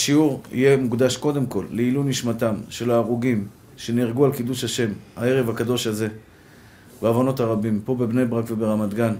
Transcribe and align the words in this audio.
השיעור 0.00 0.42
יהיה 0.52 0.76
מוקדש 0.76 1.16
קודם 1.16 1.46
כל 1.46 1.64
לעילוי 1.70 2.04
נשמתם 2.04 2.54
של 2.68 2.90
ההרוגים 2.90 3.46
שנהרגו 3.76 4.24
על 4.24 4.32
קידוש 4.32 4.64
השם, 4.64 4.90
הערב 5.16 5.50
הקדוש 5.50 5.86
הזה, 5.86 6.08
בעוונות 7.02 7.40
הרבים, 7.40 7.80
פה 7.84 7.94
בבני 7.94 8.24
ברק 8.24 8.44
וברמת 8.48 8.94
גן. 8.94 9.14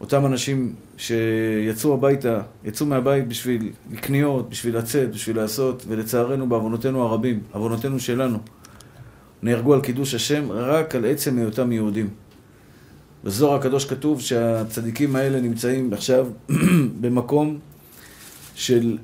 אותם 0.00 0.26
אנשים 0.26 0.74
שיצאו 0.96 1.94
הביתה, 1.94 2.40
יצאו 2.64 2.86
מהבית 2.86 3.28
בשביל 3.28 3.72
קניות, 4.00 4.50
בשביל 4.50 4.76
לצאת, 4.76 5.10
בשביל 5.10 5.36
לעשות, 5.36 5.84
ולצערנו 5.88 6.48
בעוונותינו 6.48 7.02
הרבים, 7.02 7.40
עוונותינו 7.52 8.00
שלנו, 8.00 8.38
נהרגו 9.42 9.74
על 9.74 9.80
קידוש 9.80 10.14
השם 10.14 10.52
רק 10.52 10.94
על 10.94 11.04
עצם 11.04 11.38
היותם 11.38 11.72
יהודים. 11.72 12.08
בזוהר 13.24 13.54
הקדוש 13.54 13.84
כתוב 13.84 14.20
שהצדיקים 14.20 15.16
האלה 15.16 15.40
נמצאים 15.40 15.92
עכשיו 15.92 16.26
במקום 17.00 17.58
של 18.54 18.98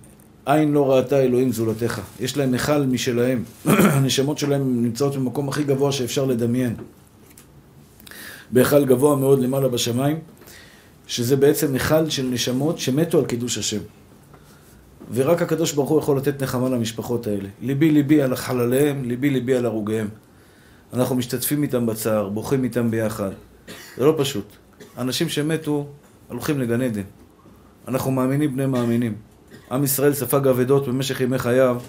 עין 0.47 0.73
לא 0.73 0.93
ראתה 0.93 1.21
אלוהים 1.21 1.53
זולתך. 1.53 2.01
יש 2.21 2.37
להם 2.37 2.53
היכל 2.53 2.83
משלהם. 2.83 3.45
הנשמות 3.67 4.39
שלהם 4.39 4.83
נמצאות 4.83 5.17
במקום 5.17 5.49
הכי 5.49 5.65
גבוה 5.65 5.93
שאפשר 5.93 6.25
לדמיין. 6.25 6.75
בהיכל 8.51 8.85
גבוה 8.85 9.17
מאוד 9.17 9.43
למעלה 9.43 9.69
בשמיים, 9.69 10.19
שזה 11.07 11.37
בעצם 11.37 11.73
היכל 11.73 12.11
של 12.11 12.27
נשמות 12.27 12.79
שמתו 12.79 13.19
על 13.19 13.25
קידוש 13.25 13.59
השם. 13.59 13.81
ורק 15.15 15.43
הקדוש 15.43 15.73
ברוך 15.73 15.91
הוא 15.91 15.99
יכול 15.99 16.17
לתת 16.17 16.43
נחמה 16.43 16.69
למשפחות 16.69 17.27
האלה. 17.27 17.49
ליבי 17.63 17.91
ליבי 17.91 18.23
על 18.23 18.37
חלליהם, 18.37 19.05
ליבי 19.05 19.31
ליבי 19.31 19.55
על 19.55 19.67
הרוגיהם. 19.67 20.09
אנחנו 20.93 21.17
משתתפים 21.17 21.63
איתם 21.63 21.87
בצער, 21.87 22.29
בוכים 22.29 22.65
איתם 22.65 22.91
ביחד. 22.91 23.31
זה 23.97 24.05
לא 24.05 24.15
פשוט. 24.19 24.45
אנשים 24.99 25.29
שמתו 25.29 25.87
הולכים 26.29 26.61
לגן 26.61 26.81
עדן. 26.81 27.03
אנחנו 27.89 28.11
מאמינים 28.11 28.53
בני 28.53 28.67
מאמינים. 28.67 29.32
עם 29.73 29.85
ישראל 29.85 30.15
ספג 30.15 30.47
אבדות 30.47 30.89
במשך 30.89 31.21
ימי 31.21 31.39
חייו, 31.39 31.81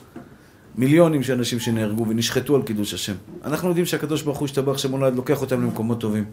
מיליונים 0.76 1.24
של 1.24 1.34
אנשים 1.34 1.60
שנהרגו 1.60 2.08
ונשחטו 2.08 2.56
על 2.56 2.62
קידוש 2.62 2.94
השם. 2.94 3.14
אנחנו 3.46 3.68
יודעים 3.68 3.86
שהקדוש 3.86 4.22
ברוך 4.22 4.38
הוא 4.38 4.46
השתבח 4.46 4.78
שמולד 4.78 5.16
לוקח 5.16 5.42
אותם 5.42 5.62
למקומות 5.62 6.00
טובים. 6.00 6.26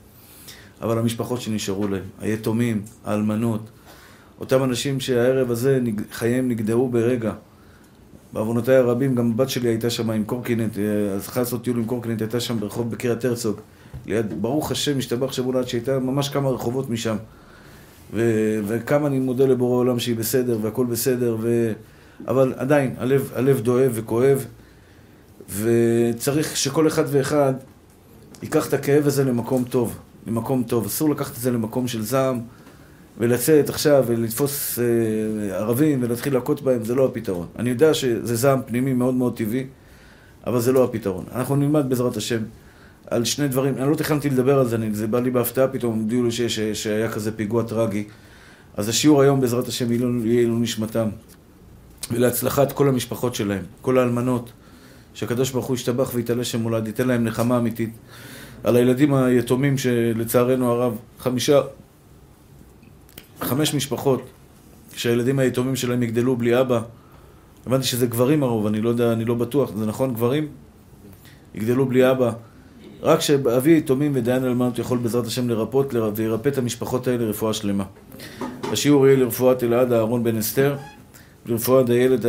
אבל 0.83 0.98
המשפחות 0.98 1.41
שנשארו 1.41 1.89
להם, 1.89 2.03
היתומים, 2.21 2.83
האלמנות, 3.05 3.71
אותם 4.41 4.65
אנשים 4.65 5.01
שהערב 5.01 5.51
הזה 5.51 5.81
חייהם 6.12 6.48
נגדעו 6.48 6.89
ברגע. 6.89 7.33
בעוונותיי 8.33 8.77
הרבים, 8.77 9.15
גם 9.15 9.31
הבת 9.31 9.48
שלי 9.51 9.69
הייתה 9.69 9.91
שם 9.91 10.11
עם 10.11 10.25
קורקינט, 10.25 10.78
אז 11.15 11.25
צריכה 11.25 11.41
לעשות 11.41 11.65
טיול 11.65 11.77
עם 11.77 11.84
קורקינט, 11.84 12.21
הייתה 12.21 12.41
שם 12.41 12.61
ברחוב 12.61 12.91
בקריית 12.91 13.25
הרצוג. 13.25 13.61
ליד, 14.06 14.43
ברוך 14.43 14.71
השם, 14.71 14.98
השתבח 14.98 15.33
שמולד, 15.33 15.69
שהייתה 15.69 15.98
ממש 15.98 16.28
כמה 16.28 16.48
רחובות 16.48 16.91
משם. 16.91 17.17
ו- 18.12 18.61
וכמה 18.66 19.06
אני 19.06 19.19
מודה 19.19 19.47
לבורא 19.47 19.77
עולם 19.77 19.98
שהיא 19.98 20.16
בסדר 20.16 20.58
והכל 20.62 20.86
בסדר, 20.86 21.36
ו- 21.41 21.72
אבל 22.28 22.55
עדיין, 22.56 22.94
הלב, 22.98 23.33
הלב 23.34 23.61
דואב 23.61 23.91
וכואב, 23.94 24.47
וצריך 25.61 26.56
שכל 26.56 26.86
אחד 26.86 27.05
ואחד 27.06 27.55
ייקח 28.42 28.69
את 28.69 28.75
הכאב 28.75 29.06
הזה 29.06 29.25
למקום 29.25 29.64
טוב, 29.64 29.98
למקום 30.27 30.62
טוב. 30.62 30.86
אסור 30.86 31.11
לקחת 31.11 31.36
את 31.36 31.41
זה 31.41 31.50
למקום 31.50 31.88
של 31.88 32.03
זעם, 32.03 32.41
ולצאת 33.19 33.69
עכשיו 33.69 34.05
ולתפוס 34.06 34.78
אה, 34.78 35.56
ערבים 35.56 36.03
ולהתחיל 36.03 36.34
להכות 36.34 36.62
בהם, 36.62 36.84
זה 36.84 36.94
לא 36.94 37.06
הפתרון. 37.06 37.47
אני 37.58 37.70
יודע 37.70 37.94
שזה 37.94 38.36
זעם 38.36 38.61
פנימי 38.66 38.92
מאוד 38.92 39.14
מאוד 39.14 39.36
טבעי, 39.36 39.66
אבל 40.47 40.61
זה 40.61 40.72
לא 40.72 40.84
הפתרון. 40.84 41.25
אנחנו 41.34 41.56
נלמד 41.56 41.88
בעזרת 41.88 42.16
השם. 42.16 42.42
על 43.11 43.25
שני 43.25 43.48
דברים, 43.48 43.75
אני 43.78 43.91
לא 43.91 43.97
תכננתי 43.97 44.30
לדבר 44.30 44.58
על 44.58 44.69
זה, 44.69 44.77
אני, 44.77 44.94
זה 44.94 45.06
בא 45.06 45.20
לי 45.20 45.30
בהפתעה 45.30 45.69
פתאום, 45.69 45.98
הודיעו 45.98 46.25
לי 46.25 46.30
שיש, 46.30 46.61
שהיה 46.61 47.12
כזה 47.12 47.33
פיגוע 47.36 47.62
טרגי. 47.62 48.05
אז 48.77 48.89
השיעור 48.89 49.22
היום 49.22 49.41
בעזרת 49.41 49.69
השם 49.69 49.92
יהיה 49.92 50.41
עילוי 50.41 50.61
נשמתם, 50.61 51.08
ולהצלחת 52.11 52.72
כל 52.72 52.88
המשפחות 52.88 53.34
שלהם, 53.34 53.62
כל 53.81 53.98
האלמנות, 53.98 54.53
שהקדוש 55.15 55.50
ברוך 55.50 55.66
הוא 55.66 55.75
ישתבח 55.75 56.10
ויתעלה 56.15 56.44
שם 56.44 56.60
מולד, 56.60 56.87
ייתן 56.87 57.09
להם 57.09 57.25
נחמה 57.25 57.59
אמיתית. 57.59 57.91
על 58.65 58.76
הילדים 58.76 59.15
היתומים 59.15 59.78
שלצערנו 59.78 60.72
הרב, 60.72 60.97
חמישה, 61.19 61.60
חמש 63.41 63.75
משפחות, 63.75 64.22
שהילדים 64.94 65.38
היתומים 65.38 65.77
שלהם 65.77 66.03
יגדלו 66.03 66.37
בלי 66.37 66.60
אבא. 66.60 66.81
הבנתי 67.66 67.87
שזה 67.87 68.06
גברים 68.06 68.42
הרוב, 68.42 68.66
אני 68.66 68.81
לא 68.81 68.88
יודע, 68.88 69.12
אני 69.12 69.25
לא 69.25 69.34
בטוח, 69.34 69.71
זה 69.77 69.87
נכון 69.87 70.15
גברים? 70.15 70.48
יגדלו 71.54 71.87
בלי 71.87 72.10
אבא. 72.10 72.32
רק 73.03 73.21
שאבי 73.21 73.77
יתומים 73.77 74.12
ודיין 74.15 74.44
אלמנות 74.44 74.78
יכול 74.78 74.99
בעזרת 74.99 75.27
השם 75.27 75.49
לרפאות 75.48 75.94
וירפא 76.15 76.49
את 76.49 76.59
המשפחות 76.59 77.09
האלה 77.09 77.25
רפואה 77.25 77.53
שלמה. 77.53 77.84
השיעור 78.72 79.06
יהיה 79.06 79.16
לרפואת 79.16 79.65
אלעד 79.65 79.93
אהרון 79.93 80.25
בן 80.25 80.37
אסתר, 80.37 80.77
לרפואת 81.47 81.91
הילד 81.91 82.27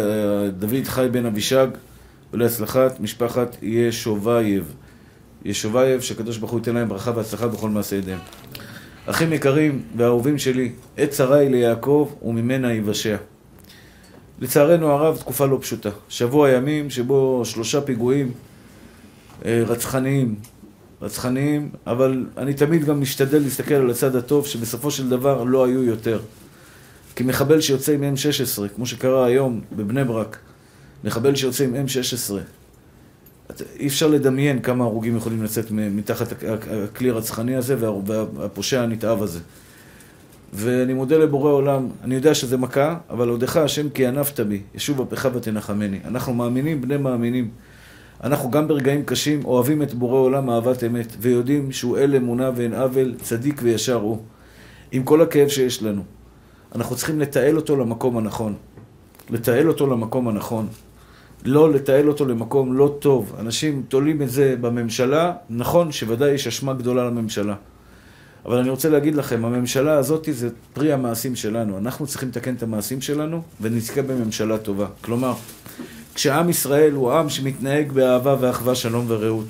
דוד 0.58 0.84
חי 0.84 1.08
בן 1.12 1.26
אבישג, 1.26 1.68
ולהצלחת 2.34 3.00
משפחת 3.00 3.58
ישובייב. 3.62 4.74
ישובייב, 5.46 6.02
שהקדוש 6.02 6.38
ברוך 6.38 6.52
הוא 6.52 6.60
ייתן 6.60 6.74
להם 6.74 6.90
ברכה 6.90 7.12
והצלחה 7.16 7.48
בכל 7.48 7.70
מעשה 7.70 7.96
ידיהם. 7.96 8.20
אחים 9.06 9.34
יקרים 9.34 9.81
ואהובים 9.98 10.38
שלי, 10.38 10.72
עת 10.98 11.10
צרה 11.10 11.38
היא 11.38 11.50
ליעקב 11.50 12.12
וממנה 12.22 12.74
יבשע. 12.74 13.18
לצערנו 14.40 14.92
הרב, 14.92 15.18
תקופה 15.18 15.46
לא 15.46 15.58
פשוטה. 15.62 15.90
שבוע 16.10 16.50
ימים 16.50 16.90
שבו 16.90 17.42
שלושה 17.46 17.81
פיגועים 17.81 18.31
אה, 19.46 19.64
רצחניים 19.68 20.36
רצחניים, 21.01 21.69
אבל 21.88 22.25
אני 22.38 22.53
תמיד 22.53 22.85
גם 22.85 23.01
משתדל 23.01 23.39
להסתכל 23.39 23.73
על 23.73 23.89
הצד 23.89 24.16
הטוב, 24.16 24.47
שבסופו 24.47 24.91
של 24.91 25.09
דבר 25.09 25.44
לא 25.44 25.66
היו 25.66 25.84
יותר. 25.84 26.19
כי 27.16 27.23
מחבל 27.23 27.62
שיוצא 27.62 27.91
עם 27.91 28.03
M16, 28.03 28.67
כמו 28.75 28.85
שקרה 28.85 29.25
היום 29.25 29.62
בבני 29.75 30.03
ברק, 30.03 30.38
מחבל 31.03 31.35
שיוצא 31.35 31.63
עם 31.63 31.75
M16, 31.75 32.34
אי 33.79 33.88
אפשר 33.88 34.07
לדמיין 34.07 34.62
כמה 34.62 34.84
הרוגים 34.84 35.17
יכולים 35.17 35.44
לצאת 35.44 35.72
מתחת 35.72 36.44
הכלי 36.72 37.09
הרצחני 37.09 37.56
הזה 37.56 37.75
והפושע 37.79 38.81
הנתעב 38.81 39.23
הזה. 39.23 39.39
ואני 40.53 40.94
מודה 40.94 41.18
לבורא 41.18 41.51
עולם, 41.51 41.88
אני 42.03 42.16
יודע 42.16 42.33
שזה 42.33 42.57
מכה, 42.57 42.97
אבל 43.09 43.29
עודך 43.29 43.57
השם 43.57 43.89
כי 43.89 44.07
ענפת 44.07 44.39
בי, 44.39 44.62
ישוב 44.75 45.01
אפיך 45.01 45.28
ותנחמני. 45.33 46.00
אנחנו 46.06 46.33
מאמינים, 46.33 46.81
בני 46.81 46.97
מאמינים. 46.97 47.50
אנחנו 48.24 48.52
גם 48.52 48.68
ברגעים 48.68 49.04
קשים 49.06 49.46
אוהבים 49.46 49.84
את 49.84 49.94
בורא 49.94 50.20
עולם 50.20 50.50
אהבת 50.50 50.84
אמת, 50.84 51.16
ויודעים 51.20 51.72
שהוא 51.72 51.98
אל 51.98 52.16
אמונה 52.16 52.52
ואין 52.56 52.74
עוול, 52.74 53.16
צדיק 53.22 53.59
וישר 53.64 53.96
הוא. 53.96 54.18
עם 54.92 55.04
כל 55.04 55.22
הכאב 55.22 55.48
שיש 55.48 55.84
לנו. 55.84 56.04
אנחנו 56.76 56.96
צריכים 56.96 57.20
לתעל 57.20 57.56
אותו 57.56 57.76
למקום 57.76 58.18
הנכון. 58.18 58.56
לתעל 59.30 59.68
אותו 59.68 59.88
למקום 59.88 60.28
הנכון. 60.28 60.68
לא 61.46 61.74
לתעל 61.74 62.08
אותו 62.08 62.26
למקום 62.26 62.74
לא 62.74 62.96
טוב. 63.00 63.36
אנשים 63.40 63.84
תולים 63.88 64.22
את 64.22 64.30
זה 64.30 64.56
בממשלה, 64.62 65.34
נכון 65.50 65.92
שוודאי 65.92 66.31
יש 66.31 66.48
אשמה 66.48 66.74
גדולה 66.74 67.06
לממשלה. 67.06 67.56
אבל 68.46 68.58
אני 68.58 68.70
רוצה 68.70 68.90
להגיד 68.90 69.16
לכם, 69.16 69.46
הממשלה 69.46 69.94
הזאת 69.94 70.28
זה 70.31 70.50
פרי 70.74 70.94
המעשים 70.94 71.36
שלנו. 71.36 71.78
אנחנו 71.78 72.08
צריכים 72.08 72.30
לתקן 72.30 72.56
את 72.56 72.64
המעשים 72.64 73.02
שלנו 73.02 73.42
ונזכה 73.62 74.02
בממשלה 74.02 74.58
טובה. 74.58 74.88
כלומר, 75.02 75.34
כשעם 76.16 76.50
ישראל 76.50 76.94
הוא 76.94 77.12
עם 77.12 77.30
שמתנהג 77.30 77.92
באהבה 77.92 78.36
ואחווה, 78.40 78.76
שלום 78.76 79.06
ורעות. 79.08 79.46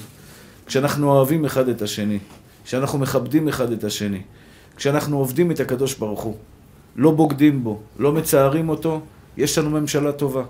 כשאנחנו 0.66 1.12
אוהבים 1.12 1.46
אחד 1.46 1.70
את 1.70 1.82
השני, 1.82 2.20
כשאנחנו 2.66 3.00
מכבדים 3.00 3.48
אחד 3.48 3.72
את 3.72 3.84
השני, 3.84 4.22
כשאנחנו 4.76 5.18
עובדים 5.18 5.52
את 5.52 5.60
הקדוש 5.60 5.96
ברוך 5.96 6.22
הוא, 6.22 6.36
לא 6.96 7.12
בוגדים 7.12 7.64
בו, 7.64 7.80
לא 8.00 8.12
מצערים 8.12 8.70
אותו, 8.70 9.02
יש 9.38 9.58
לנו 9.58 9.70
ממשלה 9.70 10.12
טובה. 10.12 10.44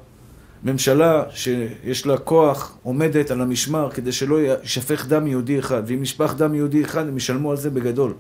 ממשלה 0.64 1.24
שיש 1.30 2.06
לה 2.06 2.18
כוח 2.18 2.78
עומדת 2.84 3.32
על 3.32 3.42
המשמר 3.42 3.90
כדי 3.92 4.12
שלא 4.12 4.40
יישפך 4.42 5.06
דם 5.08 5.28
יהודי 5.28 5.60
אחד, 5.60 5.84
ואם 5.86 6.02
נשפך 6.02 6.34
דם 6.38 6.56
יהודי 6.56 6.84
אחד 6.84 7.08
הם 7.08 7.18
ישלמו 7.18 7.52
על 7.52 7.58
זה 7.58 7.70
בגדול. 7.70 8.14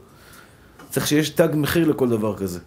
צריך 0.89 1.07
שיש 1.07 1.29
תג 1.29 1.49
מחיר 1.53 1.89
לכל 1.89 2.09
דבר 2.09 2.37
כזה. 2.37 2.59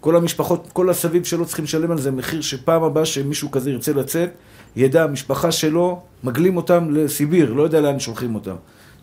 כל 0.00 0.16
המשפחות, 0.16 0.68
כל 0.72 0.90
הסביב 0.90 1.24
שלו 1.24 1.46
צריכים 1.46 1.64
לשלם 1.64 1.90
על 1.90 1.98
זה 1.98 2.10
מחיר 2.10 2.40
שפעם 2.40 2.82
הבאה 2.82 3.06
שמישהו 3.06 3.50
כזה 3.50 3.70
ירצה 3.70 3.92
לצאת, 3.92 4.30
ידע, 4.76 5.04
המשפחה 5.04 5.52
שלו, 5.52 6.02
מגלים 6.24 6.56
אותם 6.56 6.90
לסיביר, 6.90 7.52
לא 7.52 7.62
יודע 7.62 7.80
לאן 7.80 8.00
שולחים 8.00 8.34
אותם. 8.34 8.56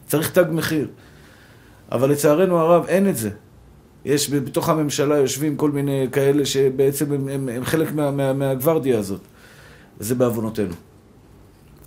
צריך 0.07 0.31
תג 0.31 0.45
מחיר. 0.51 0.87
אבל 1.91 2.11
לצערנו 2.11 2.59
הרב 2.59 2.85
אין 2.85 3.09
את 3.09 3.17
זה. 3.17 3.29
יש 4.05 4.31
בתוך 4.31 4.69
הממשלה 4.69 5.17
יושבים 5.17 5.55
כל 5.55 5.71
מיני 5.71 6.07
כאלה 6.11 6.45
שבעצם 6.45 7.11
הם, 7.11 7.27
הם, 7.27 7.49
הם 7.49 7.65
חלק 7.65 7.91
מה, 7.91 8.11
מה, 8.11 8.33
מהגוורדיה 8.33 8.99
הזאת. 8.99 9.21
וזה 9.99 10.15
בעוונותינו. 10.15 10.73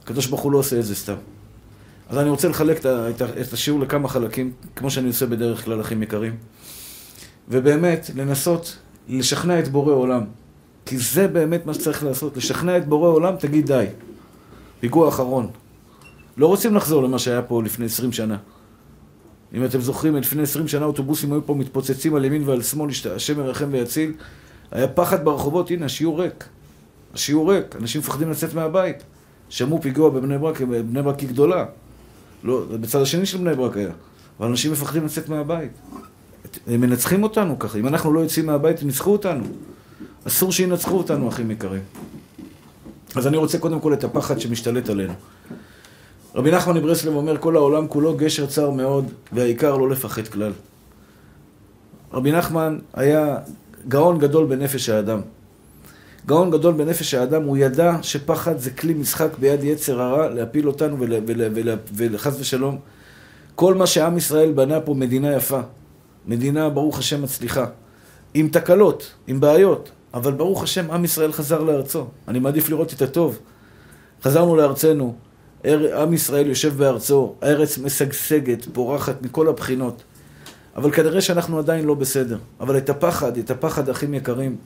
הקדוש 0.03 0.27
ברוך 0.27 0.41
הוא 0.41 0.53
לא 0.53 0.59
עושה 0.59 0.79
את 0.79 0.85
זה 0.85 0.95
סתם. 0.95 1.15
אז 2.09 2.19
אני 2.19 2.31
רוצה 2.31 2.49
לחלק 2.49 2.79
את, 2.79 2.87
את, 2.87 3.23
את 3.23 3.53
השיעור 3.53 3.81
לכמה 3.81 4.09
חלקים, 4.09 4.53
כמו 4.77 4.91
שאני 4.91 5.09
עושה 5.09 5.27
בדרך 5.27 5.65
כלל, 5.65 5.81
אחים 5.81 6.03
יקרים. 6.03 6.37
ובאמת, 7.49 8.11
לנסות 8.15 8.79
לשכנע 9.09 9.59
את 9.59 9.69
בורא 9.69 9.93
עולם. 9.93 10.25
כי 10.91 10.99
זה 10.99 11.29
באמת 11.29 11.67
מה 11.67 11.75
שצריך 11.75 12.05
לעשות, 12.05 12.37
לשכנע 12.37 12.77
את 12.77 12.89
בורא 12.89 13.09
עולם, 13.09 13.37
תגיד 13.37 13.67
די. 13.67 13.87
פיגוע 14.81 15.09
אחרון. 15.09 15.49
לא 16.37 16.47
רוצים 16.47 16.75
לחזור 16.75 17.03
למה 17.03 17.19
שהיה 17.19 17.43
פה 17.43 17.63
לפני 17.63 17.87
עשרים 17.87 18.13
שנה. 18.13 18.37
אם 19.55 19.65
אתם 19.65 19.81
זוכרים, 19.81 20.17
לפני 20.17 20.43
עשרים 20.43 20.69
שנה 20.69 20.85
אוטובוסים 20.85 21.33
היו 21.33 21.47
פה 21.47 21.55
מתפוצצים 21.55 22.15
על 22.15 22.25
ימין 22.25 22.43
ועל 22.49 22.63
שמאל, 22.63 22.91
השם 23.15 23.39
ירחם 23.41 23.69
ויציל. 23.71 24.13
היה 24.71 24.89
פחד 24.89 25.25
ברחובות, 25.25 25.71
הנה, 25.71 25.87
השיעור 25.87 26.23
ריק. 26.23 26.45
השיעור 27.15 27.53
ריק, 27.53 27.77
אנשים 27.77 28.01
מפחדים 28.01 28.31
לצאת 28.31 28.55
מהבית. 28.55 28.97
שמעו 29.49 29.83
פיגוע 29.83 30.11
בבני 30.11 30.39
ברק, 30.39 30.61
בני 30.61 31.03
ברק 31.03 31.21
היא 31.21 31.29
גדולה. 31.29 31.65
לא, 32.45 32.65
בצד 32.81 33.01
השני 33.01 33.27
של 33.27 33.39
בני 33.39 33.55
ברק 33.55 33.77
היה. 33.77 33.93
אבל 34.41 34.49
אנשים 34.49 34.73
מפחדים 34.73 35.05
לצאת 35.05 35.29
מהבית. 35.29 35.73
הם 36.67 36.81
מנצחים 36.81 37.23
אותנו 37.23 37.59
ככה. 37.59 37.79
אם 37.79 37.87
אנחנו 37.87 38.13
לא 38.13 38.21
יוצאים 38.21 38.47
מהבית, 38.47 38.81
הם 38.81 38.87
ניצחו 38.87 39.13
אותנו. 39.13 39.45
אסור 40.27 40.53
שינצחו 40.53 40.99
אותנו, 40.99 41.29
אחים 41.29 41.51
יקרים. 41.51 41.83
אז 43.17 43.27
אני 43.27 43.37
רוצה 43.37 43.59
קודם 43.59 43.81
כל 43.81 43.93
את 43.93 44.05
הפחד 44.05 44.39
שמשתלט 44.41 44.89
עלינו. 44.89 45.13
רבי 46.35 46.51
נחמן 46.51 46.77
מברסלב 46.77 47.15
אומר, 47.15 47.39
כל 47.39 47.57
העולם 47.57 47.89
כולו 47.89 48.17
גשר 48.17 48.47
צר 48.47 48.71
מאוד, 48.71 49.05
והעיקר 49.33 49.77
לא 49.77 49.91
לפחד 49.91 50.29
כלל. 50.29 50.53
רבי 52.13 52.33
נחמן 52.33 52.79
היה 52.95 53.37
גאון 53.89 54.19
גדול 54.19 54.47
בנפש 54.47 54.89
האדם. 54.89 55.21
גאון 56.27 56.51
גדול 56.51 56.75
בנפש 56.75 57.15
האדם, 57.15 57.43
הוא 57.43 57.57
ידע 57.57 57.97
שפחד 58.03 58.59
זה 58.59 58.71
כלי 58.71 58.95
משחק 58.95 59.39
ביד 59.39 59.65
יצר 59.65 60.03
הרע 60.03 60.29
להפיל 60.29 60.69
אותנו 60.69 60.97
וחס 61.97 62.41
ושלום. 62.41 62.79
כל 63.55 63.75
מה 63.75 63.87
שעם 63.87 64.17
ישראל 64.17 64.53
בנה 64.53 64.81
פה 64.81 64.95
מדינה 64.95 65.33
יפה. 65.37 65.61
מדינה, 66.27 66.69
ברוך 66.69 66.99
השם, 66.99 67.23
מצליחה. 67.23 67.67
עם 68.35 68.49
תקלות, 68.49 69.13
עם 69.27 69.41
בעיות, 69.41 69.91
אבל 70.15 70.33
ברוך 70.33 70.63
השם, 70.63 70.91
עם 70.91 71.05
ישראל 71.05 71.33
חזר 71.33 71.61
לארצו. 71.61 72.07
אני 72.29 72.39
מעדיף 72.39 72.69
לראות 72.69 72.93
את 72.93 73.03
הטוב. 73.03 73.39
חזרנו 74.23 74.57
לארצנו, 74.57 75.15
עם 75.67 76.13
ישראל 76.15 76.47
יושב 76.47 76.77
בארצו, 76.77 77.35
הארץ 77.43 77.79
משגשגת, 77.79 78.67
פורחת 78.73 79.23
מכל 79.23 79.49
הבחינות. 79.49 80.03
אבל 80.77 80.91
כנראה 80.91 81.21
שאנחנו 81.21 81.59
עדיין 81.59 81.85
לא 81.85 81.95
בסדר. 81.95 82.39
אבל 82.61 82.77
את 82.79 82.91
הפחד, 82.91 83.37
את 83.37 83.51
הפחד, 83.51 83.89
אחים 83.89 84.15
יקרים, 84.15 84.57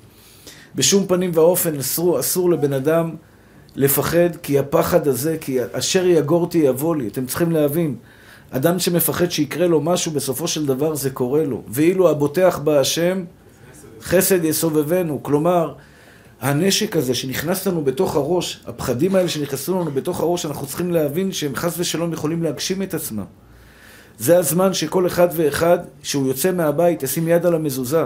בשום 0.75 1.06
פנים 1.06 1.31
ואופן 1.34 1.76
אסור, 1.76 2.20
אסור 2.20 2.50
לבן 2.50 2.72
אדם 2.72 3.10
לפחד, 3.76 4.37
כי 4.43 4.58
הפחד 4.58 5.08
הזה, 5.08 5.37
כי 5.40 5.58
אשר 5.72 6.06
יגורתי 6.06 6.58
יבוא 6.58 6.96
לי. 6.96 7.08
אתם 7.08 7.26
צריכים 7.26 7.52
להבין, 7.52 7.96
אדם 8.50 8.78
שמפחד 8.78 9.31
שיקרה 9.31 9.67
לו 9.67 9.81
משהו, 9.81 10.12
בסופו 10.12 10.49
של 10.49 10.67
דבר 10.67 10.94
זה 10.94 11.10
קורה 11.10 11.44
לו. 11.44 11.62
ואילו 11.69 12.10
הבוטח 12.10 12.60
בהשם, 12.64 13.25
חסד 14.05 14.45
יסובבנו. 14.45 15.23
כלומר, 15.23 15.75
הנשק 16.41 16.97
הזה 16.97 17.15
שנכנס 17.15 17.67
לנו 17.67 17.85
בתוך 17.85 18.17
הראש, 18.17 18.61
הפחדים 18.67 19.15
האלה 19.15 19.29
שנכנסו 19.29 19.81
לנו 19.81 19.91
בתוך 19.91 20.21
הראש, 20.21 20.47
אנחנו 20.47 20.67
צריכים 20.67 20.93
להבין 20.93 21.33
שהם 21.33 21.55
חס 21.55 21.75
ושלום 21.79 22.12
יכולים 22.12 22.43
להגשים 22.43 22.83
את 22.83 22.95
עצמם. 22.95 23.25
זה 24.19 24.39
הזמן 24.39 24.75
שכל 24.75 25.06
אחד 25.06 25.29
ואחד, 25.37 25.79
שהוא 26.03 26.27
יוצא 26.27 26.53
מהבית, 26.53 27.03
ישים 27.03 27.29
יד 27.29 27.47
על 27.47 27.55
המזוזה. 27.55 28.05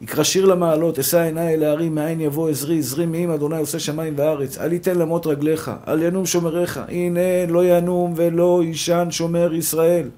יקרא 0.00 0.24
שיר 0.24 0.44
למעלות, 0.44 0.98
אשא 0.98 1.18
עיניי 1.18 1.54
אל 1.54 1.64
ההרים, 1.64 1.94
מאין 1.94 2.20
יבוא 2.20 2.48
עזרי, 2.50 2.78
עזרי 2.78 3.06
מעם 3.06 3.30
אדוני 3.30 3.58
עושה 3.58 3.78
שמיים 3.78 4.14
וארץ. 4.16 4.58
אל 4.58 4.72
יתן 4.72 4.98
למות 4.98 5.26
רגליך, 5.26 5.70
אל 5.88 6.02
ינום 6.02 6.26
שומריך. 6.26 6.80
הנה 6.88 7.46
לא 7.48 7.64
ינום 7.64 8.14
ולא 8.16 8.62
יישן 8.64 9.08
שומר 9.10 9.54
ישראל. 9.54 10.08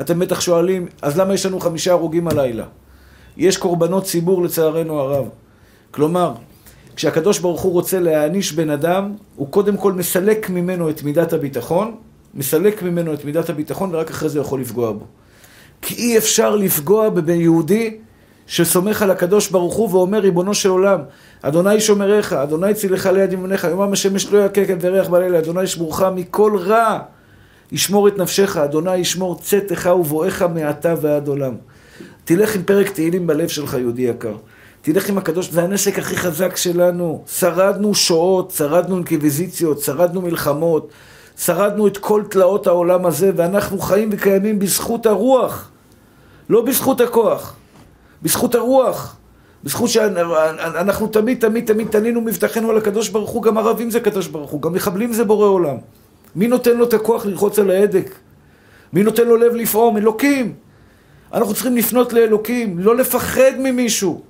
אתם 0.00 0.18
בטח 0.18 0.40
שואלים, 0.40 0.86
אז 1.02 1.18
למה 1.18 1.34
יש 1.34 1.46
לנו 1.46 1.60
חמישה 1.60 1.92
הרוגים 1.92 2.28
הלילה? 2.28 2.64
יש 3.36 3.56
קורבנות 3.56 4.04
ציבור 4.04 4.42
לצערנו 4.42 5.00
הרב. 5.00 5.28
כלומר, 5.90 6.32
כשהקדוש 6.96 7.38
ברוך 7.38 7.60
הוא 7.60 7.72
רוצה 7.72 8.00
להעניש 8.00 8.52
בן 8.52 8.70
אדם, 8.70 9.12
הוא 9.36 9.48
קודם 9.50 9.76
כל 9.76 9.92
מסלק 9.92 10.50
ממנו 10.50 10.90
את 10.90 11.02
מידת 11.02 11.32
הביטחון, 11.32 11.94
מסלק 12.34 12.82
ממנו 12.82 13.14
את 13.14 13.24
מידת 13.24 13.50
הביטחון, 13.50 13.94
ורק 13.94 14.10
אחרי 14.10 14.28
זה 14.28 14.40
יכול 14.40 14.60
לפגוע 14.60 14.92
בו. 14.92 15.04
כי 15.82 15.94
אי 15.94 16.18
אפשר 16.18 16.56
לפגוע 16.56 17.08
בבן 17.08 17.40
יהודי 17.40 17.96
שסומך 18.46 19.02
על 19.02 19.10
הקדוש 19.10 19.50
ברוך 19.50 19.74
הוא 19.74 19.88
ואומר, 19.90 20.18
ריבונו 20.18 20.54
של 20.54 20.68
עולם, 20.68 21.00
אדוני 21.42 21.80
שומריך, 21.80 22.32
אדוני 22.32 22.74
צילך 22.74 23.06
ליד 23.06 23.32
ימיניך, 23.32 23.64
יומם 23.64 23.92
השמש 23.92 24.32
לא 24.32 24.44
יקקת 24.44 24.76
וריח 24.80 25.08
בלילה, 25.08 25.38
אדוני 25.38 25.62
ישמורך 25.62 26.02
מכל 26.02 26.56
רע, 26.56 26.98
ישמור 27.72 28.08
את 28.08 28.18
נפשך, 28.18 28.56
אדוני 28.56 28.96
ישמור 28.96 29.38
צאתך 29.40 29.90
ובואך 30.00 30.42
מעתה 30.42 30.94
ועד 31.00 31.28
עולם. 31.28 31.54
תלך 32.24 32.54
עם 32.54 32.62
פרק 32.62 32.90
תהילים 32.90 33.26
בלב 33.26 33.48
שלך, 33.48 33.74
יהודי 33.74 34.02
יקר. 34.02 34.36
תלך 34.82 35.08
עם 35.08 35.18
הקדוש, 35.18 35.50
זה 35.50 35.62
הנשק 35.62 35.98
הכי 35.98 36.16
חזק 36.16 36.56
שלנו. 36.56 37.24
שרדנו 37.26 37.94
שואות, 37.94 38.50
שרדנו 38.50 38.96
אינקוויזיציות, 38.96 39.80
שרדנו 39.80 40.22
מלחמות, 40.22 40.88
שרדנו 41.38 41.86
את 41.86 41.98
כל 41.98 42.22
תלאות 42.30 42.66
העולם 42.66 43.06
הזה, 43.06 43.30
ואנחנו 43.36 43.78
חיים 43.78 44.08
וקיימים 44.12 44.58
בזכות 44.58 45.06
הרוח, 45.06 45.70
לא 46.48 46.62
בזכות 46.62 47.00
הכוח. 47.00 47.56
בזכות 48.22 48.54
הרוח. 48.54 49.16
בזכות 49.64 49.90
שאנחנו 49.90 51.06
תמיד, 51.06 51.40
תמיד, 51.40 51.66
תמיד 51.66 51.88
תנינו 51.88 52.20
מבטחנו 52.20 52.70
על 52.70 52.76
הקדוש 52.78 53.08
ברוך 53.08 53.30
הוא, 53.30 53.42
גם 53.42 53.58
ערבים 53.58 53.90
זה 53.90 54.00
קדוש 54.00 54.26
ברוך 54.26 54.50
הוא, 54.50 54.62
גם 54.62 54.72
מחבלים 54.72 55.12
זה 55.12 55.24
בורא 55.24 55.46
עולם. 55.46 55.76
מי 56.36 56.48
נותן 56.48 56.76
לו 56.76 56.84
את 56.84 56.94
הכוח 56.94 57.26
ללחוץ 57.26 57.58
על 57.58 57.70
ההדק? 57.70 58.10
מי 58.92 59.02
נותן 59.02 59.26
לו 59.28 59.36
לב 59.36 59.54
לפעום? 59.54 59.96
אלוקים. 59.96 60.63
אנחנו 61.34 61.54
צריכים 61.54 61.76
לפנות 61.76 62.12
לאלוקים, 62.12 62.78
לא 62.78 62.96
לפחד 62.96 63.52
ממישהו. 63.58 64.22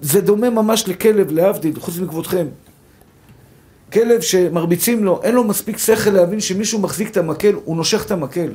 זה 0.00 0.20
דומה 0.20 0.50
ממש 0.50 0.88
לכלב, 0.88 1.32
להבדיל, 1.32 1.80
חוץ 1.80 1.98
מכבודכם. 1.98 2.46
כלב 3.92 4.20
שמרביצים 4.20 5.04
לו, 5.04 5.20
אין 5.22 5.34
לו 5.34 5.44
מספיק 5.44 5.78
שכל 5.78 6.10
להבין 6.10 6.40
שמישהו 6.40 6.78
מחזיק 6.78 7.10
את 7.10 7.16
המקל, 7.16 7.54
הוא 7.64 7.76
נושך 7.76 8.06
את 8.06 8.10
המקל. 8.10 8.50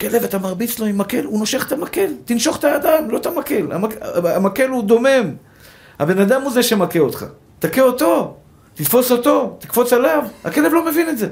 כלב, 0.00 0.24
אתה 0.24 0.38
מרביץ 0.38 0.78
לו 0.78 0.86
עם 0.86 0.98
מקל, 0.98 1.24
הוא 1.24 1.38
נושך 1.38 1.66
את 1.66 1.72
המקל, 1.72 2.12
תנשוך 2.24 2.58
את 2.58 2.64
הידיים, 2.64 3.10
לא 3.10 3.16
את 3.16 3.26
המקל. 3.26 3.72
המק... 3.72 3.94
המקל 4.24 4.68
הוא 4.68 4.82
דומם. 4.82 5.34
הבן 5.98 6.18
אדם 6.18 6.42
הוא 6.42 6.52
זה 6.52 6.62
שמכה 6.62 6.98
אותך. 6.98 7.26
תכה 7.58 7.80
אותו, 7.80 8.36
תתפוס 8.74 9.12
אותו, 9.12 9.56
תקפוץ 9.58 9.92
עליו. 9.92 10.22
הכלב 10.44 10.72
לא 10.72 10.84
מבין 10.84 11.08
את 11.08 11.18
זה. 11.18 11.28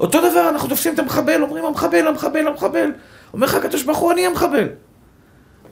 אותו 0.00 0.30
דבר, 0.30 0.48
אנחנו 0.48 0.68
תופסים 0.68 0.94
את 0.94 0.98
המחבל, 0.98 1.42
אומרים 1.42 1.64
המחבל, 1.64 2.06
המחבל, 2.06 2.46
המחבל. 2.46 2.90
אומר 3.36 3.46
לך 3.46 3.54
הקדוש 3.54 3.82
ברוך 3.82 3.98
הוא, 3.98 4.12
אני 4.12 4.26
המחבל. 4.26 4.68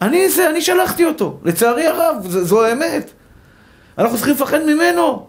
אני 0.03 0.29
זה, 0.29 0.51
אני 0.51 0.61
שלחתי 0.63 1.05
אותו. 1.05 1.39
לצערי 1.45 1.87
הרב, 1.87 2.17
ז, 2.29 2.37
זו 2.37 2.65
האמת. 2.65 3.11
אנחנו 3.99 4.17
צריכים 4.17 4.35
לפחד 4.35 4.65
ממנו. 4.67 5.27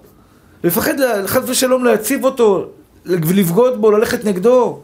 לפחד, 0.64 0.94
חס 1.26 1.50
ושלום, 1.50 1.86
להציב 1.86 2.24
אותו, 2.26 2.66
ולבגוד 3.06 3.82
בו, 3.82 3.92
ללכת 3.92 4.26
נגדו. 4.26 4.80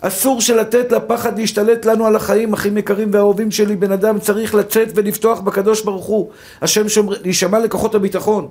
אסור 0.00 0.40
שלתת 0.40 0.92
לפחד 0.92 1.38
להשתלט 1.38 1.84
לנו 1.84 2.06
על 2.06 2.16
החיים, 2.16 2.52
אחים 2.52 2.78
יקרים 2.78 3.08
ואהובים 3.12 3.50
שלי. 3.50 3.76
בן 3.76 3.92
אדם 3.92 4.18
צריך 4.18 4.54
לצאת 4.54 4.88
ולפתוח 4.94 5.40
בקדוש 5.40 5.82
ברוך 5.82 6.04
הוא. 6.04 6.30
השם 6.62 6.88
שומר, 6.88 7.14
להישמע 7.22 7.58
לכוחות 7.58 7.94
הביטחון. 7.94 8.48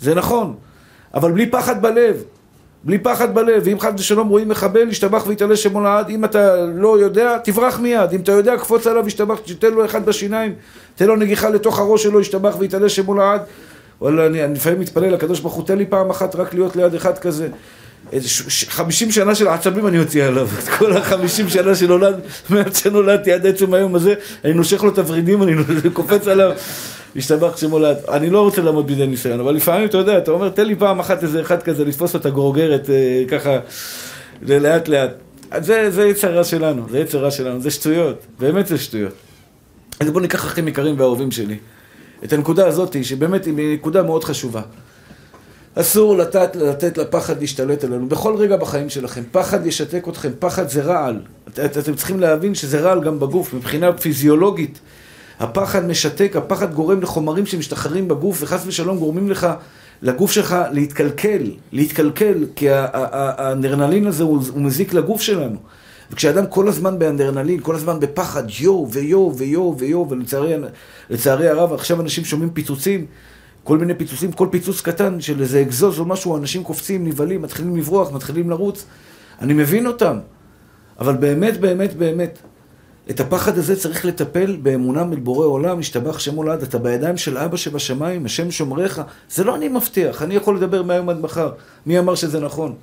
זה 0.00 0.14
נכון. 0.14 0.54
אבל 1.14 1.32
בלי 1.32 1.50
פחד 1.50 1.82
בלב. 1.82 2.24
בלי 2.84 2.98
פחד 2.98 3.34
בלב. 3.34 3.62
ואם 3.64 3.80
חד 3.80 3.92
ושלום 4.00 4.28
רואים 4.28 4.48
מחבל, 4.48 4.88
ישתבח 4.88 5.24
ויתעלה 5.26 5.56
שמו 5.56 5.80
לעד. 5.80 6.08
אם 6.08 6.24
אתה 6.24 6.66
לא 6.66 6.98
יודע, 6.98 7.38
תברח 7.38 7.80
מיד. 7.80 8.12
אם 8.12 8.20
אתה 8.20 8.32
יודע, 8.32 8.56
קפוץ 8.56 8.86
עליו, 8.86 9.06
ישתבח, 9.06 9.38
תתן 9.44 9.72
לו 9.72 9.84
אחד 9.84 10.06
בשיניים, 10.06 10.54
תן 10.94 11.06
לו 11.06 11.16
נגיחה 11.16 11.48
לתוך 11.48 11.78
הראש 11.78 12.02
שלו, 12.02 12.20
ישתבח 12.20 12.56
ויתעלה 12.58 12.88
שמו 12.88 13.14
לעד. 13.14 13.40
וואלה, 14.00 14.26
אני, 14.26 14.44
אני 14.44 14.54
לפעמים 14.54 14.80
מתפלל 14.80 15.12
לקדוש 15.12 15.40
ברוך 15.40 15.54
הוא, 15.54 15.66
תן 15.66 15.78
לי 15.78 15.86
פעם 15.86 16.10
אחת 16.10 16.36
רק 16.36 16.54
להיות 16.54 16.76
ליד 16.76 16.94
אחד 16.94 17.18
כזה. 17.18 17.48
איזה 18.12 18.28
חמישים 18.68 19.10
שנה 19.10 19.34
של 19.34 19.48
עצבים 19.48 19.86
אני 19.86 19.98
אוציא 19.98 20.24
עליו, 20.24 20.48
את 20.58 20.68
כל 20.68 20.96
החמישים 20.96 21.48
שנה 21.48 21.74
שנולד, 21.74 22.20
מאז 22.50 22.76
שנולדתי 22.76 23.32
עד 23.32 23.46
עצם 23.46 23.74
היום 23.74 23.94
הזה, 23.94 24.14
אני 24.44 24.52
נושך 24.52 24.82
לו 24.82 24.90
את 24.90 24.98
הוורידים, 24.98 25.42
אני 25.42 25.54
קופץ 25.92 26.28
עליו, 26.28 26.52
השתבח 27.16 27.56
שמו 27.56 27.78
לעד. 27.78 27.96
אני 28.08 28.30
לא 28.30 28.42
רוצה 28.42 28.62
לעמוד 28.62 28.86
בידי 28.86 29.06
ניסיון, 29.06 29.40
אבל 29.40 29.54
לפעמים 29.54 29.86
אתה 29.86 29.98
יודע, 29.98 30.18
אתה 30.18 30.30
אומר, 30.30 30.48
תן 30.48 30.66
לי 30.66 30.74
פעם 30.74 31.00
אחת 31.00 31.22
איזה 31.22 31.40
אחד 31.40 31.62
כזה, 31.62 31.84
לתפוס 31.84 32.16
את 32.16 32.26
הגרוגרת 32.26 32.90
אה, 32.90 33.24
ככה, 33.28 33.58
לאט 34.42 34.88
לאט. 34.88 35.10
זה, 35.58 35.90
זה 35.90 36.04
יצרה 36.06 36.44
שלנו, 36.44 36.86
זה 36.90 36.98
יצרה 36.98 37.30
שלנו, 37.30 37.60
זה 37.60 37.70
שטויות, 37.70 38.26
באמת 38.38 38.66
זה 38.66 38.78
שטויות. 38.78 39.12
אז 40.00 40.08
בואו 40.10 40.20
ניקח 40.20 40.44
אחים 40.44 40.68
יקרים 40.68 40.94
ואהובים 40.98 41.30
שלי. 41.30 41.56
את 42.24 42.32
הנקודה 42.32 42.66
הזאת, 42.66 42.96
שבאמת 43.04 43.44
היא 43.44 43.54
נקודה 43.56 44.02
מאוד 44.02 44.24
חשובה. 44.24 44.62
אסור 45.74 46.16
לתת, 46.16 46.56
לתת 46.56 46.98
לפחד 46.98 47.40
להשתלט 47.40 47.84
עלינו, 47.84 48.08
בכל 48.08 48.36
רגע 48.36 48.56
בחיים 48.56 48.90
שלכם. 48.90 49.22
פחד 49.32 49.66
ישתק 49.66 50.08
אתכם, 50.08 50.30
פחד 50.38 50.68
זה 50.68 50.82
רעל. 50.82 51.20
את, 51.48 51.58
את, 51.58 51.78
אתם 51.78 51.94
צריכים 51.94 52.20
להבין 52.20 52.54
שזה 52.54 52.80
רעל 52.80 53.04
גם 53.04 53.20
בגוף, 53.20 53.54
מבחינה 53.54 53.92
פיזיולוגית. 53.92 54.80
הפחד 55.40 55.86
משתק, 55.86 56.36
הפחד 56.36 56.74
גורם 56.74 57.02
לחומרים 57.02 57.46
שמשתחררים 57.46 58.08
בגוף, 58.08 58.38
וחס 58.40 58.62
ושלום 58.66 58.98
גורמים 58.98 59.30
לך, 59.30 59.46
לגוף 60.02 60.32
שלך 60.32 60.56
להתקלקל, 60.72 61.50
להתקלקל, 61.72 62.46
כי 62.56 62.66
האנרנלין 62.70 64.06
הזה 64.06 64.22
הוא, 64.22 64.42
הוא 64.52 64.62
מזיק 64.62 64.94
לגוף 64.94 65.20
שלנו. 65.20 65.56
וכשאדם 66.10 66.46
כל 66.46 66.68
הזמן 66.68 66.98
באנדרנלין, 66.98 67.60
כל 67.60 67.74
הזמן 67.74 68.00
בפחד, 68.00 68.44
יו 68.60 68.86
ויו 68.90 69.32
ויו 69.36 69.74
ויו, 69.78 70.06
ולצערי 71.10 71.48
הרב, 71.48 71.72
עכשיו 71.72 72.00
אנשים 72.00 72.24
שומעים 72.24 72.50
פיצוצים, 72.50 73.06
כל 73.64 73.78
מיני 73.78 73.94
פיצוצים, 73.94 74.32
כל 74.32 74.48
פיצוץ 74.50 74.80
קטן 74.80 75.20
של 75.20 75.40
איזה 75.40 75.60
אגזוז 75.60 75.98
או 75.98 76.04
משהו, 76.04 76.36
אנשים 76.36 76.64
קופצים, 76.64 77.06
נבהלים, 77.06 77.42
מתחילים 77.42 77.76
לברוח, 77.76 78.12
מתחילים 78.12 78.50
לרוץ. 78.50 78.84
אני 79.40 79.52
מבין 79.52 79.86
אותם. 79.86 80.18
אבל 80.98 81.16
באמת, 81.16 81.60
באמת, 81.60 81.96
באמת, 81.96 82.38
את 83.10 83.20
הפחד 83.20 83.58
הזה 83.58 83.76
צריך 83.76 84.04
לטפל 84.04 84.56
באמונה 84.62 85.04
מבורא 85.04 85.46
עולם, 85.46 85.78
השתבח 85.78 86.18
שם 86.18 86.34
הולד, 86.34 86.62
אתה 86.62 86.78
בידיים 86.78 87.16
של 87.16 87.38
אבא 87.38 87.56
שבשמיים, 87.56 88.24
השם 88.24 88.50
שומריך. 88.50 89.02
זה 89.30 89.44
לא 89.44 89.56
אני 89.56 89.68
מבטיח, 89.68 90.22
אני 90.22 90.34
יכול 90.34 90.56
לדבר 90.56 90.82
מהיום 90.82 91.08
עד 91.08 91.20
מחר. 91.20 91.52
מי 91.86 91.98
אמר 91.98 92.14
שזה 92.14 92.40
נכון? 92.40 92.74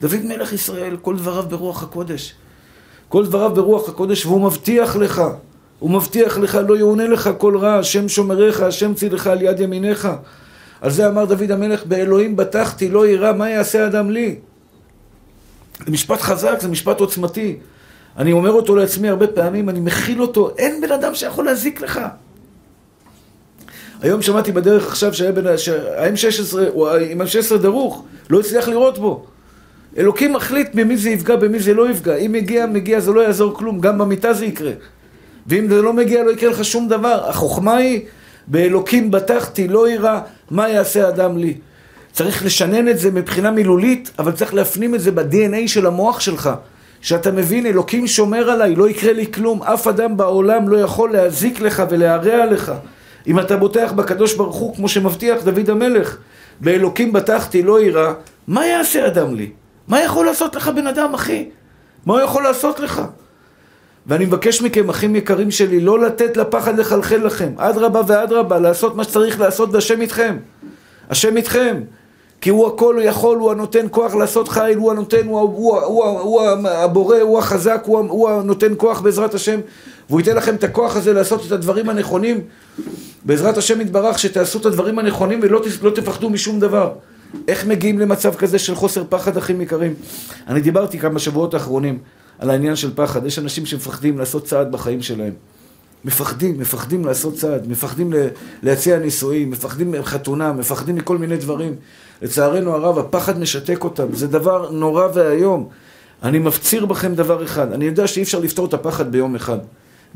דוד 0.00 0.24
מלך 0.24 0.52
ישראל, 0.52 0.96
כל 1.02 1.16
דבריו 1.16 1.44
ברוח 1.48 1.82
הקודש. 1.82 2.34
כל 3.08 3.26
דבריו 3.26 3.54
ברוח 3.54 3.88
הקודש, 3.88 4.26
והוא 4.26 4.40
מבטיח 4.40 4.96
לך, 4.96 5.22
הוא 5.80 5.90
מבטיח 5.90 6.38
לך, 6.38 6.58
לא 6.68 6.78
יאונה 6.78 7.06
לך 7.06 7.30
כל 7.38 7.56
רע, 7.56 7.74
השם 7.74 8.08
שומריך, 8.08 8.60
השם 8.60 8.94
צילך 8.94 9.26
על 9.26 9.42
יד 9.42 9.60
ימיניך. 9.60 10.08
על 10.80 10.90
זה 10.90 11.08
אמר 11.08 11.24
דוד 11.24 11.50
המלך, 11.50 11.86
באלוהים 11.86 12.36
בטחתי, 12.36 12.88
לא 12.88 13.06
יירא, 13.06 13.32
מה 13.32 13.50
יעשה 13.50 13.86
אדם 13.86 14.10
לי? 14.10 14.36
זה 15.86 15.92
משפט 15.92 16.20
חזק, 16.20 16.58
זה 16.60 16.68
משפט 16.68 17.00
עוצמתי. 17.00 17.56
אני 18.16 18.32
אומר 18.32 18.50
אותו 18.50 18.76
לעצמי 18.76 19.08
הרבה 19.08 19.26
פעמים, 19.26 19.68
אני 19.68 19.80
מכיל 19.80 20.22
אותו, 20.22 20.50
אין 20.58 20.80
בן 20.80 20.92
אדם 20.92 21.14
שיכול 21.14 21.44
להזיק 21.44 21.80
לך. 21.80 22.00
היום 24.02 24.22
שמעתי 24.22 24.52
בדרך 24.52 24.86
עכשיו 24.86 25.14
שהיה 25.14 25.32
בן... 25.32 25.58
שה-M16, 25.58 26.58
הוא 26.72 26.88
עם 26.90 27.20
M16 27.20 27.56
דרוך, 27.56 28.04
לא 28.30 28.40
הצליח 28.40 28.68
לראות 28.68 28.98
בו. 28.98 29.24
אלוקים 29.98 30.32
מחליט 30.32 30.68
במי 30.74 30.96
זה 30.96 31.10
יפגע, 31.10 31.36
במי 31.36 31.60
זה 31.60 31.74
לא 31.74 31.90
יפגע. 31.90 32.14
אם 32.16 32.32
מגיע, 32.32 32.66
מגיע, 32.66 33.00
זה 33.00 33.12
לא 33.12 33.20
יעזור 33.20 33.54
כלום, 33.58 33.80
גם 33.80 33.98
במיטה 33.98 34.32
זה 34.32 34.44
יקרה. 34.44 34.72
ואם 35.46 35.68
זה 35.68 35.82
לא 35.82 35.92
מגיע, 35.92 36.24
לא 36.24 36.30
יקרה 36.30 36.50
לך 36.50 36.64
שום 36.64 36.88
דבר. 36.88 37.28
החוכמה 37.28 37.76
היא, 37.76 38.00
באלוקים 38.46 39.10
בטחתי, 39.10 39.68
לא 39.68 39.88
יירא, 39.88 40.20
מה 40.50 40.68
יעשה 40.68 41.08
אדם 41.08 41.38
לי? 41.38 41.54
צריך 42.12 42.44
לשנן 42.44 42.88
את 42.88 42.98
זה 42.98 43.10
מבחינה 43.10 43.50
מילולית, 43.50 44.10
אבל 44.18 44.32
צריך 44.32 44.54
להפנים 44.54 44.94
את 44.94 45.00
זה 45.00 45.10
ב-DNA 45.10 45.66
של 45.68 45.86
המוח 45.86 46.20
שלך. 46.20 46.50
שאתה 47.00 47.30
מבין, 47.30 47.66
אלוקים 47.66 48.06
שומר 48.06 48.50
עליי, 48.50 48.74
לא 48.76 48.88
יקרה 48.88 49.12
לי 49.12 49.32
כלום, 49.32 49.62
אף 49.62 49.86
אדם 49.86 50.16
בעולם 50.16 50.68
לא 50.68 50.76
יכול 50.76 51.12
להזיק 51.12 51.60
לך 51.60 51.82
ולהרע 51.90 52.46
לך. 52.46 52.72
אם 53.26 53.38
אתה 53.40 53.56
בוטח 53.56 53.92
בקדוש 53.92 54.34
ברוך 54.34 54.56
הוא, 54.56 54.76
כמו 54.76 54.88
שמבטיח 54.88 55.42
דוד 55.44 55.70
המלך, 55.70 56.16
באלוקים 56.60 57.12
בטחתי, 57.12 57.62
לא 57.62 57.80
יירא, 57.80 58.12
מה 58.46 58.66
יעשה 58.66 59.06
אדם 59.06 59.34
לי? 59.34 59.50
מה 59.88 60.00
יכול 60.00 60.26
לעשות 60.26 60.56
לך 60.56 60.68
בן 60.68 60.86
אדם, 60.86 61.14
אחי? 61.14 61.48
מה 62.06 62.14
הוא 62.14 62.22
יכול 62.22 62.42
לעשות 62.42 62.80
לך? 62.80 63.02
ואני 64.10 64.24
מבקש 64.24 64.62
מכם, 64.62 64.88
אחים 64.88 65.16
יקרים 65.16 65.50
שלי, 65.50 65.80
לא 65.80 65.98
לתת 65.98 66.36
לפחד 66.36 66.78
לחלחל 66.78 67.16
לכם. 67.16 67.52
אדרבה 67.56 68.00
ואדרבה, 68.06 68.58
לעשות 68.58 68.96
מה 68.96 69.04
שצריך 69.04 69.40
לעשות, 69.40 69.68
והשם 69.72 70.00
איתכם. 70.00 70.36
השם 71.10 71.36
איתכם. 71.36 71.80
כי 72.40 72.50
הוא 72.50 72.66
הכל 72.66 72.94
הוא 72.94 73.02
יכול, 73.02 73.38
הוא 73.38 73.50
הנותן 73.50 73.86
כוח 73.90 74.14
לעשות 74.14 74.48
חיל, 74.48 74.78
הוא 74.78 74.90
הנותן, 74.90 75.26
הוא, 75.26 75.40
הוא, 75.40 75.80
הוא, 75.80 76.04
הוא, 76.04 76.40
הוא 76.40 76.68
הבורא, 76.68 77.18
הוא 77.20 77.38
החזק, 77.38 77.82
הוא, 77.84 77.98
הוא 77.98 78.30
הנותן 78.30 78.72
כוח 78.76 79.00
בעזרת 79.00 79.34
השם, 79.34 79.60
והוא 80.08 80.20
ייתן 80.20 80.36
לכם 80.36 80.54
את 80.54 80.64
הכוח 80.64 80.96
הזה 80.96 81.12
לעשות 81.12 81.46
את 81.46 81.52
הדברים 81.52 81.88
הנכונים. 81.88 82.40
בעזרת 83.24 83.58
השם 83.58 83.80
יתברך, 83.80 84.18
שתעשו 84.18 84.58
את 84.58 84.66
הדברים 84.66 84.98
הנכונים 84.98 85.40
ולא 85.42 85.60
לא 85.82 85.90
תפחדו 85.90 86.30
משום 86.30 86.60
דבר. 86.60 86.92
איך 87.48 87.66
מגיעים 87.66 87.98
למצב 87.98 88.34
כזה 88.34 88.58
של 88.58 88.74
חוסר 88.74 89.04
פחד, 89.08 89.36
אחים 89.36 89.60
יקרים? 89.60 89.94
אני 90.48 90.60
דיברתי 90.60 90.98
כמה 90.98 91.18
שבועות 91.18 91.54
האחרונים 91.54 91.98
על 92.40 92.50
העניין 92.50 92.76
של 92.76 92.90
פחד. 92.94 93.26
יש 93.26 93.38
אנשים 93.38 93.66
שמפחדים 93.66 94.18
לעשות 94.18 94.44
צעד 94.44 94.72
בחיים 94.72 95.02
שלהם. 95.02 95.32
מפחדים, 96.04 96.60
מפחדים 96.60 97.04
לעשות 97.04 97.34
צעד, 97.34 97.68
מפחדים 97.68 98.12
להציע 98.62 98.98
נישואים, 98.98 99.50
מפחדים 99.50 99.90
מחתונה, 99.90 100.52
מפחדים 100.52 100.94
מכל 100.94 101.18
מיני 101.18 101.36
דברים. 101.36 101.74
לצערנו 102.22 102.74
הרב, 102.74 102.98
הפחד 102.98 103.38
משתק 103.38 103.84
אותם, 103.84 104.06
זה 104.12 104.26
דבר 104.26 104.70
נורא 104.70 105.08
ואיום. 105.14 105.68
אני 106.22 106.38
מפציר 106.38 106.86
בכם 106.86 107.14
דבר 107.14 107.44
אחד, 107.44 107.72
אני 107.72 107.84
יודע 107.84 108.06
שאי 108.06 108.22
אפשר 108.22 108.38
לפתור 108.38 108.66
את 108.66 108.74
הפחד 108.74 109.12
ביום 109.12 109.34
אחד. 109.34 109.58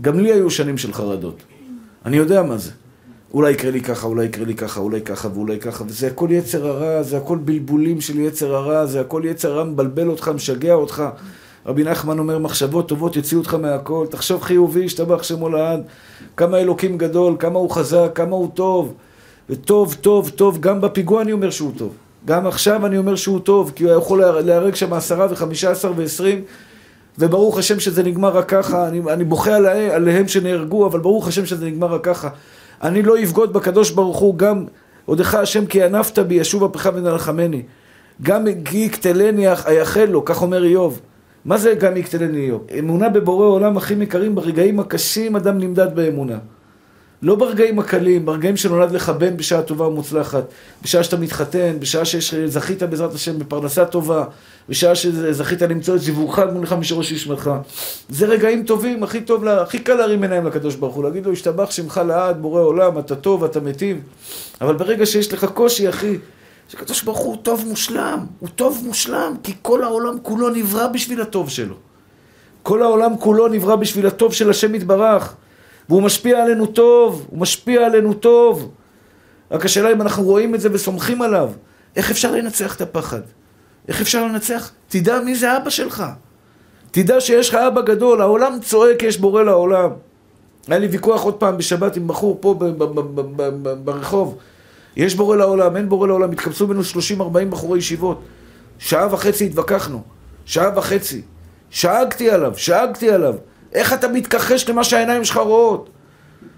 גם 0.00 0.20
לי 0.20 0.32
היו 0.32 0.50
שנים 0.50 0.78
של 0.78 0.92
חרדות. 0.92 1.42
אני 2.04 2.16
יודע 2.16 2.42
מה 2.42 2.58
זה. 2.58 2.70
אולי 3.34 3.50
יקרה 3.50 3.70
לי 3.70 3.80
ככה, 3.80 4.06
אולי 4.06 4.24
יקרה 4.24 4.44
לי 4.44 4.54
ככה, 4.54 4.80
אולי 4.80 5.00
ככה 5.00 5.28
ואולי 5.34 5.60
ככה, 5.60 5.84
וזה 5.86 6.06
הכל 6.06 6.28
יצר 6.30 6.66
הרע, 6.66 7.02
זה 7.02 7.16
הכל 7.16 7.38
בלבולים 7.38 8.00
של 8.00 8.18
יצר 8.18 8.54
הרע, 8.54 8.86
זה 8.86 9.00
הכל 9.00 9.22
יצר 9.24 9.52
הרע 9.52 9.64
מבלבל 9.64 10.08
אותך, 10.08 10.28
משגע 10.28 10.74
אותך. 10.74 11.02
רבי 11.66 11.84
נחמן 11.84 12.18
אומר, 12.18 12.38
מחשבות 12.38 12.88
טובות 12.88 13.16
יוציאו 13.16 13.40
אותך 13.40 13.54
מהכל, 13.54 14.06
תחשוב 14.10 14.42
חיובי, 14.42 14.84
השתבח 14.84 15.22
שמו 15.22 15.48
לעד, 15.48 15.82
כמה 16.36 16.58
אלוקים 16.58 16.98
גדול, 16.98 17.36
כמה 17.38 17.58
הוא 17.58 17.70
חזק, 17.70 18.10
כמה 18.14 18.36
הוא 18.36 18.48
טוב. 18.54 18.94
וטוב, 19.50 19.94
טוב, 20.00 20.28
טוב, 20.28 20.60
גם 20.60 20.80
בפיגוע 20.80 21.22
אני 21.22 21.32
אומר 21.32 21.50
שהוא 21.50 21.72
טוב. 21.76 21.92
גם 22.24 22.46
עכשיו 22.46 22.86
אני 22.86 22.98
אומר 22.98 23.16
שהוא 23.16 23.40
טוב, 23.40 23.72
כי 23.74 23.84
הוא 23.84 23.92
יכול 23.92 24.24
להרג 24.24 24.74
שם 24.74 24.92
עשרה 24.92 25.26
וחמישה 25.30 25.70
עשר 25.70 25.92
ועשרים, 25.96 26.42
וברוך 27.18 27.58
השם 27.58 27.80
שזה 27.80 28.02
נגמר 28.02 28.36
רק 28.36 28.48
ככה. 28.48 28.88
אני, 28.88 29.00
אני 29.12 29.24
בוכה 29.24 29.56
עליה, 29.56 29.94
עליהם 29.94 30.28
שנהרגו, 30.28 30.86
אבל 30.86 31.00
ברוך 31.00 31.28
השם 31.28 31.46
שזה 31.46 31.66
נגמר 31.66 31.94
רק 31.94 32.04
ככה. 32.04 32.28
אני 32.82 33.02
לא 33.02 33.22
אבגוד 33.22 33.52
בקדוש 33.52 33.90
ברוך 33.90 34.18
הוא, 34.18 34.36
גם 34.36 34.64
עודך 35.04 35.34
השם 35.34 35.66
כי 35.66 35.82
ענפת 35.82 36.18
בי, 36.18 36.34
ישוב 36.34 36.64
אפך 36.64 36.90
ונלחמני. 36.94 37.62
גם 38.22 38.46
כי 38.64 38.76
יקטלני 38.76 39.46
אייחל 39.48 40.04
לו, 40.04 40.24
כך 40.24 40.42
אומר 40.42 40.64
איוב. 40.64 41.00
מה 41.44 41.58
זה 41.58 41.74
גם 41.74 41.96
יקטלני 41.96 42.40
איוב? 42.40 42.66
אמונה 42.78 43.08
בבורא 43.08 43.46
עולם 43.46 43.76
הכי 43.76 43.94
יקרים, 43.94 44.34
ברגעים 44.34 44.80
הקשים 44.80 45.36
אדם 45.36 45.58
נמדד 45.58 45.94
באמונה. 45.94 46.38
לא 47.22 47.34
ברגעים 47.34 47.78
הקלים, 47.78 48.26
ברגעים 48.26 48.56
שנולד 48.56 48.92
לך 48.92 49.08
בן 49.08 49.36
בשעה 49.36 49.62
טובה 49.62 49.86
ומוצלחת, 49.86 50.44
בשעה 50.82 51.04
שאתה 51.04 51.16
מתחתן, 51.16 51.76
בשעה 51.78 52.04
שזכית 52.04 52.82
בעזרת 52.82 53.14
השם 53.14 53.38
בפרנסה 53.38 53.84
טובה, 53.84 54.24
בשעה 54.68 54.94
שזכית 54.94 55.62
למצוא 55.62 55.94
את 55.94 56.00
זיוורך 56.00 56.38
גמונך 56.38 56.72
משורש 56.72 57.12
ישמרך. 57.12 57.48
זה 58.08 58.26
רגעים 58.26 58.64
טובים, 58.64 59.02
הכי 59.02 59.20
טוב, 59.20 59.46
הכי 59.46 59.78
קל 59.78 59.94
להרים 59.94 60.22
עיניים 60.22 60.46
לקדוש 60.46 60.76
ברוך 60.76 60.94
הוא, 60.94 61.04
להגיד 61.04 61.26
לו, 61.26 61.32
השתבח 61.32 61.70
שמך 61.70 62.00
לעד, 62.06 62.42
בורא 62.42 62.60
עולם, 62.60 62.98
אתה 62.98 63.16
טוב, 63.16 63.44
אתה 63.44 63.60
מיטיב. 63.60 64.00
אבל 64.60 64.74
ברגע 64.74 65.06
שיש 65.06 65.32
לך 65.32 65.44
קושי, 65.44 65.88
אחי, 65.88 66.16
שקדוש 66.68 67.02
ברוך 67.02 67.18
הוא 67.18 67.36
טוב 67.42 67.64
מושלם, 67.68 68.18
הוא 68.38 68.48
טוב 68.48 68.82
מושלם, 68.86 69.34
כי 69.42 69.54
כל 69.62 69.82
העולם 69.82 70.16
כולו 70.22 70.48
נברא 70.48 70.86
בשביל 70.86 71.20
הטוב 71.20 71.50
שלו. 71.50 71.74
כל 72.62 72.82
העולם 72.82 73.16
כולו 73.16 73.48
נברא 73.48 73.76
בשביל 73.76 74.06
הטוב 74.06 74.32
של 74.32 74.50
השם 74.50 74.74
יתברך. 74.74 75.34
והוא 75.88 76.02
משפיע 76.02 76.42
עלינו 76.42 76.66
טוב, 76.66 77.26
הוא 77.30 77.38
משפיע 77.38 77.86
עלינו 77.86 78.14
טוב. 78.14 78.70
רק 79.50 79.64
השאלה 79.64 79.92
אם 79.92 80.02
אנחנו 80.02 80.22
רואים 80.22 80.54
את 80.54 80.60
זה 80.60 80.68
וסומכים 80.72 81.22
עליו. 81.22 81.50
איך 81.96 82.10
אפשר 82.10 82.32
לנצח 82.32 82.76
את 82.76 82.80
הפחד? 82.80 83.20
איך 83.88 84.00
אפשר 84.00 84.26
לנצח? 84.26 84.70
תדע 84.88 85.20
מי 85.20 85.34
זה 85.34 85.56
אבא 85.56 85.70
שלך. 85.70 86.04
תדע 86.90 87.20
שיש 87.20 87.48
לך 87.48 87.54
אבא 87.54 87.80
גדול, 87.80 88.20
העולם 88.20 88.58
צועק, 88.60 89.02
יש 89.02 89.18
בורא 89.18 89.42
לעולם. 89.42 89.90
היה 90.68 90.78
לי 90.78 90.86
ויכוח 90.86 91.22
עוד 91.22 91.34
פעם 91.34 91.58
בשבת 91.58 91.96
עם 91.96 92.08
בחור 92.08 92.38
פה 92.40 92.54
ברחוב. 93.84 94.38
יש 94.96 95.14
בורא 95.14 95.36
לעולם, 95.36 95.76
אין 95.76 95.88
בורא 95.88 96.06
לעולם, 96.06 96.32
התקבצו 96.32 96.66
בינו 96.66 96.80
30-40 97.20 97.22
בחורי 97.50 97.78
ישיבות. 97.78 98.20
שעה 98.78 99.14
וחצי 99.14 99.46
התווכחנו. 99.46 100.02
שעה 100.44 100.70
וחצי. 100.76 101.22
שאגתי 101.70 102.30
עליו, 102.30 102.52
שאגתי 102.56 103.10
עליו. 103.10 103.34
איך 103.72 103.92
אתה 103.92 104.08
מתכחש 104.08 104.68
למה 104.68 104.84
שהעיניים 104.84 105.24
שלך 105.24 105.36
רואות? 105.36 105.90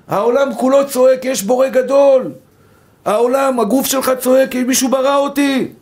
העולם 0.08 0.54
כולו 0.54 0.86
צועק, 0.88 1.24
יש 1.24 1.42
בורא 1.42 1.68
גדול. 1.68 2.32
העולם, 3.04 3.60
הגוף 3.60 3.86
שלך 3.86 4.10
צועק, 4.18 4.54
מישהו 4.54 4.88
ברא 4.88 5.16
אותי. 5.16 5.72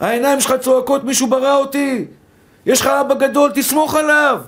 העיניים 0.00 0.40
שלך 0.40 0.54
צועקות, 0.60 1.04
מישהו 1.04 1.26
ברא 1.26 1.56
אותי. 1.56 2.04
יש 2.66 2.80
לך 2.80 2.86
אבא 2.86 3.14
גדול, 3.14 3.50
תסמוך 3.54 3.94
עליו. 3.94 4.40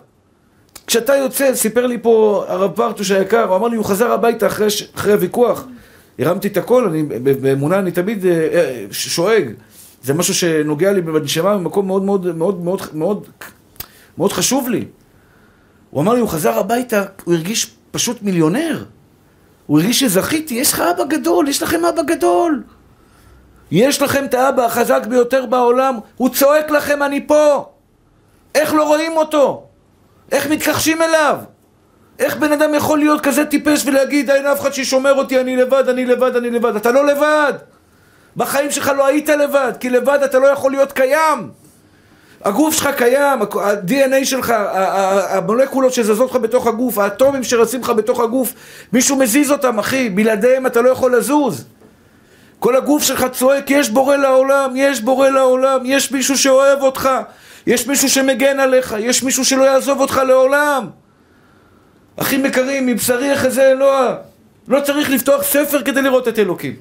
כשאתה 0.86 1.16
יוצא, 1.16 1.54
סיפר 1.54 1.86
לי 1.86 1.98
פה 2.02 2.44
הרב 2.48 2.70
פרטוש 2.70 3.10
היקר, 3.10 3.48
הוא 3.48 3.56
אמר 3.56 3.68
לי, 3.68 3.76
הוא 3.76 3.84
חזר 3.84 4.12
הביתה 4.12 4.46
אחרי, 4.46 4.66
אחרי 4.94 5.12
הוויכוח. 5.12 5.64
הרמתי 6.18 6.48
את 6.48 6.56
הכל, 6.56 6.84
אני, 6.84 7.02
באמונה 7.34 7.78
אני 7.78 7.90
תמיד 7.90 8.26
אה, 8.26 8.48
אה, 8.52 8.86
שואג. 8.90 9.44
זה 10.02 10.14
משהו 10.14 10.34
שנוגע 10.34 10.92
לי 10.92 11.00
בנשמה 11.00 11.54
במקום 11.54 11.86
מאוד 11.86 12.02
מאוד 12.02 12.36
מאוד 12.36 12.60
מאוד 12.60 12.80
מאוד 12.94 13.26
מאוד 14.18 14.32
חשוב 14.32 14.68
לי. 14.68 14.84
הוא 15.90 16.02
אמר 16.02 16.14
לי, 16.14 16.20
הוא 16.20 16.28
חזר 16.28 16.58
הביתה, 16.58 17.04
הוא 17.24 17.34
הרגיש 17.34 17.74
פשוט 17.90 18.22
מיליונר. 18.22 18.84
הוא 19.66 19.80
הרגיש 19.80 20.00
שזכיתי, 20.00 20.54
יש 20.54 20.72
לך 20.72 20.80
אבא 20.80 21.04
גדול, 21.04 21.48
יש 21.48 21.62
לכם 21.62 21.84
אבא 21.84 22.02
גדול. 22.02 22.62
יש 23.70 24.02
לכם 24.02 24.24
את 24.24 24.34
האבא 24.34 24.64
החזק 24.64 25.06
ביותר 25.06 25.46
בעולם, 25.46 25.98
הוא 26.16 26.28
צועק 26.28 26.70
לכם, 26.70 27.02
אני 27.02 27.26
פה. 27.26 27.64
איך 28.54 28.74
לא 28.74 28.88
רואים 28.88 29.16
אותו? 29.16 29.66
איך 30.32 30.46
מתכחשים 30.46 31.02
אליו? 31.02 31.38
איך 32.20 32.36
בן 32.36 32.52
אדם 32.52 32.74
יכול 32.74 32.98
להיות 32.98 33.20
כזה 33.20 33.44
טיפש 33.44 33.86
ולהגיד, 33.86 34.30
אין 34.30 34.46
אף 34.46 34.60
אחד 34.60 34.72
ששומר 34.72 35.14
אותי, 35.14 35.40
אני 35.40 35.56
לבד, 35.56 35.88
אני 35.88 36.04
לבד, 36.04 36.36
אני 36.36 36.50
לבד. 36.50 36.76
אתה 36.76 36.90
לא 36.90 37.06
לבד. 37.06 37.52
בחיים 38.36 38.70
שלך 38.70 38.92
לא 38.96 39.06
היית 39.06 39.28
לבד, 39.28 39.72
כי 39.80 39.90
לבד 39.90 40.18
אתה 40.24 40.38
לא 40.38 40.46
יכול 40.46 40.70
להיות 40.70 40.92
קיים. 40.92 41.48
הגוף 42.44 42.74
שלך 42.74 42.88
קיים, 42.96 43.42
ה-DNA 43.42 44.24
שלך, 44.24 44.54
המולקולות 45.30 45.92
שזזות 45.92 46.30
לך 46.30 46.36
בתוך 46.36 46.66
הגוף, 46.66 46.98
האטומים 46.98 47.44
שרצים 47.44 47.80
לך 47.80 47.90
בתוך 47.90 48.20
הגוף, 48.20 48.52
מישהו 48.92 49.16
מזיז 49.16 49.50
אותם, 49.50 49.78
אחי, 49.78 50.08
בלעדיהם 50.08 50.66
אתה 50.66 50.80
לא 50.80 50.90
יכול 50.90 51.16
לזוז. 51.16 51.64
כל 52.58 52.76
הגוף 52.76 53.02
שלך 53.02 53.26
צועק, 53.32 53.70
יש 53.70 53.90
בורא 53.90 54.16
לעולם, 54.16 54.72
יש 54.76 55.00
בורא 55.00 55.28
לעולם, 55.28 55.80
יש 55.84 56.12
מישהו 56.12 56.38
שאוהב 56.38 56.82
אותך, 56.82 57.08
יש 57.66 57.86
מישהו 57.86 58.08
שמגן 58.08 58.60
עליך, 58.60 58.96
יש 58.98 59.22
מישהו 59.22 59.44
שלא 59.44 59.64
יעזוב 59.64 60.00
אותך 60.00 60.20
לעולם. 60.26 60.86
אחים 62.16 62.46
יקרים, 62.46 62.86
מבשרי 62.86 63.28
יחזה 63.28 63.70
אלוה. 63.70 64.16
לא 64.68 64.80
צריך 64.80 65.10
לפתוח 65.10 65.42
ספר 65.42 65.82
כדי 65.82 66.02
לראות 66.02 66.28
את 66.28 66.38
אלוקים. 66.38 66.76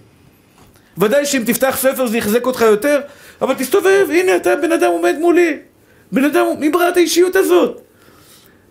ודאי 0.97 1.25
שאם 1.25 1.43
תפתח 1.45 1.77
ספר 1.79 2.07
זה 2.07 2.17
יחזק 2.17 2.45
אותך 2.45 2.61
יותר, 2.61 3.01
אבל 3.41 3.53
תסתובב, 3.53 4.07
הנה 4.09 4.35
אתה 4.35 4.55
בן 4.55 4.71
אדם 4.71 4.91
עומד 4.91 5.15
מולי. 5.19 5.57
בן 6.11 6.23
אדם, 6.23 6.45
מי 6.59 6.69
ברא 6.69 6.89
את 6.89 6.97
האישיות 6.97 7.35
הזאת? 7.35 7.81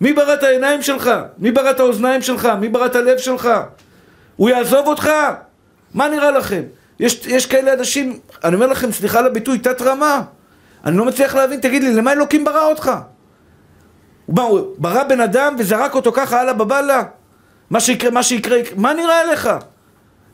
מי 0.01 0.13
ברא 0.13 0.35
את 0.35 0.43
העיניים 0.43 0.83
שלך? 0.83 1.11
מי 1.39 1.51
ברא 1.51 1.71
את 1.71 1.81
האוזניים 1.81 2.23
שלך? 2.23 2.49
מי 2.61 2.69
ברא 2.69 2.87
את 2.87 2.97
הלב 2.97 3.19
שלך? 3.19 3.49
הוא 4.37 4.49
יעזוב 4.49 4.87
אותך? 4.87 5.11
מה 5.95 6.09
נראה 6.09 6.31
לכם? 6.31 6.63
יש, 7.01 7.27
יש 7.27 7.47
כאלה 7.47 7.73
אנשים, 7.73 8.19
אני 8.45 8.55
אומר 8.55 8.67
לכם, 8.67 8.93
סליחה 8.93 9.19
על 9.19 9.27
הביטוי, 9.27 9.59
תת 9.59 9.83
רמה. 9.83 10.23
אני 10.85 10.97
לא 10.97 11.05
מצליח 11.05 11.35
להבין, 11.35 11.61
תגיד 11.61 11.83
לי, 11.83 11.95
למה 11.95 12.13
אלוקים 12.13 12.45
ברא 12.45 12.67
אותך? 12.67 12.91
מה, 14.29 14.43
הוא 14.43 14.61
ברא 14.79 15.05
בן 15.05 15.21
אדם 15.21 15.57
וזרק 15.59 15.95
אותו 15.95 16.13
ככה 16.13 16.41
הלאה 16.41 16.53
בבאללה? 16.53 17.03
מה 17.71 17.81
שיקרה, 17.81 18.11
מה 18.11 18.23
שיקרה, 18.23 18.59
מה 18.77 18.95
נראה 18.95 19.25
לך? 19.25 19.51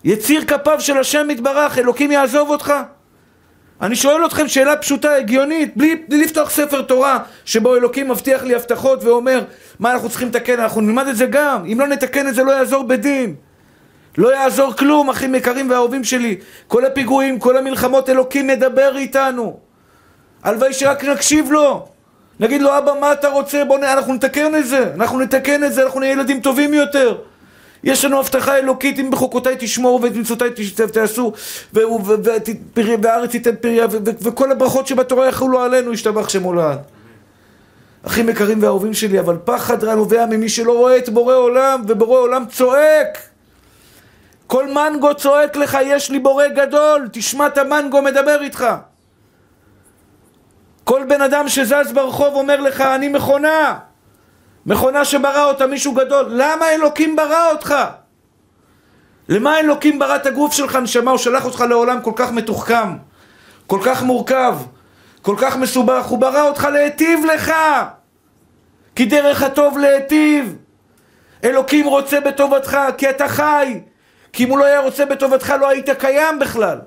יציר 0.05 0.45
כפיו 0.45 0.81
של 0.81 0.99
השם 0.99 1.31
יתברך, 1.31 1.79
אלוקים 1.79 2.13
יעזוב 2.13 2.51
אותך? 2.51 2.73
אני 3.81 3.97
שואל 3.97 4.27
אתכם 4.27 4.49
שאלה 4.49 4.77
פשוטה, 4.77 5.15
הגיונית, 5.15 5.77
בלי, 5.77 6.03
בלי 6.09 6.25
לפתוח 6.25 6.51
ספר 6.51 6.83
תורה 6.83 7.19
שבו 7.45 7.77
אלוקים 7.77 8.11
מבטיח 8.11 8.43
לי 8.43 8.55
הבטחות 8.55 9.05
ואומר 9.05 9.45
מה 9.79 9.93
אנחנו 9.93 10.09
צריכים 10.09 10.29
לתקן, 10.29 10.61
אנחנו 10.61 10.81
נלמד 10.81 11.07
את 11.09 11.17
זה 11.17 11.27
גם, 11.27 11.65
אם 11.73 11.81
לא 11.81 11.87
נתקן 11.87 12.29
את 12.29 12.35
זה 12.35 12.45
לא 12.45 12.53
יעזור 12.53 12.83
בדין. 12.83 13.35
לא 14.19 14.35
יעזור 14.35 14.73
כלום, 14.73 15.11
אחים 15.11 15.35
יקרים 15.35 15.71
ואהובים 15.71 16.05
שלי. 16.05 16.37
כל 16.67 16.85
הפיגועים, 16.85 17.39
כל 17.39 17.57
המלחמות, 17.57 18.11
אלוקים 18.11 18.47
מדבר 18.47 18.97
איתנו. 18.97 19.59
הלוואי 20.43 20.73
שרק 20.73 21.05
נקשיב 21.05 21.53
לו. 21.53 21.89
נגיד 22.41 22.63
לו, 22.63 22.79
אבא, 22.79 22.93
מה 23.01 23.13
אתה 23.13 23.29
רוצה? 23.29 23.65
בוא 23.65 23.79
נ... 23.79 23.85
אנחנו 23.85 24.15
נתקן 24.15 24.55
את 24.55 24.67
זה. 24.67 24.93
אנחנו 24.95 25.19
נתקן 25.19 25.65
את 25.65 25.73
זה, 25.73 25.83
אנחנו 25.83 26.01
נהיה 26.01 26.13
ילדים 26.13 26.41
טובים 26.41 26.75
יותר. 26.75 27.17
יש 27.85 28.05
לנו 28.05 28.21
הבטחה 28.21 28.57
אלוקית, 28.59 28.99
אם 28.99 29.11
בחוקותיי 29.11 29.57
תשמור 29.59 30.01
ואת 30.03 30.17
מצוותיי 30.17 30.51
תעשו, 30.93 31.33
והארץ 31.73 33.31
תיתן 33.31 33.57
פריה, 33.61 33.87
וכל 34.21 34.53
הברכות 34.53 34.87
שבתורה 34.87 35.29
יחולו 35.29 35.61
עלינו, 35.61 35.93
ישתבח 35.93 36.29
שם 36.29 36.43
עולד. 36.43 36.79
אחים 38.07 38.29
יקרים 38.29 38.63
ואהובים 38.63 38.95
שלי, 38.95 39.21
אבל 39.21 39.37
פחד 39.45 39.85
רע 39.85 39.95
נובע 39.95 40.27
ממי 40.27 40.49
שלא 40.49 40.73
רואה 40.73 40.99
את 40.99 41.09
בורא 41.09 41.35
עולם, 41.35 41.83
ובורא 41.89 42.19
עולם 42.19 42.45
צועק. 42.53 43.19
כל 44.47 44.67
מנגו 44.73 45.15
צועק 45.15 45.57
לך, 45.57 45.79
יש 45.85 46.11
לי 46.11 46.19
בורא 46.19 46.49
גדול, 46.49 47.09
תשמע 47.13 47.47
את 47.47 47.59
המנגו 47.59 48.03
מדבר 48.03 48.43
איתך. 48.43 48.67
כל 50.85 51.05
בן 51.09 51.21
אדם 51.21 51.49
שזז 51.49 51.93
ברחוב 51.95 52.35
אומר 52.35 52.61
לך, 52.61 52.81
אני 52.81 53.09
מכונה. 53.09 53.79
מכונה 54.67 55.05
שברא 55.05 55.45
אותה 55.45 55.67
מישהו 55.67 55.93
גדול. 55.93 56.27
למה 56.29 56.71
אלוקים 56.71 57.17
ברא 57.17 57.51
אותך? 57.51 57.75
למה 59.29 59.59
אלוקים 59.61 59.99
ברא 59.99 60.17
את 60.17 60.27
הגוף 60.27 60.53
שלך, 60.53 60.77
נשמה? 60.77 61.11
הוא 61.11 61.19
שלח 61.19 61.45
אותך 61.45 61.61
לעולם 61.61 62.01
כל 62.01 62.13
כך 62.17 62.33
מתוחכם, 62.33 62.97
כל 63.67 63.81
כך 63.85 64.03
מורכב, 64.03 64.59
כל 65.23 65.37
כך 65.39 65.57
מסובך. 65.57 66.05
הוא 66.05 66.19
ברא 66.19 66.43
אותך 66.43 66.69
להיטיב 66.73 67.25
לך. 67.35 67.53
כי 68.97 69.05
דרך 69.05 69.43
הטוב 69.43 69.79
להיטיב. 69.79 70.57
אלוקים 71.45 71.87
רוצה 71.87 72.21
בטובתך, 72.21 72.79
כי 72.99 73.11
אתה 73.11 73.29
חי. 73.29 73.81
כי 74.33 74.45
אם 74.45 74.51
הוא 74.51 74.59
לא 74.59 74.65
היה 74.65 74.81
רוצה 74.81 75.07
בטובתך 75.07 75.55
לא 75.61 75.69
היית 75.69 75.91
קיים 75.91 76.39
בכלל. 76.39 76.79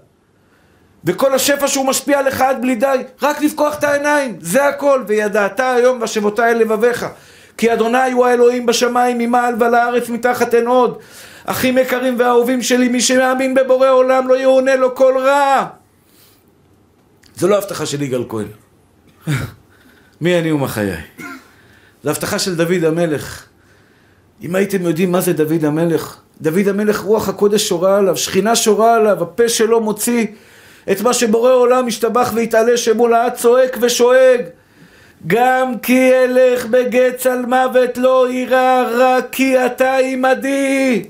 וכל 1.07 1.33
השפע 1.33 1.67
שהוא 1.67 1.85
משפיע 1.85 2.19
עליך 2.19 2.41
עד 2.41 2.61
בלי 2.61 2.75
די, 2.75 2.97
רק 3.21 3.41
לפקוח 3.41 3.75
את 3.79 3.83
העיניים, 3.83 4.37
זה 4.41 4.65
הכל. 4.65 5.03
וידעת 5.07 5.59
היום 5.59 6.01
והשבותי 6.01 6.41
אל 6.41 6.57
לבביך. 6.57 7.05
כי 7.57 7.73
אדוני 7.73 8.11
הוא 8.11 8.25
האלוהים 8.25 8.65
בשמיים 8.65 9.17
ממעל 9.17 9.55
ועל 9.59 9.75
הארץ 9.75 10.09
מתחת 10.09 10.53
אין 10.53 10.67
עוד. 10.67 10.97
אחים 11.45 11.77
יקרים 11.77 12.15
ואהובים 12.19 12.61
שלי, 12.61 12.87
מי 12.89 13.01
שמאמין 13.01 13.55
בבורא 13.55 13.89
עולם 13.89 14.27
לא 14.27 14.39
יאונה 14.39 14.75
לו 14.75 14.95
כל 14.95 15.13
רע. 15.17 15.65
זו 17.35 17.47
לא 17.47 17.57
הבטחה 17.57 17.85
של 17.85 18.01
יגאל 18.01 18.23
כהן. 18.29 18.47
מי 20.21 20.39
אני 20.39 20.51
ומה 20.51 20.67
חיי? 20.67 20.95
זו 22.03 22.09
הבטחה 22.09 22.39
של 22.39 22.55
דוד 22.55 22.83
המלך. 22.83 23.45
אם 24.41 24.55
הייתם 24.55 24.81
יודעים 24.81 25.11
מה 25.11 25.21
זה 25.21 25.33
דוד 25.33 25.65
המלך, 25.65 26.17
דוד 26.41 26.67
המלך 26.67 26.99
רוח 26.99 27.29
הקודש 27.29 27.67
שורה 27.67 27.97
עליו, 27.97 28.17
שכינה 28.17 28.55
שורה 28.55 28.95
עליו, 28.95 29.23
הפה 29.23 29.49
שלו 29.49 29.81
מוציא 29.81 30.27
את 30.91 31.01
מה 31.01 31.13
שבורא 31.13 31.51
עולם 31.51 31.87
השתבח 31.87 32.31
והתעלה 32.35 32.77
שמול 32.77 33.13
העד 33.13 33.33
צועק 33.33 33.77
ושואג. 33.81 34.41
גם 35.27 35.79
כי 35.79 36.11
אלך 36.13 36.65
בגץ 36.65 37.27
על 37.27 37.45
מוות 37.45 37.97
לא 37.97 38.29
יירא 38.29 38.87
רק 38.97 39.25
כי 39.31 39.65
אתה 39.65 39.95
עמדי. 39.95 41.03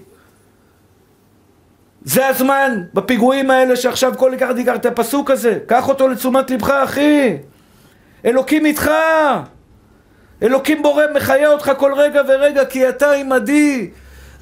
זה 2.05 2.27
הזמן, 2.27 2.81
בפיגועים 2.93 3.51
האלה 3.51 3.75
שעכשיו 3.75 4.13
כל 4.17 4.31
לקחת 4.33 4.55
תיקח 4.55 4.75
את 4.75 4.85
הפסוק 4.85 5.31
הזה, 5.31 5.59
קח 5.65 5.89
אותו 5.89 6.07
לתשומת 6.07 6.51
לבך 6.51 6.69
אחי. 6.69 7.37
אלוקים 8.25 8.65
איתך. 8.65 8.91
אלוקים 10.43 10.83
בורא 10.83 11.03
מחיה 11.15 11.49
אותך 11.49 11.71
כל 11.77 11.93
רגע 11.93 12.21
ורגע 12.27 12.65
כי 12.65 12.89
אתה 12.89 13.11
עמדי. 13.11 13.89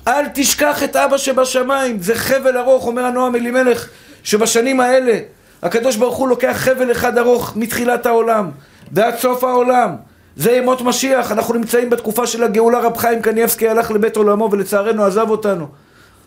אל 0.08 0.26
תשכח 0.34 0.84
את 0.84 0.95
אבא 0.95 1.17
שבשמיים, 1.17 2.00
זה 2.00 2.15
חבל 2.15 2.58
ארוך, 2.58 2.88
אומר 2.88 3.06
הנועם 3.06 3.36
אלימלך, 3.36 3.89
שבשנים 4.26 4.80
האלה 4.80 5.20
הקדוש 5.62 5.96
ברוך 5.96 6.16
הוא 6.16 6.28
לוקח 6.28 6.56
חבל 6.58 6.92
אחד 6.92 7.18
ארוך 7.18 7.54
מתחילת 7.56 8.06
העולם 8.06 8.52
ועד 8.92 9.18
סוף 9.18 9.44
העולם. 9.44 9.96
זה 10.36 10.52
ימות 10.52 10.82
משיח, 10.82 11.32
אנחנו 11.32 11.54
נמצאים 11.54 11.90
בתקופה 11.90 12.28
של 12.28 12.44
הגאולה, 12.44 12.80
רב 12.80 12.98
חיים 12.98 13.22
קניאבסקי 13.22 13.70
הלך 13.70 13.92
לבית 13.92 14.18
עולמו 14.18 14.50
ולצערנו 14.52 15.04
עזב 15.04 15.30
אותנו. 15.30 15.68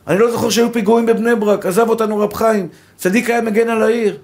אני 0.07 0.19
לא 0.19 0.31
זוכר 0.31 0.51
שהיו 0.51 0.73
פיגועים 0.73 1.07
בבני 1.07 1.35
ברק, 1.35 1.67
עזב 1.67 1.89
אותנו 1.89 2.19
רב 2.19 2.35
חיים, 2.35 2.69
צדיק 2.97 3.31
היה 3.31 3.41
מגן 3.41 3.69
על 3.69 3.83
העיר. 3.83 4.19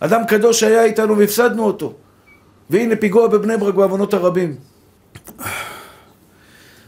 אדם 0.00 0.22
קדוש 0.28 0.62
היה 0.62 0.84
איתנו 0.84 1.18
והפסדנו 1.18 1.64
אותו. 1.64 1.92
והנה 2.70 2.96
פיגוע 2.96 3.28
בבני 3.28 3.56
ברק 3.56 3.74
בעוונות 3.74 4.14
הרבים. 4.14 4.56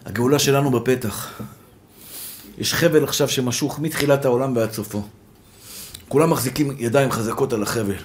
הגאולה 0.06 0.38
שלנו 0.38 0.70
בפתח. 0.70 1.40
יש 2.58 2.74
חבל 2.74 3.04
עכשיו 3.04 3.28
שמשוך 3.28 3.78
מתחילת 3.78 4.24
העולם 4.24 4.56
ועד 4.56 4.72
סופו. 4.72 5.02
כולם 6.12 6.30
מחזיקים 6.30 6.74
ידיים 6.78 7.10
חזקות 7.10 7.52
על 7.52 7.62
החבל. 7.62 7.96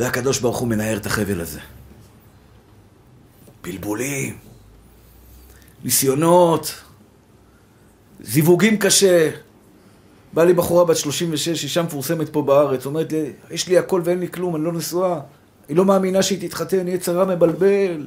והקדוש 0.00 0.38
ברוך 0.40 0.58
הוא 0.58 0.68
מנער 0.68 0.96
את 0.96 1.06
החבל 1.06 1.40
הזה. 1.40 1.60
בלבולים, 3.62 4.36
ניסיונות, 5.84 6.74
זיווגים 8.20 8.78
קשה. 8.78 9.30
באה 10.32 10.44
לי 10.44 10.52
בחורה 10.52 10.84
בת 10.84 10.96
36, 10.96 11.64
אישה 11.64 11.82
מפורסמת 11.82 12.28
פה 12.28 12.42
בארץ, 12.42 12.86
אומרת 12.86 13.12
לי, 13.12 13.32
יש 13.50 13.68
לי 13.68 13.78
הכל 13.78 14.02
ואין 14.04 14.20
לי 14.20 14.28
כלום, 14.28 14.56
אני 14.56 14.64
לא 14.64 14.72
נשואה. 14.72 15.20
היא 15.68 15.76
לא 15.76 15.84
מאמינה 15.84 16.22
שהיא 16.22 16.48
תתחתן, 16.48 16.88
יהיה 16.88 16.98
צרה 16.98 17.24
מבלבל. 17.24 18.06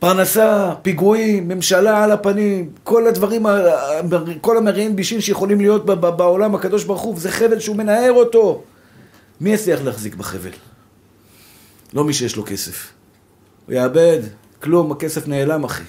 פרנסה, 0.00 0.72
פיגועים, 0.82 1.48
ממשלה 1.48 2.04
על 2.04 2.12
הפנים, 2.12 2.70
כל 2.84 3.06
הדברים, 3.06 3.46
כל 4.40 4.56
המרעים 4.56 4.96
בישין 4.96 5.20
שיכולים 5.20 5.60
להיות 5.60 5.84
בעולם 5.86 6.54
הקדוש 6.54 6.84
ברוך 6.84 7.02
הוא, 7.02 7.20
זה 7.20 7.30
חבל 7.30 7.60
שהוא 7.60 7.76
מנער 7.76 8.12
אותו. 8.12 8.62
מי 9.40 9.50
יצליח 9.50 9.80
להחזיק 9.82 10.14
בחבל? 10.14 10.50
לא 11.92 12.04
מי 12.04 12.12
שיש 12.12 12.36
לו 12.36 12.44
כסף. 12.46 12.92
הוא 13.66 13.74
יאבד, 13.74 14.18
כלום, 14.62 14.92
הכסף 14.92 15.28
נעלם, 15.28 15.64
אחי. 15.64 15.82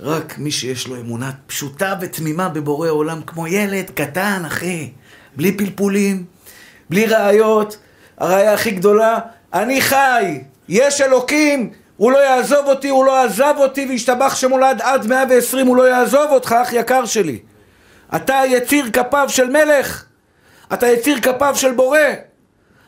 רק 0.00 0.38
מי 0.38 0.50
שיש 0.50 0.88
לו 0.88 0.96
אמונה 0.96 1.30
פשוטה 1.46 1.94
ותמימה 2.00 2.48
בבורא 2.48 2.88
עולם, 2.88 3.20
כמו 3.26 3.46
ילד 3.46 3.90
קטן, 3.94 4.42
אחי. 4.46 4.90
בלי 5.36 5.56
פלפולים, 5.56 6.24
בלי 6.90 7.06
ראיות. 7.06 7.76
הראיה 8.18 8.54
הכי 8.54 8.70
גדולה, 8.70 9.18
אני 9.54 9.80
חי, 9.80 10.40
יש 10.68 11.00
אלוקים, 11.00 11.70
הוא 12.00 12.12
לא 12.12 12.18
יעזוב 12.18 12.66
אותי, 12.66 12.88
הוא 12.88 13.04
לא 13.04 13.24
עזב 13.24 13.54
אותי, 13.56 13.86
וישתבח 13.88 14.36
שמולד 14.36 14.80
עד 14.82 15.06
מאה 15.06 15.24
ועשרים, 15.30 15.66
הוא 15.66 15.76
לא 15.76 15.88
יעזוב 15.88 16.30
אותך, 16.30 16.54
אח 16.62 16.72
יקר 16.72 17.04
שלי. 17.04 17.38
אתה 18.16 18.40
יציר 18.46 18.90
כפיו 18.92 19.28
של 19.28 19.50
מלך, 19.50 20.04
אתה 20.72 20.86
יציר 20.86 21.20
כפיו 21.20 21.56
של 21.56 21.72
בורא. 21.72 21.98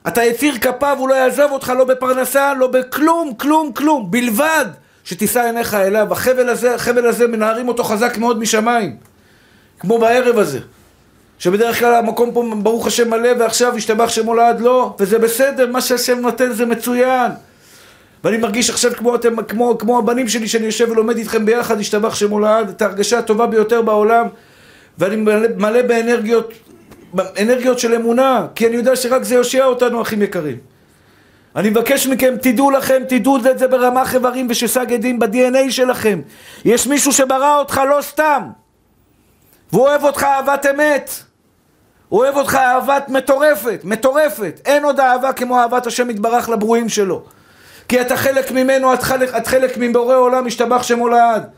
אתה 0.08 0.24
יציר 0.24 0.58
כפיו, 0.58 0.96
הוא 0.98 1.08
לא 1.08 1.14
יעזוב 1.14 1.52
אותך 1.52 1.72
לא 1.78 1.84
בפרנסה, 1.84 2.54
לא 2.54 2.66
בכלום, 2.66 3.34
כלום, 3.34 3.72
כלום, 3.72 4.10
בלבד 4.10 4.66
שתישא 5.04 5.40
עיניך 5.40 5.74
אליו. 5.74 6.12
החבל 6.12 6.48
הזה, 6.48 6.74
החבל 6.74 7.06
הזה 7.06 7.28
מנערים 7.28 7.68
אותו 7.68 7.84
חזק 7.84 8.18
מאוד 8.18 8.38
משמיים. 8.38 8.96
כמו 9.78 9.98
בערב 9.98 10.38
הזה. 10.38 10.58
שבדרך 11.38 11.78
כלל 11.78 11.94
המקום 11.94 12.32
פה 12.32 12.44
ברוך 12.62 12.86
השם 12.86 13.10
מלא 13.10 13.30
ועכשיו 13.38 13.76
השתבח 13.76 14.08
שמו 14.08 14.34
לעד 14.34 14.60
לא, 14.60 14.94
וזה 14.98 15.18
בסדר, 15.18 15.70
מה 15.70 15.80
שהשם 15.80 16.18
נותן 16.18 16.52
זה 16.52 16.66
מצוין. 16.66 17.32
ואני 18.24 18.36
מרגיש 18.36 18.70
עכשיו 18.70 18.90
כמו, 18.96 19.14
אתם, 19.14 19.42
כמו, 19.42 19.78
כמו 19.78 19.98
הבנים 19.98 20.28
שלי 20.28 20.48
שאני 20.48 20.66
יושב 20.66 20.88
ולומד 20.90 21.16
איתכם 21.16 21.46
ביחד, 21.46 21.80
השתבח 21.80 22.14
שמו 22.14 22.38
לעד, 22.38 22.68
את 22.68 22.82
ההרגשה 22.82 23.18
הטובה 23.18 23.46
ביותר 23.46 23.82
בעולם, 23.82 24.26
ואני 24.98 25.16
מלא, 25.16 25.48
מלא 25.56 25.82
באנרגיות 25.82 26.52
אנרגיות 27.42 27.78
של 27.78 27.94
אמונה, 27.94 28.46
כי 28.54 28.66
אני 28.66 28.76
יודע 28.76 28.96
שרק 28.96 29.22
זה 29.22 29.34
יושיע 29.34 29.64
אותנו, 29.64 30.02
אחים 30.02 30.22
יקרים. 30.22 30.56
אני 31.56 31.70
מבקש 31.70 32.06
מכם, 32.06 32.34
תדעו 32.42 32.70
לכם, 32.70 33.02
תדעו 33.08 33.36
את 33.36 33.58
זה 33.58 33.68
ברמ"ח 33.68 34.14
איברים 34.14 34.46
ושס"ג 34.50 34.92
עדים 34.92 35.18
ב-DNA 35.18 35.70
שלכם. 35.70 36.20
יש 36.64 36.86
מישהו 36.86 37.12
שברא 37.12 37.58
אותך 37.58 37.80
לא 37.88 38.02
סתם. 38.02 38.42
והוא 39.72 39.88
אוהב 39.88 40.04
אותך 40.04 40.22
אהבת 40.22 40.66
אמת. 40.66 41.10
הוא 42.08 42.20
אוהב 42.20 42.36
אותך 42.36 42.54
אהבת 42.54 43.08
מטורפת, 43.08 43.80
מטורפת. 43.84 44.60
אין 44.64 44.84
עוד 44.84 45.00
אהבה 45.00 45.32
כמו 45.32 45.58
אהבת 45.58 45.86
השם 45.86 46.10
יתברך 46.10 46.48
לברואים 46.48 46.88
שלו. 46.88 47.22
כי 47.92 48.00
אתה 48.00 48.16
חלק 48.16 48.50
ממנו, 48.50 48.94
את 48.94 49.02
חלק, 49.02 49.36
את 49.36 49.46
חלק 49.46 49.76
מבורא 49.76 50.16
עולם, 50.16 50.46
משתבח 50.46 50.82
שמו 50.82 51.08
לעד. 51.08 51.48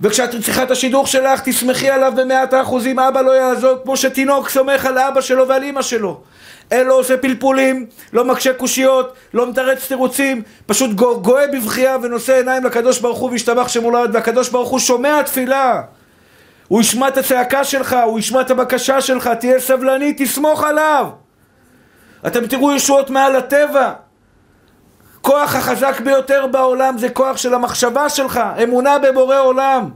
וכשאת 0.00 0.30
צריכה 0.30 0.62
את 0.62 0.70
השידוך 0.70 1.08
שלך, 1.08 1.40
תשמחי 1.44 1.90
עליו 1.90 2.12
במאת 2.16 2.52
האחוזים, 2.52 2.98
אבא 2.98 3.20
לא 3.20 3.30
יעזור, 3.30 3.74
כמו 3.82 3.96
שתינוק 3.96 4.48
סומך 4.48 4.86
על 4.86 4.98
אבא 4.98 5.20
שלו 5.20 5.48
ועל 5.48 5.64
אמא 5.64 5.82
שלו. 5.82 6.20
אין 6.70 6.86
לו 6.86 6.94
עושה 6.94 7.16
פלפולים, 7.16 7.86
לא 8.12 8.24
מקשה 8.24 8.54
קושיות, 8.54 9.14
לא 9.34 9.50
מתרץ 9.50 9.88
תירוצים, 9.88 10.42
פשוט 10.66 10.90
גואה 11.22 11.46
בבכייה 11.46 11.96
ונושא 12.02 12.34
עיניים 12.36 12.64
לקדוש 12.64 12.98
ברוך 12.98 13.18
הוא 13.18 13.30
וישתבח 13.30 13.68
שמולד, 13.68 14.10
והקדוש 14.14 14.48
ברוך 14.48 14.68
הוא 14.68 14.78
שומע 14.78 15.22
תפילה. 15.22 15.82
הוא 16.68 16.80
ישמע 16.80 17.08
את 17.08 17.16
הצעקה 17.16 17.64
שלך, 17.64 17.96
הוא 18.04 18.18
ישמע 18.18 18.40
את 18.40 18.50
הבקשה 18.50 19.00
שלך, 19.00 19.30
תהיה 19.40 19.60
סבלני, 19.60 20.14
תסמוך 20.18 20.64
עליו. 20.64 21.06
אתם 22.26 22.46
תראו 22.46 22.74
ישועות 22.74 23.10
מעל 23.10 23.36
הטבע. 23.36 23.92
כוח 25.22 25.54
החזק 25.54 26.00
ביותר 26.00 26.46
בעולם 26.46 26.98
זה 26.98 27.08
כוח 27.08 27.36
של 27.36 27.54
המחשבה 27.54 28.08
שלך, 28.08 28.40
אמונה 28.62 28.98
בבורא 28.98 29.40
עולם. 29.40 29.90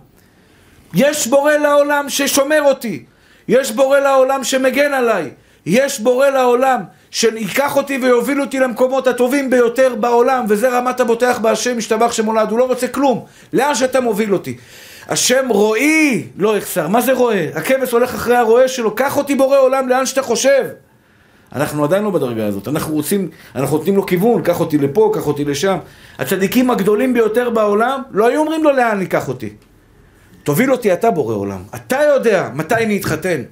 יש 0.95 1.27
בורא 1.27 1.53
לעולם 1.53 2.09
ששומר 2.09 2.63
אותי, 2.63 3.05
יש 3.49 3.71
בורא 3.71 3.99
לעולם 3.99 4.45
שמגן 4.45 4.95
עליי, 4.95 5.31
יש 5.67 6.01
בורא 6.01 6.29
לעולם 6.29 6.81
שיקח 7.11 7.77
אותי 7.77 7.99
ויוביל 7.99 8.41
אותי 8.41 8.59
למקומות 8.59 9.07
הטובים 9.07 9.51
ביותר 9.51 9.95
בעולם, 9.95 10.45
וזה 10.49 10.69
רמת 10.69 11.01
הבוטח 11.01 11.39
בהשם 11.39 11.79
משתבח 11.79 12.13
שמולד, 12.13 12.51
הוא 12.51 12.59
לא 12.59 12.65
רוצה 12.65 12.89
כלום, 12.89 13.25
לאן 13.53 13.75
שאתה 13.75 14.01
מוביל 14.01 14.33
אותי. 14.33 14.57
השם 15.09 15.49
רואי 15.49 16.27
לא 16.37 16.57
יחסר, 16.57 16.89
מה 16.89 17.01
זה 17.01 17.13
רואה? 17.13 17.49
הכבש 17.55 17.93
הולך 17.93 18.15
אחרי 18.15 18.37
הרועה 18.37 18.69
שלו, 18.69 18.95
קח 18.95 19.17
אותי 19.17 19.35
בורא 19.35 19.59
עולם 19.59 19.89
לאן 19.89 20.07
שאתה 20.07 20.23
חושב. 20.23 20.65
אנחנו 21.57 21.85
עדיין 21.85 22.05
לא 22.05 22.11
בדרגה 22.11 22.47
הזאת, 22.47 22.69
אנחנו 22.69 22.95
רוצים, 22.95 23.29
אנחנו 23.57 23.77
נותנים 23.77 23.97
לו 23.97 24.07
כיוון, 24.07 24.43
קח 24.43 24.61
אותי 24.61 24.79
לפה, 24.79 25.13
קח 25.15 25.27
אותי 25.27 25.45
לשם. 25.45 25.77
הצדיקים 26.19 26.71
הגדולים 26.71 27.15
ביותר 27.15 27.51
בעולם 27.51 28.03
לא 28.11 28.29
היו 28.29 28.41
אומרים 28.41 28.65
לו 28.65 28.73
לאן 28.73 28.99
ניקח 28.99 29.29
אותי. 29.29 29.51
תוביל 30.45 30.73
אותי 30.73 30.93
אתה 30.93 31.11
בורא 31.11 31.35
עולם, 31.35 31.63
אתה 31.75 31.99
יודע 32.15 32.51
מתי 32.55 32.75
אני 32.75 32.97
אתחתן, 32.99 33.43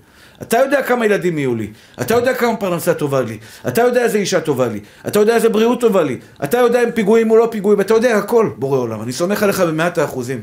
אתה 0.42 0.56
יודע 0.58 0.82
כמה 0.82 1.06
ילדים 1.06 1.38
יהיו 1.38 1.54
לי, 1.54 1.70
אתה 2.00 2.14
יודע 2.14 2.34
כמה 2.34 2.56
פרנסה 2.56 2.94
טובה 2.94 3.20
לי, 3.20 3.38
אתה 3.68 3.82
יודע 3.82 4.02
איזה 4.02 4.18
אישה 4.18 4.40
טובה 4.40 4.68
לי, 4.68 4.80
אתה 5.06 5.18
יודע 5.18 5.34
איזה 5.34 5.48
בריאות 5.48 5.80
טובה 5.80 6.02
לי, 6.02 6.18
אתה 6.44 6.58
יודע 6.58 6.82
אם 6.84 6.90
פיגועים 6.90 7.30
או 7.30 7.36
לא 7.36 7.48
פיגועים, 7.50 7.80
אתה 7.80 7.94
יודע 7.94 8.16
הכל, 8.16 8.50
בורא 8.56 8.78
עולם, 8.78 9.02
אני 9.02 9.12
סומך 9.12 9.42
עליך 9.42 9.60
במאת 9.60 9.98
האחוזים. 9.98 10.42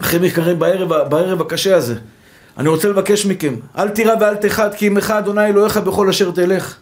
אחים 0.00 0.24
יקרים, 0.24 0.58
בערב, 0.58 1.08
בערב 1.08 1.40
הקשה 1.40 1.76
הזה, 1.76 1.94
אני 2.58 2.68
רוצה 2.68 2.88
לבקש 2.88 3.26
מכם, 3.26 3.54
אל 3.78 3.88
תירא 3.88 4.14
ואל 4.20 4.34
תחת, 4.34 4.74
כי 4.74 4.86
עמך 4.86 5.10
אדוני 5.10 5.46
אלוהיך 5.46 5.76
בכל 5.76 6.08
אשר 6.08 6.30
תלך. 6.30 6.76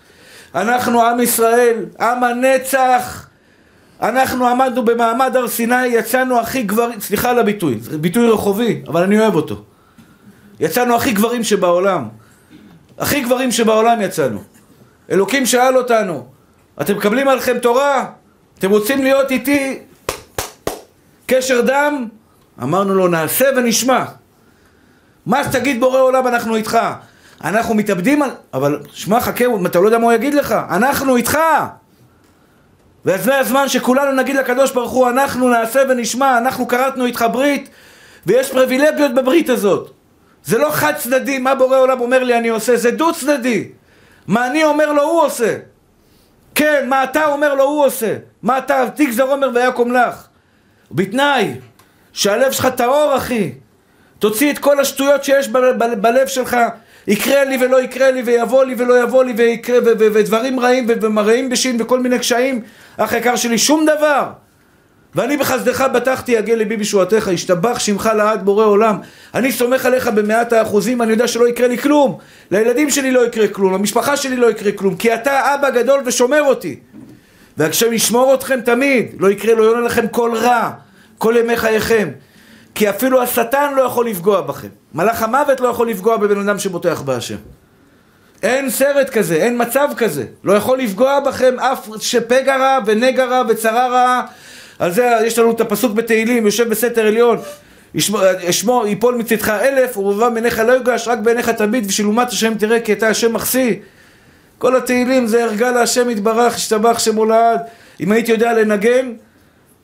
אנחנו 0.55 1.03
עם 1.03 1.21
ישראל, 1.21 1.85
עם 2.01 2.25
הנצח. 2.25 3.27
אנחנו 4.03 4.49
עמדנו 4.49 4.85
במעמד 4.85 5.37
הר 5.37 5.49
סיני, 5.49 5.87
יצאנו 5.87 6.41
הכי 6.41 6.63
גברים, 6.63 7.01
סליחה 7.01 7.31
על 7.31 7.39
הביטוי, 7.39 7.79
זה 7.81 7.99
ביטוי 7.99 8.31
רחובי, 8.31 8.83
אבל 8.89 9.03
אני 9.03 9.21
אוהב 9.21 9.35
אותו. 9.35 9.63
יצאנו 10.61 10.97
הכי 10.97 11.13
גברים 11.13 11.45
שבעולם. 11.45 12.09
הכי 12.99 13.21
גברים 13.21 13.53
שבעולם 13.53 14.01
יצאנו. 14.01 14.43
אלוקים 15.11 15.47
שאל 15.47 15.77
אותנו, 15.77 16.27
אתם 16.81 16.97
מקבלים 16.97 17.29
עליכם 17.29 17.59
תורה? 17.59 18.07
אתם 18.59 18.71
רוצים 18.71 19.03
להיות 19.03 19.31
איתי 19.31 19.79
קשר 21.27 21.61
דם? 21.61 22.09
אמרנו 22.63 22.95
לו, 22.95 23.09
נעשה 23.09 23.47
ונשמע. 23.57 24.05
מה 25.27 25.45
שתגיד 25.45 25.81
בורא 25.81 26.01
עולם, 26.01 26.27
אנחנו 26.27 26.57
איתך. 26.57 26.79
אנחנו 27.45 27.75
מתאבדים 27.75 28.23
על... 28.23 28.31
אבל 28.55 28.81
שמע, 28.93 29.21
חכה, 29.21 29.45
אתה 29.67 29.81
לא 29.81 29.87
יודע 29.87 29.99
מה 29.99 30.05
הוא 30.05 30.13
יגיד 30.13 30.35
לך. 30.35 30.55
אנחנו 30.71 31.17
איתך! 31.17 31.39
וזה 33.05 33.39
הזמן 33.39 33.69
שכולנו 33.69 34.13
נגיד 34.13 34.37
לקדוש 34.37 34.73
ברוך 34.73 34.93
הוא, 34.93 35.09
אנחנו 35.09 35.49
נעשה 35.49 35.83
ונשמע, 35.89 36.39
אנחנו 36.39 36.69
כרתנו 36.69 37.07
איתך 37.07 37.25
ברית, 37.33 37.69
ויש 38.27 38.51
פריבילגיות 38.51 39.15
בברית 39.15 39.51
הזאת. 39.51 39.91
זה 40.45 40.59
לא 40.59 40.71
חד 40.73 40.93
צדדי, 40.97 41.39
מה 41.39 41.55
בורא 41.55 41.79
עולם 41.79 42.01
אומר 42.01 42.25
לי 42.25 42.39
אני 42.39 42.49
עושה, 42.49 42.77
זה 42.77 42.91
דו 42.91 43.15
צדדי. 43.15 43.69
מה 44.27 44.47
אני 44.47 44.65
אומר 44.65 44.93
לו 44.93 45.03
הוא 45.03 45.23
עושה. 45.23 45.57
כן, 46.55 46.87
מה 46.89 47.05
אתה 47.05 47.27
אומר 47.27 47.55
לו 47.55 47.65
הוא 47.65 47.85
עושה. 47.85 48.17
מה 48.43 48.59
אתה, 48.59 48.85
תגזר 48.95 49.23
עומר 49.23 49.51
ויקום 49.55 49.93
לך. 49.93 50.27
בתנאי 50.91 51.55
שהלב 52.13 52.53
שלך 52.53 52.67
טהור 52.67 53.17
אחי. 53.17 53.53
תוציא 54.18 54.53
את 54.53 54.59
כל 54.59 54.81
השטויות 54.81 55.24
שיש 55.24 55.48
ב- 55.48 55.59
ב- 55.59 56.00
בלב 56.00 56.27
שלך. 56.27 56.57
יקרה 57.07 57.44
לי 57.44 57.57
ולא 57.61 57.83
יקרה 57.83 58.11
לי, 58.11 58.22
ויבוא 58.22 58.64
לי 58.64 58.74
ולא 58.79 59.03
יבוא 59.03 59.24
לי, 59.24 59.33
ויקרה, 59.37 59.79
ו- 59.79 59.98
ו- 59.98 60.12
ודברים 60.12 60.61
רעים 60.61 60.87
ומרעים 60.88 61.48
בשין 61.48 61.77
וכל 61.81 62.00
מיני 62.00 62.18
קשיים. 62.18 62.61
אח 62.96 63.12
יקר 63.12 63.37
שלי, 63.37 63.59
שום 63.59 63.87
דבר. 63.87 64.31
ואני 65.14 65.37
בחסדך 65.37 65.81
בטחתי 65.81 66.33
יגל 66.33 66.55
ליבי 66.55 66.77
בישועתך, 66.77 67.31
ישתבח 67.33 67.79
שמך 67.79 68.11
לעד 68.16 68.44
בורא 68.44 68.64
עולם. 68.64 68.98
אני 69.35 69.53
סומך 69.53 69.87
עליך 69.87 70.09
במאת 70.09 70.53
האחוזים, 70.53 71.03
אני 71.03 71.11
יודע 71.11 71.29
שלא 71.29 71.48
יקרה 71.48 71.68
לי 71.68 71.79
כלום. 71.79 72.18
לילדים 72.50 72.90
שלי 72.90 73.11
לא 73.11 73.27
יקרה 73.27 73.48
כלום, 73.48 73.74
למשפחה 73.74 74.16
שלי 74.16 74.37
לא 74.37 74.50
יקרה 74.50 74.72
כלום, 74.72 74.96
כי 74.96 75.14
אתה 75.14 75.55
אבא 75.55 75.70
גדול 75.70 76.03
ושומר 76.05 76.42
אותי. 76.42 76.81
והשם 77.57 77.92
ישמור 77.92 78.35
אתכם 78.35 78.61
תמיד, 78.61 79.07
לא 79.18 79.31
יקרה, 79.31 79.55
לא 79.55 79.62
יונה 79.62 79.81
לכם 79.81 80.09
כל 80.09 80.31
רע, 80.35 80.70
כל 81.18 81.35
ימי 81.38 81.57
חייכם. 81.57 82.09
כי 82.75 82.91
אפילו 82.91 83.23
השטן 83.23 83.73
לא 83.77 83.83
יכול 83.83 84.09
לפגוע 84.09 84.41
בכם. 84.41 84.69
מלאך 84.95 85.23
המוות 85.23 85.61
לא 85.61 85.69
יכול 85.69 85.91
לפגוע 85.91 86.17
בבן 86.17 86.49
אדם 86.49 86.59
שבוטח 86.59 87.03
בהשם. 87.03 87.37
אין 88.43 88.71
סרט 88.71 89.11
כזה, 89.11 89.35
אין 89.35 89.63
מצב 89.63 89.89
כזה. 89.97 90.25
לא 90.45 90.53
יכול 90.53 90.79
לפגוע 90.79 91.21
בכם 91.21 91.61
אף 91.61 91.89
שפגע 92.01 92.57
רע 92.57 92.79
ונגע 92.87 93.25
רע 93.25 93.43
וצרה 93.49 93.89
רעה. 93.89 94.23
על 94.79 94.91
זה 94.93 95.11
יש 95.25 95.39
לנו 95.39 95.51
את 95.51 95.61
הפסוק 95.61 95.93
בתהילים, 95.93 96.47
יושב 96.47 96.69
בסתר 96.69 97.07
עליון. 97.07 97.39
אשמור 98.51 98.87
יפול 98.87 99.15
מצדך 99.15 99.49
אלף 99.49 99.97
ובבא 99.97 100.29
מעיניך 100.29 100.59
לא 100.59 100.73
יוגש, 100.73 101.09
רק 101.09 101.19
בעיניך 101.19 101.51
תביט 101.51 101.85
ושלומת 101.89 102.29
השם 102.29 102.55
תראה 102.55 102.81
כי 102.81 102.93
אתה 102.93 103.09
השם 103.09 103.33
מחסי. 103.33 103.81
כל 104.59 104.77
התהילים 104.77 105.27
זה 105.27 105.45
ערגה 105.45 105.71
להשם 105.71 106.11
יתברך, 106.11 106.55
השתבח 106.55 106.99
שמו 106.99 107.25
לעד. 107.25 107.61
אם 108.01 108.13
הייתי 108.13 108.33
יודע 108.33 108.53
לנגן, 108.53 109.13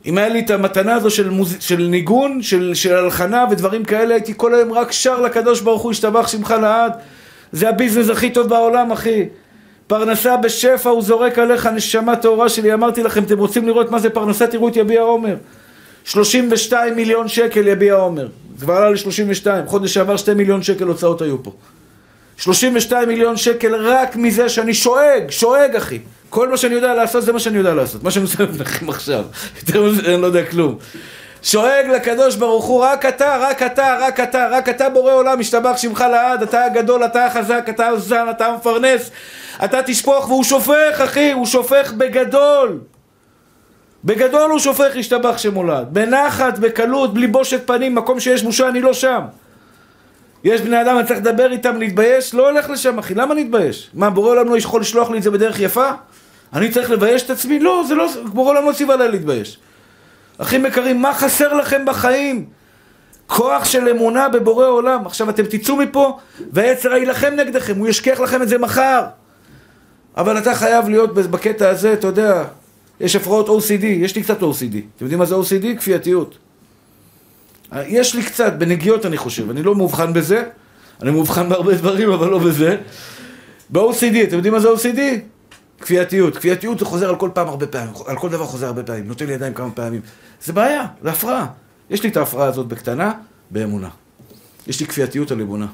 אם 0.06 0.18
היה 0.18 0.28
לי 0.28 0.40
את 0.40 0.50
המתנה 0.50 0.94
הזו 0.94 1.10
של, 1.10 1.28
מוז... 1.28 1.56
של 1.60 1.76
ניגון, 1.76 2.42
של, 2.42 2.74
של 2.74 2.94
הלחנה 2.94 3.44
ודברים 3.50 3.84
כאלה, 3.84 4.14
הייתי 4.14 4.32
כל 4.36 4.54
היום 4.54 4.72
רק 4.72 4.92
שר 4.92 5.20
לקדוש 5.20 5.60
ברוך 5.60 5.82
הוא, 5.82 5.90
השתבח 5.90 6.28
שמך 6.28 6.54
לעד. 6.62 6.92
זה 7.52 7.68
הביזנס 7.68 8.10
הכי 8.10 8.30
טוב 8.30 8.48
בעולם, 8.48 8.92
אחי. 8.92 9.26
פרנסה 9.86 10.36
בשפע, 10.36 10.90
הוא 10.90 11.02
זורק 11.02 11.38
עליך 11.38 11.66
נשמה 11.66 12.16
טהורה 12.16 12.48
שלי. 12.48 12.74
אמרתי 12.74 13.02
לכם, 13.02 13.22
אתם 13.24 13.38
רוצים 13.38 13.66
לראות 13.66 13.90
מה 13.90 13.98
זה 13.98 14.10
פרנסה? 14.10 14.46
תראו 14.46 14.68
את 14.68 14.76
יביע 14.76 15.00
עומר. 15.00 15.36
32 16.04 16.96
מיליון 16.96 17.28
שקל 17.28 17.68
יביע 17.68 17.94
עומר. 17.94 18.28
זה 18.56 18.64
כבר 18.64 18.74
עלה 18.74 18.90
ל-32. 18.90 19.46
חודש 19.66 19.94
שעבר 19.94 20.16
2 20.16 20.36
מיליון 20.36 20.62
שקל 20.62 20.84
הוצאות 20.84 21.22
היו 21.22 21.42
פה. 21.42 21.52
32 22.36 23.08
מיליון 23.08 23.36
שקל 23.36 23.74
רק 23.74 24.16
מזה 24.16 24.48
שאני 24.48 24.74
שואג, 24.74 25.30
שואג 25.30 25.76
אחי. 25.76 25.98
כל 26.30 26.48
מה 26.48 26.56
שאני 26.56 26.74
יודע 26.74 26.94
לעשות 26.94 27.24
זה 27.24 27.32
מה 27.32 27.40
שאני 27.40 27.58
יודע 27.58 27.74
לעשות. 27.74 28.02
מה 28.02 28.10
שאני 28.10 28.22
עושה 28.22 28.44
לכם 28.60 28.88
עכשיו. 28.88 29.24
יותר 29.56 29.82
מזה 29.82 30.14
אני 30.14 30.22
לא 30.22 30.26
יודע 30.26 30.44
כלום. 30.44 30.78
שואג 31.42 31.86
לקדוש 31.94 32.36
ברוך 32.36 32.64
הוא, 32.64 32.84
רק 32.84 33.06
אתה, 33.06 33.38
רק 33.40 33.62
אתה, 33.62 33.96
רק 34.00 34.20
אתה, 34.20 34.48
רק 34.50 34.68
אתה 34.68 34.88
בורא 34.88 35.12
עולם, 35.12 35.40
משתבח 35.40 35.76
שמך 35.76 36.04
לעד, 36.10 36.42
אתה 36.42 36.64
הגדול, 36.64 37.04
אתה 37.04 37.26
החזק, 37.26 37.66
אתה 37.68 37.86
הזן, 37.86 38.26
אתה 38.30 38.46
המפרנס, 38.46 39.10
אתה 39.64 39.82
תשפוך, 39.82 40.28
והוא 40.28 40.44
שופך, 40.44 41.00
אחי, 41.04 41.32
הוא 41.32 41.46
שופך 41.46 41.92
בגדול. 41.92 42.78
בגדול 44.04 44.50
הוא 44.50 44.58
שופך, 44.58 44.96
השתבח 44.96 45.38
שמולד. 45.38 45.86
בנחת, 45.92 46.58
בקלות, 46.58 47.14
בלי 47.14 47.26
בושת 47.26 47.66
פנים, 47.66 47.94
מקום 47.94 48.20
שיש 48.20 48.42
בושה, 48.42 48.68
אני 48.68 48.80
לא 48.80 48.94
שם. 48.94 49.20
יש 50.44 50.60
בני 50.60 50.82
אדם, 50.82 50.98
אני 50.98 51.06
צריך 51.06 51.20
לדבר 51.20 51.52
איתם, 51.52 51.76
להתבייש? 51.76 52.34
לא 52.34 52.50
הולך 52.50 52.70
לשם, 52.70 52.98
אחי, 52.98 53.14
למה 53.14 53.34
להתבייש? 53.34 53.90
מה, 53.94 54.10
בורא 54.10 54.30
עולם 54.30 54.48
לא 54.48 54.58
יכול 54.58 54.80
לשלוח 54.80 55.10
לי 55.10 55.18
את 55.18 55.22
זה 55.22 55.30
בדרך 55.30 55.60
יפה? 55.60 55.90
אני 56.52 56.70
צריך 56.70 56.90
לבייש 56.90 57.22
את 57.22 57.30
עצמי? 57.30 57.58
לא, 57.58 57.84
זה 57.88 57.94
לא, 57.94 58.08
בורא 58.24 58.50
עולם 58.50 58.64
לא 58.64 58.72
ציווה 58.72 58.94
עליי 58.94 59.10
להתבייש. 59.10 59.58
אחים 60.38 60.66
יקרים, 60.66 61.02
מה 61.02 61.14
חסר 61.14 61.54
לכם 61.54 61.84
בחיים? 61.86 62.46
כוח 63.26 63.64
של 63.64 63.88
אמונה 63.88 64.28
בבורא 64.28 64.66
עולם. 64.66 65.06
עכשיו 65.06 65.30
אתם 65.30 65.42
תצאו 65.46 65.76
מפה 65.76 66.18
והיצר 66.52 66.92
יילחם 66.92 67.32
נגדכם, 67.36 67.76
הוא 67.76 67.88
ישכח 67.88 68.20
לכם 68.20 68.42
את 68.42 68.48
זה 68.48 68.58
מחר. 68.58 69.04
אבל 70.16 70.38
אתה 70.38 70.54
חייב 70.54 70.88
להיות 70.88 71.14
בקטע 71.14 71.68
הזה, 71.68 71.92
אתה 71.92 72.06
יודע, 72.06 72.44
יש 73.00 73.16
הפרעות 73.16 73.48
OCD, 73.48 73.84
יש 73.84 74.16
לי 74.16 74.22
קצת 74.22 74.40
OCD. 74.40 74.76
אתם 74.96 75.04
יודעים 75.04 75.18
מה 75.18 75.24
זה 75.24 75.34
OCD? 75.34 75.78
כפייתיות. 75.78 76.38
יש 77.76 78.14
לי 78.14 78.22
קצת, 78.22 78.52
בנגיעות 78.52 79.06
אני 79.06 79.16
חושב, 79.16 79.50
אני 79.50 79.62
לא 79.62 79.74
מאובחן 79.74 80.12
בזה, 80.12 80.44
אני 81.02 81.10
מאובחן 81.10 81.48
בהרבה 81.48 81.74
דברים, 81.74 82.12
אבל 82.12 82.28
לא 82.28 82.38
בזה. 82.38 82.76
ב-OCD, 83.70 84.24
אתם 84.24 84.36
יודעים 84.36 84.54
מה 84.54 84.60
זה 84.60 84.68
OCD? 84.68 85.00
כפייתיות. 85.80 86.36
כפייתיות 86.36 86.78
זה 86.78 86.84
חוזר 86.84 87.08
על 87.08 87.16
כל 87.16 87.30
פעם 87.34 87.48
הרבה 87.48 87.66
פעמים, 87.66 87.94
על 88.06 88.16
כל 88.16 88.28
דבר 88.28 88.44
חוזר 88.44 88.66
הרבה 88.66 88.82
פעמים, 88.82 89.06
נותן 89.06 89.26
לי 89.26 89.32
ידיים 89.32 89.54
כמה 89.54 89.70
פעמים. 89.70 90.00
זה 90.44 90.52
בעיה, 90.52 90.86
זה 91.02 91.10
הפרעה. 91.10 91.46
יש 91.90 92.02
לי 92.02 92.08
את 92.08 92.16
ההפרעה 92.16 92.48
הזאת 92.48 92.66
בקטנה, 92.66 93.12
באמונה. 93.50 93.88
יש 94.66 94.80
לי 94.80 94.86
כפייתיות 94.86 95.30
על 95.30 95.40
אמונה. 95.40 95.66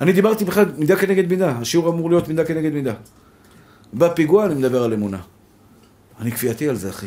אני 0.00 0.12
דיברתי 0.12 0.44
בכלל 0.44 0.64
מידה 0.76 0.96
כנגד 0.96 1.30
מידה, 1.30 1.50
השיעור 1.50 1.88
אמור 1.88 2.10
להיות 2.10 2.28
מידה 2.28 2.44
כנגד 2.44 2.72
מידה. 2.72 2.92
בפיגוע 3.94 4.46
אני 4.46 4.54
מדבר 4.54 4.82
על 4.82 4.92
אמונה. 4.92 5.18
אני 6.20 6.32
כפייתי 6.32 6.68
על 6.68 6.76
זה, 6.76 6.90
אחי. 6.90 7.06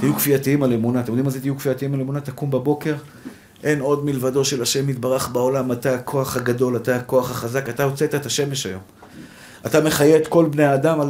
תהיו 0.00 0.14
כפייתיים 0.14 0.62
על 0.62 0.72
אמונה. 0.72 1.00
אתם 1.00 1.08
יודעים 1.08 1.24
מה 1.24 1.30
זה 1.30 1.40
תהיו 1.40 1.56
כפייתיים 1.56 1.94
על 1.94 2.00
אמונה? 2.00 2.20
תקום 2.20 2.50
בבוקר, 2.50 2.94
אין 3.64 3.80
עוד 3.80 4.04
מלבדו 4.04 4.44
של 4.44 4.62
השם 4.62 4.88
יתברך 4.88 5.28
בעולם. 5.28 5.72
אתה 5.72 5.94
הכוח 5.94 6.36
הגדול, 6.36 6.76
אתה 6.76 6.96
הכוח 6.96 7.30
החזק, 7.30 7.68
אתה 7.68 7.84
הוצאת 7.84 8.14
את 8.14 8.26
השמש 8.26 8.66
היום. 8.66 8.80
אתה 9.66 9.80
מחיה 9.80 10.16
את 10.16 10.26
כל 10.26 10.46
בני 10.50 10.64
האדם 10.64 11.00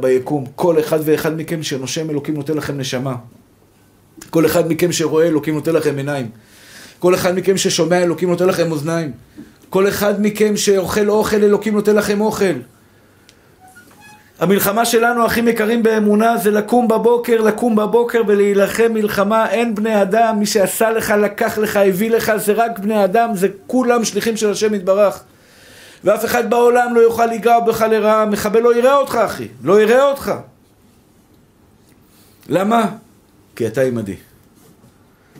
ביקום. 0.00 0.44
כל 0.56 0.80
אחד 0.80 0.98
ואחד 1.04 1.36
מכם 1.36 1.62
שנושם 1.62 2.10
אלוקים 2.10 2.34
נותן 2.34 2.56
לכם 2.56 2.78
נשמה. 2.78 3.14
כל 4.30 4.46
אחד 4.46 4.72
מכם 4.72 4.92
שרואה 4.92 5.26
אלוקים 5.26 5.54
נותן 5.54 5.72
לכם 5.72 5.96
עיניים. 5.96 6.28
כל 6.98 7.14
אחד 7.14 7.38
מכם 7.38 7.56
ששומע 7.56 8.02
אלוקים 8.02 8.30
נותן 8.30 8.46
לכם 8.46 8.72
אוזניים. 8.72 9.12
כל 9.70 9.88
אחד 9.88 10.14
מכם 10.26 10.56
שאוכל 10.56 11.10
אוכל 11.10 11.36
אלוקים 11.36 11.74
נותן 11.74 11.96
לכם 11.96 12.20
אוכל. 12.20 12.54
המלחמה 14.40 14.84
שלנו, 14.84 15.26
אחים 15.26 15.48
יקרים 15.48 15.82
באמונה, 15.82 16.36
זה 16.36 16.50
לקום 16.50 16.88
בבוקר, 16.88 17.40
לקום 17.40 17.76
בבוקר 17.76 18.22
ולהילחם 18.26 18.92
מלחמה. 18.92 19.50
אין 19.50 19.74
בני 19.74 20.02
אדם, 20.02 20.38
מי 20.38 20.46
שעשה 20.46 20.90
לך, 20.90 21.10
לקח 21.10 21.58
לך, 21.58 21.76
הביא 21.76 22.10
לך, 22.10 22.32
זה 22.36 22.52
רק 22.52 22.78
בני 22.78 23.04
אדם, 23.04 23.30
זה 23.34 23.48
כולם 23.66 24.04
שליחים 24.04 24.36
של 24.36 24.50
השם 24.50 24.74
יתברך. 24.74 25.22
ואף 26.04 26.24
אחד 26.24 26.50
בעולם 26.50 26.94
לא 26.94 27.00
יוכל 27.00 27.26
לגרוע 27.26 27.60
בך 27.60 27.80
לרעה, 27.80 28.26
מחבל 28.26 28.60
לא 28.60 28.76
יראה 28.76 28.96
אותך, 28.96 29.14
אחי. 29.14 29.48
לא 29.62 29.82
יראה 29.82 30.04
אותך. 30.04 30.32
למה? 32.48 32.86
כי 33.56 33.66
אתה 33.66 33.80
עימדי. 33.80 34.16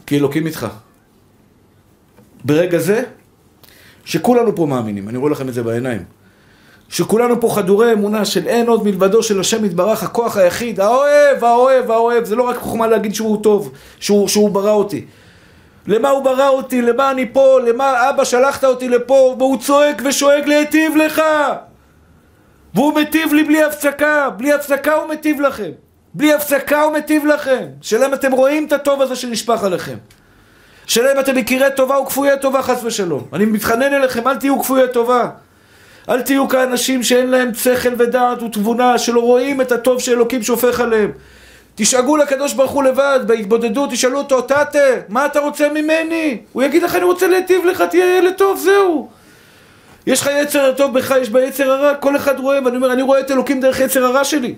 כי 0.06 0.18
אלוקים 0.18 0.46
איתך. 0.46 0.66
ברגע 2.44 2.78
זה, 2.78 3.02
שכולנו 4.04 4.56
פה 4.56 4.66
מאמינים, 4.66 5.08
אני 5.08 5.18
רואה 5.18 5.32
לכם 5.32 5.48
את 5.48 5.54
זה 5.54 5.62
בעיניים. 5.62 6.19
שכולנו 6.90 7.40
פה 7.40 7.48
חדורי 7.54 7.92
אמונה 7.92 8.24
של 8.24 8.46
אין 8.46 8.68
עוד 8.68 8.84
מלבדו 8.84 9.22
של 9.22 9.40
השם 9.40 9.64
יתברך, 9.64 10.02
הכוח 10.02 10.36
היחיד, 10.36 10.80
האוהב, 10.80 11.44
האוהב, 11.44 11.90
האוהב, 11.90 12.24
זה 12.24 12.36
לא 12.36 12.42
רק 12.42 12.56
חוכמה 12.56 12.86
להגיד 12.86 13.14
שהוא 13.14 13.42
טוב, 13.42 13.72
שהוא, 14.00 14.28
שהוא 14.28 14.50
ברא 14.50 14.72
אותי. 14.72 15.04
למה 15.86 16.08
הוא 16.08 16.22
ברא 16.24 16.48
אותי, 16.48 16.82
למה 16.82 17.10
אני 17.10 17.32
פה, 17.32 17.58
למה 17.60 18.10
אבא 18.10 18.24
שלחת 18.24 18.64
אותי 18.64 18.88
לפה, 18.88 19.34
והוא 19.38 19.58
צועק 19.58 20.02
ושואג 20.04 20.46
להיטיב 20.46 20.96
לך. 20.96 21.22
והוא 22.74 22.94
מטיב 22.94 23.32
לי 23.32 23.44
בלי 23.44 23.62
הפסקה, 23.62 24.30
בלי 24.36 24.52
הפסקה 24.52 24.94
הוא 24.94 25.08
מטיב 25.08 25.40
לכם. 25.40 25.70
בלי 26.14 26.32
הפסקה 26.34 26.82
הוא 26.82 26.92
מטיב 26.92 27.26
לכם. 27.26 27.66
שאלה 27.80 28.06
אם 28.06 28.14
אתם 28.14 28.32
רואים 28.32 28.66
את 28.66 28.72
הטוב 28.72 29.02
הזה 29.02 29.16
שנשפך 29.16 29.64
עליכם. 29.64 29.96
שאלה 30.86 31.12
אם 31.12 31.20
אתם 31.20 31.36
מכירי 31.36 31.66
טובה 31.76 32.00
וכפויי 32.00 32.38
טובה 32.40 32.62
חס 32.62 32.84
ושלום. 32.84 33.26
אני 33.32 33.44
מתחנן 33.44 33.94
אליכם, 33.94 34.28
אל 34.28 34.36
תהיו 34.36 34.60
כפויי 34.60 34.86
טובה. 34.92 35.30
אל 36.10 36.22
תהיו 36.22 36.48
כאנשים 36.48 37.02
שאין 37.02 37.30
להם 37.30 37.54
שכל 37.54 37.94
ודעת 37.98 38.42
ותבונה, 38.42 38.98
שלא 38.98 39.20
רואים 39.20 39.60
את 39.60 39.72
הטוב 39.72 40.00
שאלוקים 40.00 40.42
שופך 40.42 40.80
עליהם. 40.80 41.12
תשאגו 41.74 42.16
לקדוש 42.16 42.52
ברוך 42.52 42.70
הוא 42.70 42.82
לבד, 42.82 43.20
בהתבודדות, 43.26 43.90
תשאלו 43.90 44.18
אותו, 44.18 44.40
תתה, 44.40 44.78
מה 45.08 45.26
אתה 45.26 45.40
רוצה 45.40 45.68
ממני? 45.68 46.38
הוא 46.52 46.62
יגיד 46.62 46.82
לך, 46.82 46.96
אני 46.96 47.04
רוצה 47.04 47.28
להיטיב 47.28 47.64
לך, 47.64 47.82
תהיה 47.82 48.18
ילד 48.18 48.32
טוב, 48.34 48.58
זהו. 48.58 49.08
יש 50.06 50.20
לך 50.20 50.30
יצר 50.42 50.72
טוב 50.72 50.98
בך, 50.98 51.14
יש 51.22 51.30
בה 51.30 51.44
יצר 51.44 51.70
הרע, 51.70 51.94
כל 51.94 52.16
אחד 52.16 52.40
רואה, 52.40 52.58
ואני 52.64 52.76
אומר, 52.76 52.92
אני 52.92 53.02
רואה 53.02 53.20
את 53.20 53.30
אלוקים 53.30 53.60
דרך 53.60 53.80
יצר 53.80 54.04
הרע 54.04 54.24
שלי. 54.24 54.54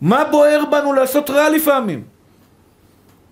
מה 0.00 0.24
בוער 0.24 0.64
בנו 0.70 0.92
לעשות 0.92 1.30
רע 1.30 1.48
לפעמים? 1.48 2.17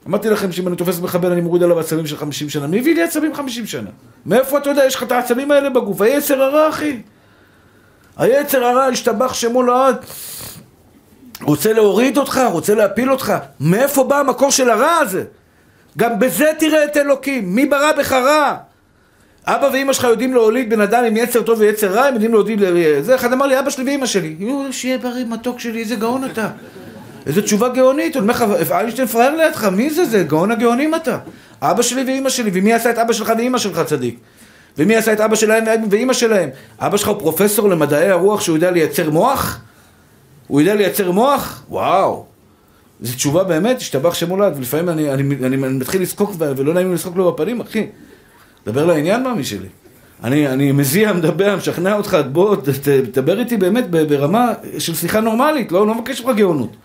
אמרתי 0.09 0.31
לכם 0.31 0.53
שאם 0.53 0.69
אני 0.69 0.77
תופס 0.77 1.01
מחבל 1.01 1.33
אני 1.33 1.41
מוריד 1.41 1.63
עליו 1.63 1.81
עצבים 1.81 2.07
של 2.07 2.17
50 2.17 2.49
שנה. 2.49 2.67
מי 2.67 2.79
הביא 2.79 2.95
לי 2.95 3.03
עצבים 3.03 3.35
50 3.35 3.67
שנה? 3.67 3.91
מאיפה 4.27 4.59
אתה 4.59 4.71
יודע? 4.71 4.85
יש 4.85 4.95
לך 4.95 5.03
את 5.03 5.13
העצבים 5.13 5.51
האלה 5.51 5.71
בגוף. 5.71 6.01
היצר 6.01 6.43
הרע, 6.43 6.69
אחי. 6.69 7.01
היצר 8.17 8.65
הרע, 8.65 8.85
השתבח 8.85 9.35
שמו 9.35 9.63
לעד. 9.63 9.97
רוצה 11.43 11.73
להוריד 11.73 12.19
אותך, 12.19 12.41
רוצה 12.53 12.75
להפיל 12.75 13.13
אותך. 13.13 13.33
מאיפה 13.61 14.05
בא 14.05 14.21
המקור 14.21 14.51
של 14.51 14.71
הרע 14.71 14.97
הזה? 14.99 15.25
גם 15.99 16.19
בזה 16.19 16.53
תראה 16.59 16.85
את 16.85 16.97
אלוקים. 16.97 17.55
מי 17.55 17.67
ברא 17.67 17.93
בך 17.93 18.13
רע? 18.13 18.57
אבא 19.47 19.67
ואימא 19.73 19.93
שלך 19.93 20.05
יודעים 20.05 20.35
להוליד 20.35 20.71
בן 20.71 20.81
אדם 20.81 21.05
עם 21.05 21.17
יצר 21.17 21.43
טוב 21.43 21.61
ויצר 21.61 21.93
רע, 21.93 22.05
הם 22.05 22.15
יודעים 22.15 22.33
להוליד... 22.33 22.61
זה 23.01 23.15
אחד 23.15 23.33
אמר 23.33 23.47
לי, 23.47 23.59
אבא 23.59 23.71
שלי 23.71 23.85
ואימא 23.85 24.07
שלי. 24.07 24.37
יו, 24.39 24.73
שיהיה 24.73 24.99
בריא, 24.99 25.25
מתוק 25.25 25.61
שלי, 25.61 25.81
איזה 25.81 25.97
גאון 25.97 26.25
אתה. 26.25 26.49
איזה 27.27 27.43
תשובה 27.43 27.69
גאונית, 27.69 28.15
הוא 28.15 28.23
אומר 28.23 28.35
לך, 28.35 28.45
איינשטיין 28.71 29.09
פראייר 29.09 29.37
לידך, 29.37 29.65
מי 29.65 29.91
זה 29.91 30.05
זה? 30.05 30.23
גאון 30.23 30.51
הגאונים 30.51 30.95
אתה. 30.95 31.19
אבא 31.63 31.83
שלי 31.83 32.05
ואימא 32.05 32.29
שלי, 32.29 32.51
ומי 32.55 32.73
עשה 32.73 32.91
את 32.91 32.99
אבא 32.99 33.13
שלך 33.13 33.33
ואימא 33.37 33.59
שלך 33.59 33.81
צדיק? 33.87 34.19
ומי 34.79 34.97
עשה 34.97 35.13
את 35.13 35.21
אבא 35.21 35.35
שלהם 35.35 35.65
ואימא 35.91 36.13
שלהם? 36.13 36.49
אבא 36.79 36.97
שלך 36.97 37.09
הוא 37.09 37.19
פרופסור 37.19 37.69
למדעי 37.69 38.11
הרוח 38.11 38.41
שהוא 38.41 38.57
יודע 38.57 38.71
לייצר 38.71 39.11
מוח? 39.11 39.61
הוא 40.47 40.61
יודע 40.61 40.75
לייצר 40.75 41.13
מוח? 41.13 41.63
וואו. 41.69 42.25
זו 43.01 43.15
תשובה 43.15 43.45
באמת, 43.45 43.77
השתבח 43.77 44.15
שם 44.15 44.31
הולד, 44.31 44.53
ולפעמים 44.57 44.89
אני, 44.89 45.13
אני, 45.13 45.23
אני, 45.23 45.47
אני 45.47 45.57
מתחיל 45.57 46.03
לצחוק 46.03 46.33
ולא 46.39 46.75
נעים 46.75 46.89
לי 46.89 46.95
לצחוק 46.95 47.17
לו 47.17 47.33
בפנים, 47.33 47.61
אחי. 47.61 47.87
דבר 48.67 48.87
לעניין 48.87 49.23
מאמי 49.23 49.45
שלי. 49.45 49.69
אני, 50.25 50.49
אני 50.49 50.73
מזיע, 50.73 51.13
מדבר, 51.13 51.57
משכנע 51.57 51.97
אותך, 51.97 52.17
בוא, 52.33 52.57
תדבר 53.13 53.41
איתי 53.41 53.57
באמת 53.57 53.91
ברמה 53.91 54.53
של 54.79 54.95
שיחה 54.95 55.21
נורמלית, 55.21 55.73
לא, 55.73 55.87
לא 55.87 55.95
מבקש 55.95 56.21
ממך 56.21 56.37
גאונות. 56.37 56.77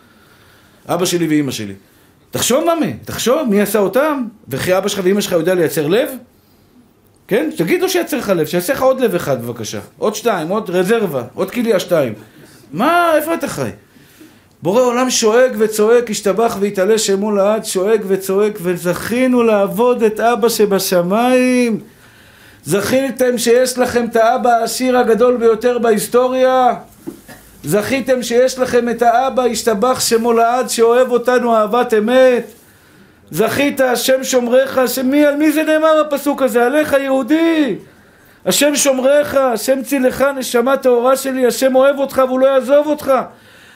אבא 0.88 1.06
שלי 1.06 1.28
ואימא 1.28 1.52
שלי. 1.52 1.74
תחשוב 2.32 2.64
ממי, 2.64 2.94
תחשוב 3.06 3.50
מי 3.50 3.62
עשה 3.62 3.80
אותם, 3.80 4.24
וכי 4.48 4.78
אבא 4.78 4.88
שלך 4.88 5.00
ואימא 5.04 5.22
שלך 5.22 5.32
יודע 5.32 5.54
לייצר 5.54 5.88
לב? 5.88 6.10
כן? 7.28 7.50
תגיד 7.58 7.82
לו 7.82 7.90
שייצר 7.90 8.18
לך 8.18 8.30
לב, 8.30 8.46
שיעשה 8.46 8.74
לך 8.74 8.82
עוד 8.82 9.00
לב 9.00 9.16
אחד 9.16 9.42
בבקשה. 9.42 9.80
עוד 9.98 10.16
שתיים, 10.16 10.48
עוד 10.48 10.70
רזרבה, 10.70 11.24
עוד 11.34 11.52
כליה 11.52 11.80
שתיים. 11.80 12.14
מה, 12.74 13.12
איפה 13.16 13.34
אתה 13.34 13.48
חי? 13.48 13.70
בורא 14.64 14.82
עולם 14.82 15.10
שואג 15.10 15.56
וצועק, 15.58 16.10
השתבח 16.10 16.58
והתעלה 16.60 16.98
שמו 16.98 17.32
לעד, 17.32 17.66
שואג 17.66 18.02
וצועק, 18.08 18.58
וזכינו 18.62 19.44
לעבוד 19.44 20.04
את 20.04 20.20
אבא 20.20 20.50
שבשמיים. 20.50 21.80
זכיתם 22.64 23.38
שיש 23.38 23.78
לכם 23.78 24.06
את 24.06 24.16
האבא 24.16 24.50
העשיר 24.50 24.98
הגדול 24.98 25.38
ביותר 25.38 25.78
בהיסטוריה. 25.78 26.74
זכיתם 27.64 28.24
שיש 28.24 28.60
לכם 28.60 28.90
את 28.90 29.02
האבא, 29.02 29.44
השתבח 29.44 30.00
שמו 30.00 30.34
לעד, 30.34 30.70
שאוהב 30.70 31.12
אותנו 31.12 31.56
אהבת 31.56 31.94
אמת. 31.94 32.46
זכית, 33.32 33.82
השם 33.82 34.24
שומריך, 34.24 34.78
השם 34.78 35.06
מי, 35.06 35.26
על 35.26 35.36
מי 35.36 35.52
זה 35.52 35.64
נאמר 35.64 36.02
הפסוק 36.02 36.42
הזה? 36.42 36.66
עליך 36.66 36.94
יהודי. 36.94 37.76
השם 38.46 38.76
שומריך, 38.76 39.36
השם 39.36 39.84
צילך, 39.84 40.26
נשמה 40.38 40.78
טהורה 40.78 41.16
שלי, 41.16 41.46
השם 41.46 41.76
אוהב 41.76 42.00
אותך 42.00 42.22
והוא 42.28 42.40
לא 42.40 42.48
יעזוב 42.48 42.88
אותך. 42.88 43.14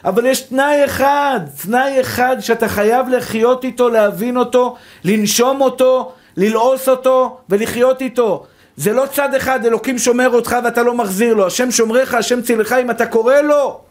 אבל 0.05 0.25
יש 0.25 0.41
תנאי 0.41 0.85
אחד, 0.85 1.39
תנאי 1.61 2.01
אחד 2.01 2.37
שאתה 2.39 2.67
חייב 2.67 3.09
לחיות 3.09 3.63
איתו, 3.63 3.89
להבין 3.89 4.37
אותו, 4.37 4.75
לנשום 5.03 5.61
אותו, 5.61 6.11
ללעוס 6.37 6.89
אותו 6.89 7.37
ולחיות 7.49 8.01
איתו. 8.01 8.45
זה 8.77 8.93
לא 8.93 9.05
צד 9.13 9.33
אחד, 9.33 9.65
אלוקים 9.65 9.97
שומר 9.97 10.29
אותך 10.29 10.55
ואתה 10.63 10.83
לא 10.83 10.93
מחזיר 10.97 11.33
לו. 11.33 11.47
השם 11.47 11.71
שומריך, 11.71 12.13
השם 12.13 12.41
צילך, 12.41 12.73
אם 12.73 12.91
אתה 12.91 13.05
קורא 13.05 13.35
לו. 13.35 13.81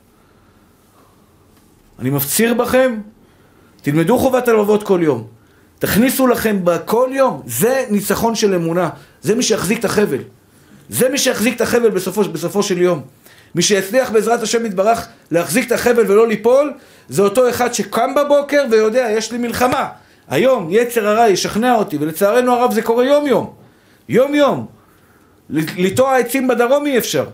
אני 1.98 2.10
מפציר 2.10 2.54
בכם, 2.54 3.00
תלמדו 3.82 4.18
חובת 4.18 4.48
הלוות 4.48 4.82
כל 4.82 5.00
יום. 5.02 5.26
תכניסו 5.78 6.26
לכם 6.26 6.64
בכל 6.64 7.08
יום. 7.12 7.42
זה 7.46 7.84
ניצחון 7.90 8.34
של 8.34 8.54
אמונה. 8.54 8.88
זה 9.22 9.34
מי 9.34 9.42
שיחזיק 9.42 9.78
את 9.78 9.84
החבל. 9.84 10.18
זה 10.88 11.08
מי 11.08 11.18
שיחזיק 11.18 11.56
את 11.56 11.60
החבל 11.60 11.90
בסופו, 11.90 12.22
בסופו 12.22 12.62
של 12.62 12.78
יום. 12.78 13.00
מי 13.54 13.62
שיצליח 13.62 14.10
בעזרת 14.10 14.42
השם 14.42 14.66
יתברך 14.66 15.06
להחזיק 15.30 15.66
את 15.66 15.72
החבל 15.72 16.10
ולא 16.10 16.28
ליפול, 16.28 16.72
זה 17.08 17.22
אותו 17.22 17.48
אחד 17.48 17.74
שקם 17.74 18.14
בבוקר 18.14 18.64
ויודע, 18.70 19.06
יש 19.10 19.32
לי 19.32 19.38
מלחמה. 19.38 19.88
היום 20.28 20.68
יצר 20.70 21.08
הרע 21.08 21.28
ישכנע 21.28 21.74
אותי, 21.74 21.96
ולצערנו 22.00 22.52
הרב 22.52 22.74
זה 22.74 22.82
קורה 22.82 23.04
יום 23.04 23.26
יום. 23.26 23.63
יום 24.08 24.34
יום. 24.34 24.66
לטוע 25.50 26.16
עצים 26.16 26.48
בדרום 26.48 26.86
אי 26.86 26.98
אפשר. 26.98 27.26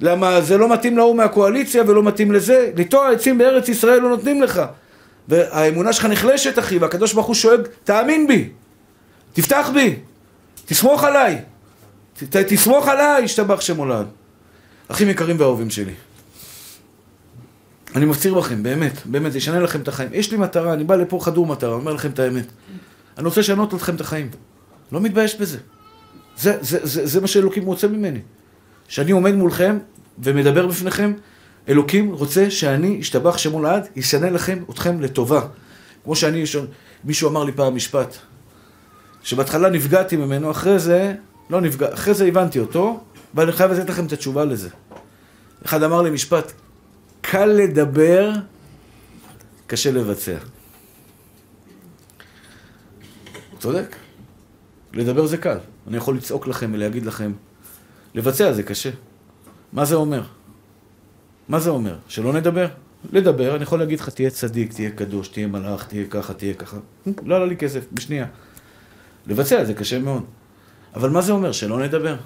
למה 0.00 0.40
זה 0.40 0.58
לא 0.58 0.72
מתאים 0.72 0.96
להוא 0.96 1.16
מהקואליציה 1.16 1.82
ולא 1.86 2.02
מתאים 2.02 2.32
לזה. 2.32 2.70
לטוע 2.76 3.10
עצים 3.10 3.38
בארץ 3.38 3.68
ישראל 3.68 4.00
לא 4.00 4.08
נותנים 4.08 4.42
לך. 4.42 4.62
והאמונה 5.28 5.92
שלך 5.92 6.04
נחלשת 6.04 6.58
אחי, 6.58 6.78
והקדוש 6.78 7.12
ברוך 7.12 7.26
הוא 7.26 7.34
שואג, 7.34 7.60
תאמין 7.84 8.26
בי, 8.26 8.48
תפתח 9.32 9.70
בי, 9.74 9.96
תסמוך 10.66 11.04
עליי, 11.04 11.40
ת, 12.30 12.36
תסמוך 12.36 12.88
עליי, 12.88 13.22
ישתבח 13.22 13.60
שמולד. 13.60 14.06
אחים 14.88 15.08
יקרים 15.08 15.40
ואהובים 15.40 15.70
שלי. 15.70 15.92
אני 17.94 18.04
מפציר 18.04 18.34
בכם, 18.34 18.62
באמת, 18.62 18.92
באמת, 19.04 19.32
זה 19.32 19.38
ישנה 19.38 19.60
לכם 19.60 19.80
את 19.80 19.88
החיים. 19.88 20.10
יש 20.12 20.30
לי 20.30 20.36
מטרה, 20.36 20.72
אני 20.72 20.84
בא 20.84 20.96
לפה 20.96 21.18
חדור 21.22 21.46
מטרה, 21.46 21.74
אומר 21.74 21.92
לכם 21.92 22.10
את 22.10 22.18
האמת. 22.18 22.46
אני 23.18 23.26
רוצה 23.26 23.40
לשנות 23.40 23.74
אתכם 23.74 23.94
את 23.94 24.00
החיים. 24.00 24.28
לא 24.92 25.00
מתבייש 25.00 25.40
בזה. 25.40 25.58
זה, 26.36 26.58
זה, 26.60 26.78
זה, 26.82 27.06
זה 27.06 27.20
מה 27.20 27.26
שאלוקים 27.26 27.66
רוצה 27.66 27.88
ממני. 27.88 28.20
שאני 28.88 29.10
עומד 29.10 29.34
מולכם 29.34 29.78
ומדבר 30.18 30.66
בפניכם, 30.66 31.12
אלוקים 31.68 32.12
רוצה 32.12 32.50
שאני, 32.50 33.00
אשתבח 33.00 33.38
שמו 33.38 33.62
לעד, 33.62 33.88
ישנה 33.96 34.30
לכם, 34.30 34.64
אתכם 34.70 35.00
לטובה. 35.00 35.40
כמו 36.04 36.16
שאני, 36.16 36.44
מישהו 37.04 37.28
אמר 37.28 37.44
לי 37.44 37.52
פעם 37.52 37.74
משפט, 37.74 38.16
שבהתחלה 39.22 39.70
נפגעתי 39.70 40.16
ממנו, 40.16 40.50
אחרי 40.50 40.78
זה, 40.78 41.14
לא 41.50 41.60
נפגע, 41.60 41.94
אחרי 41.94 42.14
זה 42.14 42.26
הבנתי 42.26 42.58
אותו, 42.58 43.00
ואני 43.34 43.52
חייב 43.52 43.72
לתת 43.72 43.90
לכם 43.90 44.06
את 44.06 44.12
התשובה 44.12 44.44
לזה. 44.44 44.68
אחד 45.64 45.82
אמר 45.82 46.02
לי 46.02 46.10
משפט, 46.10 46.52
קל 47.20 47.46
לדבר, 47.46 48.30
קשה 49.66 49.90
לבצע. 49.90 50.36
צודק. 53.58 53.96
לדבר 54.96 55.26
זה 55.26 55.36
קל. 55.36 55.58
אני 55.88 55.96
יכול 55.96 56.16
לצעוק 56.16 56.46
לכם 56.46 56.70
ולהגיד 56.74 57.06
לכם, 57.06 57.32
לבצע 58.14 58.52
זה 58.52 58.62
קשה. 58.62 58.90
מה 59.72 59.84
זה 59.84 59.94
אומר? 59.94 60.22
מה 61.48 61.60
זה 61.60 61.70
אומר? 61.70 61.96
שלא 62.08 62.32
נדבר? 62.32 62.68
לדבר, 63.12 63.56
אני 63.56 63.62
יכול 63.62 63.78
להגיד 63.78 64.00
לך, 64.00 64.08
תהיה 64.08 64.30
צדיק, 64.30 64.72
תהיה 64.72 64.90
קדוש, 64.90 65.28
תהיה 65.28 65.46
מלאך, 65.46 65.86
תהיה 65.86 66.04
ככה, 66.10 66.34
תהיה 66.34 66.54
ככה. 66.54 66.76
לא 67.24 67.36
עלה 67.36 67.46
לי 67.46 67.56
כסף, 67.56 67.84
בשנייה. 67.92 68.26
לבצע 69.26 69.64
זה 69.64 69.74
קשה 69.74 69.98
מאוד. 69.98 70.24
אבל 70.94 71.10
מה 71.10 71.20
זה 71.20 71.32
אומר? 71.32 71.52
שלא 71.52 71.84
נדבר. 71.84 72.16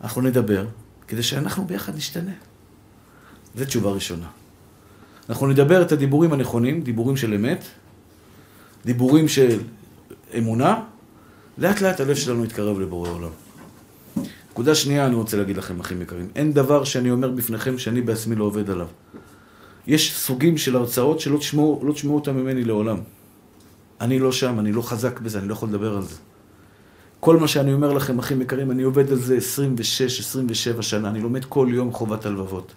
אנחנו 0.00 0.22
נדבר 0.22 0.66
כדי 1.08 1.22
שאנחנו 1.22 1.64
ביחד 1.64 1.96
נשתנה. 1.96 2.32
זו 3.56 3.64
תשובה 3.64 3.90
ראשונה. 3.90 4.26
אנחנו 5.28 5.46
נדבר 5.46 5.82
את 5.82 5.92
הדיבורים 5.92 6.32
הנכונים, 6.32 6.82
דיבורים 6.82 7.16
של 7.16 7.34
אמת, 7.34 7.64
דיבורים 8.84 9.28
של 9.28 9.60
אמונה, 10.38 10.82
לאט 11.58 11.80
לאט 11.80 12.00
הלב 12.00 12.16
שלנו 12.16 12.44
יתקרב 12.44 12.80
לבורא 12.80 13.10
עולם. 13.10 13.30
נקודה 14.50 14.74
שנייה 14.74 15.06
אני 15.06 15.14
רוצה 15.14 15.36
להגיד 15.36 15.56
לכם, 15.56 15.80
אחים 15.80 16.02
יקרים, 16.02 16.28
אין 16.36 16.52
דבר 16.52 16.84
שאני 16.84 17.10
אומר 17.10 17.30
בפניכם 17.30 17.78
שאני 17.78 18.00
בעצמי 18.00 18.36
לא 18.36 18.44
עובד 18.44 18.70
עליו. 18.70 18.86
יש 19.86 20.16
סוגים 20.16 20.58
של 20.58 20.76
הרצאות 20.76 21.20
שלא 21.20 21.38
תשמעו, 21.38 21.80
לא 21.82 21.92
תשמעו 21.92 22.14
אותם 22.14 22.36
ממני 22.36 22.64
לעולם. 22.64 22.98
אני 24.00 24.18
לא 24.18 24.32
שם, 24.32 24.58
אני 24.58 24.72
לא 24.72 24.82
חזק 24.82 25.20
בזה, 25.20 25.38
אני 25.38 25.48
לא 25.48 25.52
יכול 25.52 25.68
לדבר 25.68 25.96
על 25.96 26.02
זה. 26.02 26.16
כל 27.20 27.36
מה 27.36 27.48
שאני 27.48 27.72
אומר 27.72 27.92
לכם, 27.92 28.18
אחים 28.18 28.42
יקרים, 28.42 28.70
אני 28.70 28.82
עובד 28.82 29.10
על 29.10 29.18
זה 29.18 29.38
26-27 30.78 30.82
שנה, 30.82 31.08
אני 31.08 31.20
לומד 31.20 31.44
כל 31.44 31.68
יום 31.70 31.92
חובת 31.92 32.26
הלבבות. 32.26 32.72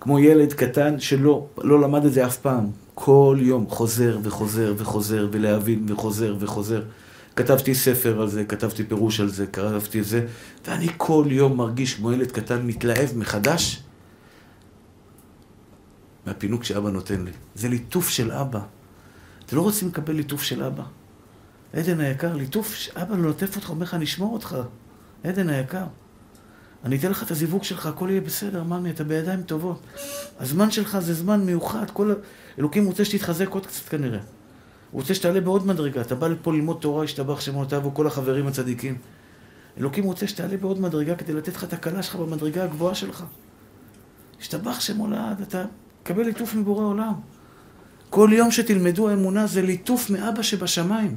כמו 0.00 0.18
ילד 0.18 0.52
קטן 0.52 1.00
שלא 1.00 1.46
לא 1.58 1.80
למד 1.80 2.04
את 2.04 2.12
זה 2.12 2.26
אף 2.26 2.36
פעם. 2.36 2.66
כל 2.94 3.38
יום 3.40 3.66
חוזר 3.68 4.18
וחוזר 4.22 4.74
וחוזר 4.76 5.28
ולהבין 5.32 5.86
וחוזר 5.88 6.36
וחוזר. 6.40 6.82
כתבתי 7.38 7.74
ספר 7.74 8.20
על 8.20 8.28
זה, 8.28 8.44
כתבתי 8.44 8.84
פירוש 8.84 9.20
על 9.20 9.28
זה, 9.28 9.46
כתבתי 9.46 10.00
את 10.00 10.04
זה, 10.04 10.26
ואני 10.66 10.88
כל 10.96 11.24
יום 11.28 11.56
מרגיש 11.56 11.94
כמו 11.94 12.12
ילד 12.12 12.30
קטן 12.30 12.66
מתלהב 12.66 13.16
מחדש 13.16 13.82
מהפינוק 16.26 16.64
שאבא 16.64 16.90
נותן 16.90 17.24
לי. 17.24 17.30
זה 17.54 17.68
ליטוף 17.68 18.08
של 18.08 18.32
אבא. 18.32 18.60
אתם 19.46 19.56
לא 19.56 19.62
רוצים 19.62 19.88
לקבל 19.88 20.14
ליטוף 20.14 20.42
של 20.42 20.62
אבא? 20.62 20.82
עדן 21.72 22.00
היקר, 22.00 22.36
ליטוף, 22.36 22.74
אבא 22.96 23.16
נוטף 23.16 23.56
אותך, 23.56 23.70
אומר 23.70 23.82
לך, 23.82 23.94
אני 23.94 24.04
אשמור 24.04 24.32
אותך. 24.32 24.56
עדן 25.24 25.48
היקר. 25.48 25.84
אני 26.84 26.96
אתן 26.96 27.10
לך 27.10 27.22
את 27.22 27.30
הזיווג 27.30 27.64
שלך, 27.64 27.86
הכל 27.86 28.08
יהיה 28.10 28.20
בסדר, 28.20 28.62
מאמי, 28.62 28.90
אתה 28.90 29.04
בידיים 29.04 29.42
טובות. 29.42 29.80
הזמן 30.38 30.70
שלך 30.70 30.98
זה 30.98 31.14
זמן 31.14 31.40
מיוחד, 31.40 31.90
כל... 31.92 32.14
אלוקים 32.58 32.86
רוצה 32.86 33.04
שתתחזק 33.04 33.48
עוד 33.48 33.66
קצת 33.66 33.88
כנראה. 33.88 34.20
הוא 34.90 35.00
רוצה 35.00 35.14
שתעלה 35.14 35.40
בעוד 35.40 35.66
מדרגה. 35.66 36.00
אתה 36.00 36.14
בא 36.14 36.28
לפה 36.28 36.52
ללמוד 36.52 36.76
תורה, 36.80 37.04
השתבח 37.04 37.40
שמונותיו 37.40 37.86
וכל 37.86 38.06
החברים 38.06 38.46
הצדיקים. 38.46 38.98
אלוקים 39.78 40.04
רוצה 40.04 40.26
שתעלה 40.26 40.56
בעוד 40.56 40.80
מדרגה 40.80 41.14
כדי 41.14 41.32
לתת 41.32 41.54
לך 41.54 41.64
את 41.64 41.72
הקלה 41.72 42.02
שלך 42.02 42.16
במדרגה 42.16 42.64
הגבוהה 42.64 42.94
שלך. 42.94 43.24
השתבח 44.40 44.80
שמו 44.80 45.06
לעד, 45.06 45.40
אתה 45.40 45.64
קבל 46.02 46.22
ליטוף 46.22 46.54
מבורא 46.54 46.84
עולם. 46.84 47.12
כל 48.10 48.30
יום 48.32 48.50
שתלמדו 48.50 49.12
אמונה 49.12 49.46
זה 49.46 49.62
ליטוף 49.62 50.10
מאבא 50.10 50.42
שבשמיים. 50.42 51.16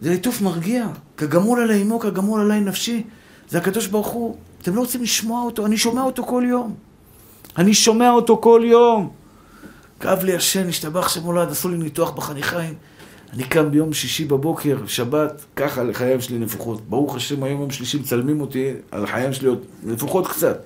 זה 0.00 0.10
ליטוף 0.10 0.42
מרגיע. 0.42 0.86
כגמול 1.16 1.60
עלי 1.60 1.82
אמו, 1.82 2.00
כגמול 2.00 2.40
עלי 2.40 2.60
נפשי. 2.60 3.04
זה 3.48 3.58
הקדוש 3.58 3.86
ברוך 3.86 4.08
הוא. 4.08 4.36
אתם 4.62 4.74
לא 4.74 4.80
רוצים 4.80 5.02
לשמוע 5.02 5.42
אותו, 5.42 5.66
אני 5.66 5.76
שומע 5.76 6.02
אותו 6.02 6.24
כל 6.24 6.44
יום. 6.46 6.74
אני 7.58 7.74
שומע 7.74 8.10
אותו 8.10 8.38
כל 8.42 8.62
יום. 8.64 9.10
כאב 10.00 10.24
לי 10.24 10.34
השן, 10.34 10.68
השתבח 10.68 11.08
שמולד, 11.08 11.48
עשו 11.50 11.68
לי 11.68 11.76
ניתוח 11.76 12.10
בחניכיים. 12.10 12.74
אני 13.32 13.44
קם 13.44 13.70
ביום 13.70 13.92
שישי 13.92 14.24
בבוקר, 14.24 14.78
שבת, 14.86 15.44
ככה 15.56 15.84
לחיים 15.84 16.20
שלי 16.20 16.38
נפוחות. 16.38 16.88
ברוך 16.88 17.16
השם, 17.16 17.42
היום 17.42 17.60
יום 17.60 17.70
שלישי 17.70 17.98
מצלמים 17.98 18.40
אותי 18.40 18.72
על 18.90 19.04
החיים 19.04 19.32
שלי 19.32 19.48
עוד 19.48 19.64
נפוחות 19.82 20.26
קצת. 20.26 20.60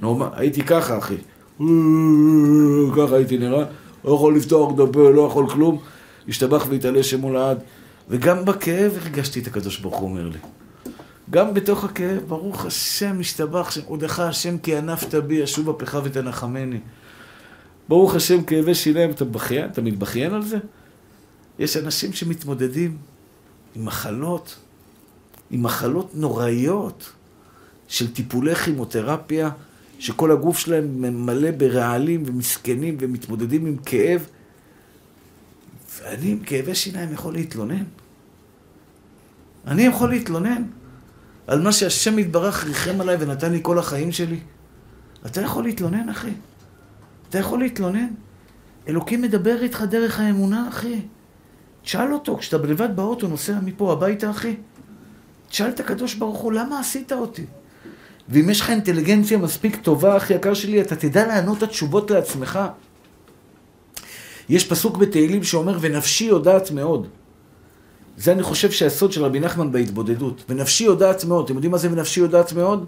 נורמל, 0.00 0.26
הייתי 0.32 0.62
ככה, 0.62 0.98
אחי. 0.98 1.16
ככה 2.96 3.16
הייתי 3.16 3.38
נראה. 3.38 3.64
לא 4.04 4.12
יכול 4.12 4.36
לפתוח 4.36 4.74
את 4.74 4.88
הפה, 4.88 5.10
לא 5.10 5.26
יכול 5.30 5.50
כלום. 5.50 5.78
השתבח 6.28 6.66
והתעלה 6.68 7.02
שמו 7.02 7.32
לעד. 7.32 7.58
וגם 8.08 8.44
בכאב 8.44 8.92
הרגשתי 9.02 9.40
את 9.40 9.46
הקדוש 9.46 9.78
ברוך 9.78 9.96
הוא 9.96 10.08
אומר 10.08 10.28
לי. 10.28 10.38
גם 11.30 11.54
בתוך 11.54 11.84
הכאב, 11.84 12.22
ברוך 12.28 12.66
השם, 12.66 13.16
השתבח, 13.20 13.76
עודך 13.86 14.20
השם 14.20 14.58
כי 14.58 14.76
ענפת 14.76 15.14
בי, 15.14 15.44
אשוב 15.44 15.68
אפיך 15.68 15.98
ותנחמני. 16.04 16.78
ברוך 17.88 18.14
השם, 18.14 18.42
כאבי 18.42 18.74
שיניים, 18.74 19.10
אתה 19.10 19.24
בכיין? 19.24 19.70
אתה 19.70 19.82
מתבכיין 19.82 20.34
על 20.34 20.42
זה? 20.42 20.58
יש 21.58 21.76
אנשים 21.76 22.12
שמתמודדים 22.12 22.96
עם 23.76 23.84
מחלות, 23.84 24.56
עם 25.50 25.62
מחלות 25.62 26.10
נוראיות 26.14 27.12
של 27.88 28.12
טיפולי 28.12 28.54
כימותרפיה, 28.54 29.50
שכל 29.98 30.32
הגוף 30.32 30.58
שלהם 30.58 31.26
מלא 31.26 31.50
ברעלים 31.50 32.22
ומסכנים 32.26 32.96
ומתמודדים 33.00 33.66
עם 33.66 33.76
כאב. 33.76 34.26
ואני 35.98 36.30
עם 36.30 36.38
כאבי 36.38 36.74
שיניים 36.74 37.12
יכול 37.12 37.32
להתלונן? 37.32 37.84
אני 39.66 39.82
יכול 39.82 40.10
להתלונן 40.10 40.62
על 41.46 41.62
מה 41.62 41.72
שהשם 41.72 42.18
יתברך 42.18 42.64
ריחם 42.64 43.00
עליי 43.00 43.16
ונתן 43.20 43.52
לי 43.52 43.58
כל 43.62 43.78
החיים 43.78 44.12
שלי? 44.12 44.38
אתה 45.26 45.40
יכול 45.40 45.64
להתלונן, 45.64 46.08
אחי? 46.08 46.30
אתה 47.28 47.38
יכול 47.38 47.58
להתלונן? 47.58 48.08
אלוקים 48.88 49.22
מדבר 49.22 49.62
איתך 49.62 49.82
דרך 49.82 50.20
האמונה, 50.20 50.68
אחי. 50.68 51.00
תשאל 51.82 52.12
אותו, 52.12 52.36
כשאתה 52.36 52.56
לבד 52.56 52.96
באוטו 52.96 53.28
נוסע 53.28 53.58
מפה 53.64 53.92
הביתה, 53.92 54.30
אחי, 54.30 54.56
תשאל 55.48 55.68
את 55.68 55.80
הקדוש 55.80 56.14
ברוך 56.14 56.38
הוא, 56.38 56.52
למה 56.52 56.80
עשית 56.80 57.12
אותי? 57.12 57.44
ואם 58.28 58.50
יש 58.50 58.60
לך 58.60 58.70
אינטליגנציה 58.70 59.38
מספיק 59.38 59.76
טובה, 59.76 60.16
אחי 60.16 60.34
יקר 60.34 60.54
שלי, 60.54 60.80
אתה 60.80 60.96
תדע 60.96 61.26
לענות 61.26 61.58
את 61.58 61.62
התשובות 61.62 62.10
לעצמך. 62.10 62.58
יש 64.48 64.66
פסוק 64.66 64.96
בתהילים 64.96 65.42
שאומר, 65.42 65.78
ונפשי 65.80 66.24
יודעת 66.24 66.70
מאוד. 66.70 67.08
זה 68.16 68.32
אני 68.32 68.42
חושב 68.42 68.70
שהסוד 68.70 69.12
של 69.12 69.24
רבי 69.24 69.40
נחמן 69.40 69.72
בהתבודדות. 69.72 70.44
ונפשי 70.48 70.84
יודעת 70.84 71.24
מאוד. 71.24 71.44
אתם 71.44 71.54
יודעים 71.54 71.72
מה 71.72 71.78
זה 71.78 71.92
ונפשי 71.92 72.20
יודעת 72.20 72.52
מאוד? 72.52 72.86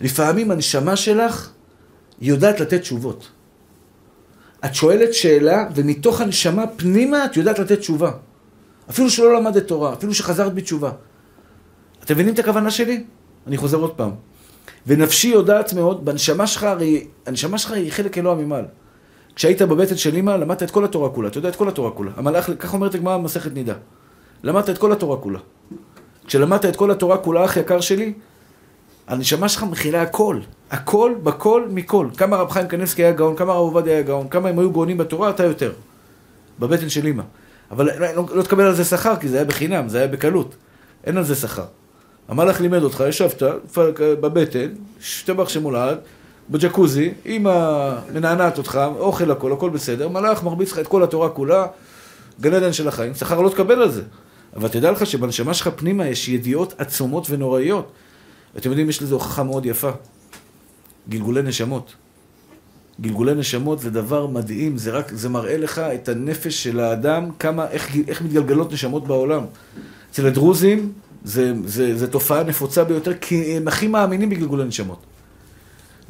לפעמים 0.00 0.50
הנשמה 0.50 0.96
שלך 0.96 1.50
היא 2.20 2.28
יודעת 2.28 2.60
לתת 2.60 2.80
תשובות. 2.80 3.30
את 4.64 4.74
שואלת 4.74 5.14
שאלה, 5.14 5.68
ומתוך 5.74 6.20
הנשמה 6.20 6.66
פנימה 6.66 7.24
את 7.24 7.36
יודעת 7.36 7.58
לתת 7.58 7.78
תשובה. 7.78 8.10
אפילו 8.90 9.10
שלא 9.10 9.34
למדת 9.34 9.66
תורה, 9.68 9.92
אפילו 9.92 10.14
שחזרת 10.14 10.54
בתשובה. 10.54 10.90
אתם 12.04 12.14
מבינים 12.14 12.34
את 12.34 12.38
הכוונה 12.38 12.70
שלי? 12.70 13.04
אני 13.46 13.56
חוזר 13.56 13.78
עוד 13.78 13.94
פעם. 13.94 14.10
ונפשי 14.86 15.28
יודעת 15.28 15.72
מאוד, 15.72 16.04
בנשמה 16.04 16.46
שלך, 16.46 16.62
הרי, 16.62 17.06
הנשמה 17.26 17.58
שלך 17.58 17.72
היא 17.72 17.92
חלק 17.92 18.18
אלוה 18.18 18.34
ממעל. 18.34 18.64
כשהיית 19.36 19.62
בבטן 19.62 19.96
של 19.96 20.16
אמא, 20.16 20.30
למדת 20.30 20.62
את 20.62 20.70
כל 20.70 20.84
התורה 20.84 21.10
כולה, 21.10 21.28
אתה 21.28 21.38
יודע 21.38 21.48
את 21.48 21.56
כל 21.56 21.68
התורה 21.68 21.90
כולה. 21.90 22.10
המלאך, 22.16 22.50
כך 22.58 22.74
אומרת 22.74 22.94
הגמרא 22.94 23.16
במסכת 23.16 23.52
נידה. 23.54 23.74
למדת 24.42 24.70
את 24.70 24.78
כל 24.78 24.92
התורה 24.92 25.16
כולה. 25.16 25.38
כשלמדת 26.26 26.64
את 26.64 26.76
כל 26.76 26.90
התורה 26.90 27.18
כולה, 27.18 27.44
אח 27.44 27.56
יקר 27.56 27.80
שלי, 27.80 28.12
הנשמה 29.08 29.48
שלך 29.48 29.62
מכילה 29.62 30.02
הכל. 30.02 30.40
הכל 30.70 31.14
בכל 31.22 31.66
מכל. 31.70 32.08
כמה 32.16 32.36
רב 32.36 32.50
חיים 32.50 32.68
קניבסקי 32.68 33.04
היה 33.04 33.12
גאון, 33.12 33.36
כמה 33.36 33.52
רב 33.52 33.58
עובדיה 33.58 33.92
היה 33.92 34.02
גאון, 34.02 34.28
כמה 34.28 34.48
הם 34.48 34.58
היו 34.58 34.70
גאונים 34.70 34.98
בתורה, 34.98 35.30
אתה 35.30 35.44
יותר. 35.44 35.72
בבטן 36.58 36.88
של 36.88 37.06
אמא. 37.06 37.22
אבל 37.70 37.90
לא, 37.98 38.14
לא, 38.14 38.26
לא 38.34 38.42
תקבל 38.42 38.64
על 38.64 38.74
זה 38.74 38.84
שכר, 38.84 39.16
כי 39.16 39.28
זה 39.28 39.36
היה 39.36 39.44
בחינם, 39.44 39.88
זה 39.88 39.98
היה 39.98 40.08
בקלות. 40.08 40.54
אין 41.04 41.16
על 41.16 41.24
זה 41.24 41.34
שכר. 41.34 41.64
המלאך 42.28 42.60
לימד 42.60 42.82
אותך, 42.82 43.04
ישבת 43.08 43.42
בבטן, 43.98 44.68
שטבח 45.00 45.48
שמולד, 45.48 45.98
בג'קוזי, 46.50 47.12
אמא 47.26 47.94
מנענעת 48.14 48.58
אותך, 48.58 48.80
אוכל 48.98 49.30
הכל, 49.30 49.52
הכל 49.52 49.70
בסדר, 49.70 50.08
מלאך 50.08 50.42
מרביץ 50.42 50.72
לך 50.72 50.78
את 50.78 50.86
כל 50.86 51.02
התורה 51.02 51.28
כולה, 51.28 51.66
גן 52.40 52.54
עדן 52.54 52.72
של 52.72 52.88
החיים, 52.88 53.14
שכר 53.14 53.40
לא 53.40 53.48
תקבל 53.48 53.82
על 53.82 53.90
זה. 53.90 54.02
אבל 54.56 54.68
תדע 54.68 54.90
לך 54.90 55.06
שבנשמה 55.06 55.54
שלך 55.54 55.68
פנימה 55.76 56.08
יש 56.08 56.28
ידיעות 56.28 56.74
עצומות 56.78 57.26
ונוראיות. 57.30 57.92
אתם 58.56 58.70
יודעים, 58.70 58.88
יש 58.88 59.02
לזה 59.02 59.14
הוכחה 59.14 59.42
מאוד 59.42 59.66
יפה. 59.66 59.90
גלגולי 61.08 61.42
נשמות. 61.42 61.94
גלגולי 63.00 63.34
נשמות 63.34 63.80
זה 63.80 63.90
דבר 63.90 64.26
מדהים, 64.26 64.76
זה 64.78 64.90
רק, 64.90 65.12
זה 65.12 65.28
מראה 65.28 65.56
לך 65.56 65.78
את 65.78 66.08
הנפש 66.08 66.62
של 66.62 66.80
האדם, 66.80 67.30
כמה, 67.38 67.70
איך, 67.70 67.96
איך 68.08 68.22
מתגלגלות 68.22 68.72
נשמות 68.72 69.06
בעולם. 69.06 69.44
אצל 70.10 70.26
הדרוזים 70.26 70.92
זה, 71.24 71.52
זה, 71.64 71.98
זה 71.98 72.06
תופעה 72.06 72.42
נפוצה 72.42 72.84
ביותר, 72.84 73.12
כי 73.20 73.56
הם 73.56 73.68
הכי 73.68 73.86
מאמינים 73.88 74.30
בגלגולי 74.30 74.64
נשמות. 74.64 74.98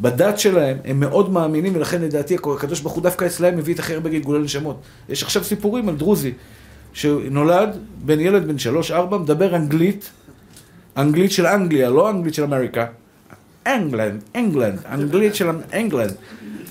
בדת 0.01 0.39
שלהם, 0.39 0.77
הם 0.85 1.01
מאוד 1.01 1.33
מאמינים, 1.33 1.77
ולכן 1.77 2.03
לדעתי 2.03 2.37
הקדוש 2.57 2.81
ברוך 2.81 2.95
הוא 2.95 3.03
דווקא 3.03 3.25
אצלהם 3.25 3.57
מביא 3.57 3.75
את 3.75 3.79
הכי 3.79 3.95
הרבה 3.95 4.11
גלגולי 4.11 4.45
נשמות. 4.45 4.81
יש 5.09 5.23
עכשיו 5.23 5.45
סיפורים 5.45 5.89
על 5.89 5.97
דרוזי, 5.97 6.33
שנולד, 6.93 7.79
בן 8.05 8.21
ילד 8.21 8.49
בן 8.49 8.59
שלוש-ארבע, 8.59 9.19
מדבר 9.19 9.57
אנגלית, 9.57 10.11
אנגלית 10.97 11.33
של 11.33 11.47
אנגליה, 11.47 11.91
לא 11.91 12.11
אנגלית 12.11 12.35
של 12.35 12.43
אמריקה. 12.43 12.87
אנגלנד, 13.67 14.23
אנגלנד, 14.37 14.79
אנגלית 14.93 15.35
של 15.35 15.49
אנגלנד. 15.75 16.15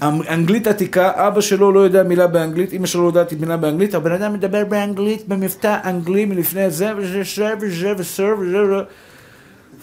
אנגלית 0.03 0.67
עתיקה, 0.67 1.11
אבא 1.27 1.41
שלו 1.41 1.71
לא 1.71 1.79
יודע 1.79 2.03
מילה 2.03 2.27
באנגלית, 2.27 2.73
אמא 2.73 2.87
שלו 2.87 3.01
לא 3.01 3.07
יודעת 3.07 3.33
מילה 3.33 3.57
באנגלית, 3.57 3.95
הבן 3.95 4.11
אדם 4.11 4.33
מדבר 4.33 4.65
באנגלית 4.65 5.27
במבטא 5.27 5.77
אנגלי 5.85 6.25
מלפני 6.25 6.71
זה 6.71 6.91
וזה 6.97 7.21
וזה 7.21 7.53
וזה 7.59 7.93
וזה 7.97 8.33
וזה 8.37 8.81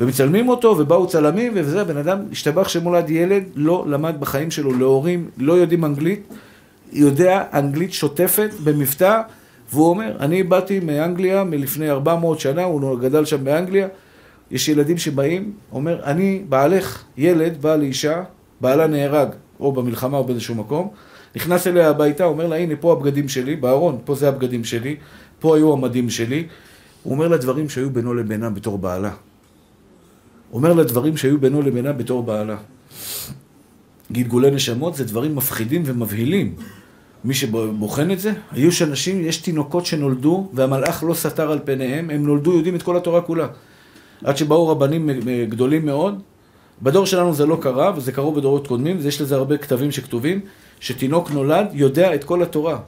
ומצלמים 0.01 0.49
אותו, 0.49 0.76
ובאו 0.78 1.07
צלמים, 1.07 1.53
וזה, 1.55 1.84
בן 1.84 1.97
אדם 1.97 2.18
השתבח 2.32 2.68
שמולד 2.68 3.11
ילד, 3.11 3.43
לא 3.55 3.84
למד 3.88 4.20
בחיים 4.20 4.51
שלו, 4.51 4.72
להורים 4.72 5.30
לא 5.38 5.53
יודעים 5.53 5.84
אנגלית, 5.84 6.22
יודע 6.93 7.45
אנגלית 7.55 7.93
שוטפת 7.93 8.51
במבטא, 8.64 9.20
והוא 9.72 9.91
אומר, 9.91 10.16
אני 10.20 10.43
באתי 10.43 10.80
מאנגליה 10.80 11.45
מלפני 11.45 11.91
400 11.91 12.41
שנה, 12.41 12.64
הוא 12.64 12.99
גדל 13.01 13.24
שם 13.24 13.45
באנגליה, 13.45 13.88
יש 14.51 14.68
ילדים 14.68 14.98
שבאים, 14.98 15.53
אומר, 15.72 16.01
אני 16.05 16.42
בעלך, 16.48 17.05
ילד, 17.16 17.62
בא 17.62 17.76
לאישה, 17.76 18.22
בעלה 18.61 18.86
נהרג, 18.86 19.28
או 19.61 19.72
במלחמה 19.72 20.16
או 20.18 20.24
באיזשהו 20.24 20.55
מקום, 20.55 20.88
נכנס 21.36 21.66
אליה 21.66 21.90
הביתה, 21.90 22.24
אומר 22.24 22.46
לה, 22.46 22.57
הנה, 22.57 22.76
פה 22.76 22.92
הבגדים 22.92 23.28
שלי, 23.28 23.57
בארון, 23.57 23.98
פה 24.05 24.14
זה 24.14 24.28
הבגדים 24.28 24.64
שלי, 24.64 24.96
פה 25.38 25.57
היו 25.57 25.72
המדים 25.72 26.11
שלי. 26.11 26.46
הוא 27.03 27.12
אומר 27.12 27.28
לה 27.28 27.36
דברים 27.36 27.68
שהיו 27.68 27.90
בינו 27.90 28.14
לבינה 28.14 28.51
בתור 28.51 28.78
בעלה. 28.78 29.11
אומר 30.53 30.72
לה 30.72 30.84
דברים 30.84 31.16
שהיו 31.16 31.40
בינו 31.40 31.62
לבינה 31.62 31.92
בתור 31.92 32.22
בעלה. 32.22 32.57
גלגולי 34.12 34.51
נשמות 34.51 34.94
זה 34.94 35.05
דברים 35.05 35.36
מפחידים 35.36 35.82
ומבהילים. 35.84 36.55
מי 37.24 37.34
שבוחן 37.34 38.11
את 38.11 38.20
זה, 38.20 38.32
היו 38.53 38.72
שאנשים, 38.72 39.20
יש 39.20 39.36
תינוקות 39.36 39.86
שנולדו 39.86 40.51
והמלאך 40.55 41.05
לא 41.05 41.14
סתר 41.14 41.53
על 41.53 41.59
פניהם, 41.64 42.11
הם 42.11 42.26
נולדו, 42.26 42.53
יודעים 42.53 42.74
את 42.74 42.82
כל 42.82 42.96
התורה 42.96 43.20
כולה. 43.20 43.46
עד 44.24 44.36
שבאו 44.36 44.68
רבנים 44.68 45.10
גדולים 45.48 45.86
מאוד. 45.86 46.20
בדור 46.82 47.06
שלנו 47.06 47.34
זה 47.34 47.46
לא 47.46 47.58
קרה, 47.60 47.92
וזה 47.96 48.12
קרו 48.12 48.32
בדורות 48.32 48.66
קודמים, 48.66 48.96
ויש 49.00 49.20
לזה 49.20 49.36
הרבה 49.36 49.56
כתבים 49.56 49.92
שכתובים, 49.92 50.40
שתינוק 50.80 51.30
נולד 51.30 51.66
יודע 51.72 52.14
את 52.14 52.24
כל 52.24 52.42
התורה. 52.42 52.78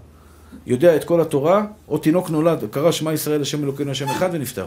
יודע 0.67 0.97
את 0.97 1.05
כל 1.05 1.21
התורה, 1.21 1.65
או 1.89 1.99
תינוק 1.99 2.31
נולד, 2.31 2.65
קרא 2.71 2.91
שמע 2.91 3.13
ישראל 3.13 3.43
השם 3.43 3.65
אלוקינו 3.65 3.91
השם 3.91 4.09
אחד 4.09 4.29
ונפטר. 4.33 4.67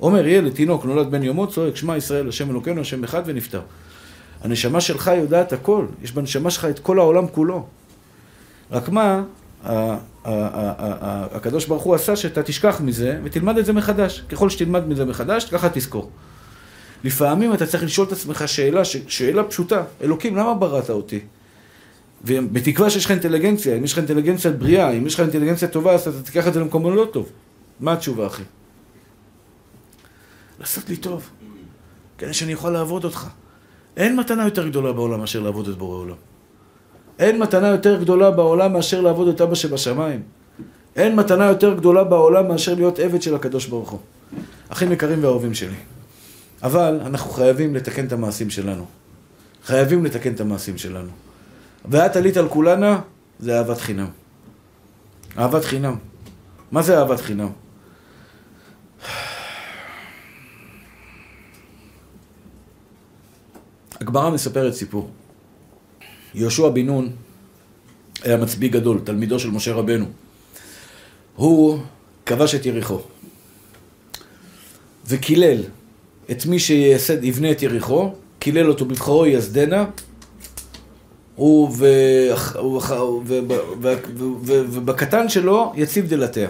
אומר 0.00 0.26
ילד, 0.26 0.52
תינוק, 0.52 0.84
נולד 0.84 1.10
בן 1.10 1.22
יומו, 1.22 1.46
צועק 1.46 1.76
שמע 1.76 1.96
ישראל 1.96 2.28
השם 2.28 2.50
אלוקינו 2.50 2.80
השם 2.80 3.04
אחד 3.04 3.22
ונפטר. 3.26 3.60
הנשמה 4.42 4.80
שלך 4.80 5.10
יודעת 5.18 5.52
הכל, 5.52 5.86
יש 6.02 6.12
בנשמה 6.12 6.50
שלך 6.50 6.64
את 6.64 6.78
כל 6.78 6.98
העולם 6.98 7.26
כולו. 7.26 7.66
רק 8.70 8.88
מה, 8.88 9.22
הקדוש 10.26 11.66
ברוך 11.66 11.82
הוא 11.82 11.94
עשה 11.94 12.16
שאתה 12.16 12.42
תשכח 12.42 12.80
מזה 12.80 13.20
ותלמד 13.24 13.58
את 13.58 13.66
זה 13.66 13.72
מחדש. 13.72 14.22
ככל 14.28 14.50
שתלמד 14.50 14.88
מזה 14.88 15.04
מחדש, 15.04 15.44
ככה 15.44 15.68
תזכור. 15.68 16.10
לפעמים 17.04 17.54
אתה 17.54 17.66
צריך 17.66 17.84
לשאול 17.84 18.06
את 18.06 18.12
עצמך 18.12 18.44
שאלה, 18.46 18.84
שאלה 18.84 19.44
פשוטה, 19.44 19.84
אלוקים, 20.02 20.36
למה 20.36 20.54
בראת 20.54 20.90
אותי? 20.90 21.20
ובתקווה 22.24 22.90
שיש 22.90 23.04
לך 23.04 23.10
אינטליגנציה, 23.10 23.76
אם 23.76 23.84
יש 23.84 23.92
לך 23.92 23.98
אינטליגנציה 23.98 24.50
בריאה, 24.50 24.90
אם 24.90 25.06
יש 25.06 25.14
לך 25.14 25.20
אינטליגנציה 25.20 25.68
טובה, 25.68 25.94
אז 25.94 26.08
אתה 26.08 26.22
תיקח 26.22 26.48
את 26.48 26.54
זה 26.54 26.60
למקום 26.60 26.94
לא 26.94 27.08
טוב. 27.12 27.30
מה 27.80 27.92
התשובה, 27.92 28.26
אחי? 28.26 28.42
לעשות 30.60 30.88
לי 30.88 30.96
טוב, 30.96 31.30
כדי 32.18 32.34
שאני 32.34 32.54
אוכל 32.54 32.70
לעבוד 32.70 33.04
אותך. 33.04 33.26
אין 33.96 34.16
מתנה 34.16 34.44
יותר 34.44 34.68
גדולה 34.68 34.92
בעולם 34.92 35.20
מאשר 35.20 35.40
לעבוד 35.40 35.68
את 35.68 35.78
בורא 35.78 35.96
עולם. 35.96 36.16
אין 37.18 37.38
מתנה 37.38 37.68
יותר 37.68 38.00
גדולה 38.00 38.30
בעולם 38.30 38.72
מאשר 38.72 39.00
לעבוד 39.00 39.28
את 39.28 39.40
אבא 39.40 39.54
שבשמיים. 39.54 40.22
אין 40.96 41.16
מתנה 41.16 41.44
יותר 41.44 41.74
גדולה 41.74 42.04
בעולם 42.04 42.48
מאשר 42.48 42.74
להיות 42.74 42.98
עבד 42.98 43.22
של 43.22 43.34
הקדוש 43.34 43.66
ברוך 43.66 43.90
הוא. 43.90 44.00
אחים 44.68 44.92
יקרים 44.92 45.24
ואהובים 45.24 45.54
שלי. 45.54 45.76
אבל 46.62 47.00
אנחנו 47.06 47.30
חייבים 47.30 47.74
לתקן 47.74 48.06
את 48.06 48.12
המעשים 48.12 48.50
שלנו. 48.50 48.84
חייבים 49.64 50.04
לתקן 50.04 50.34
את 50.34 50.40
המעשים 50.40 50.78
שלנו. 50.78 51.10
ואת 51.84 52.16
עלית 52.16 52.36
על 52.36 52.48
כולנה, 52.48 53.00
זה 53.40 53.58
אהבת 53.58 53.78
חינם. 53.78 54.08
אהבת 55.38 55.64
חינם. 55.64 55.96
מה 56.72 56.82
זה 56.82 56.98
אהבת 56.98 57.20
חינם? 57.20 57.48
הגמרא 64.00 64.30
מספרת 64.30 64.74
סיפור. 64.74 65.10
יהושע 66.36 66.68
בן 66.68 66.86
נון 66.86 67.10
היה 68.22 68.36
מצביא 68.36 68.70
גדול, 68.70 69.00
תלמידו 69.04 69.38
של 69.38 69.50
משה 69.50 69.72
רבנו. 69.72 70.06
הוא 71.36 71.78
כבש 72.26 72.54
את 72.54 72.66
יריחו 72.66 73.00
וקילל 75.06 75.62
את 76.30 76.46
מי 76.46 76.58
שיבנה 76.58 77.50
את 77.50 77.62
יריחו, 77.62 78.12
קילל 78.38 78.68
אותו 78.68 78.84
בבחרו 78.84 79.26
יסדנה, 79.26 79.84
ובקטן 84.72 85.28
שלו 85.28 85.72
יציב 85.76 86.08
דלתיה. 86.08 86.48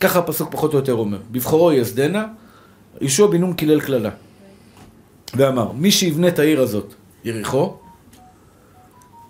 ככה 0.00 0.18
הפסוק 0.18 0.52
פחות 0.52 0.72
או 0.72 0.78
יותר 0.78 0.94
אומר. 0.94 1.18
בבחורו 1.30 1.72
יסדנה, 1.72 2.26
יהושע 3.00 3.26
בן 3.26 3.40
נון 3.40 3.52
קילל 3.52 3.80
קללה. 3.80 4.10
ואמר, 5.34 5.72
מי 5.72 5.90
שיבנה 5.90 6.28
את 6.28 6.38
העיר 6.38 6.60
הזאת, 6.60 6.94
יריחו, 7.24 7.76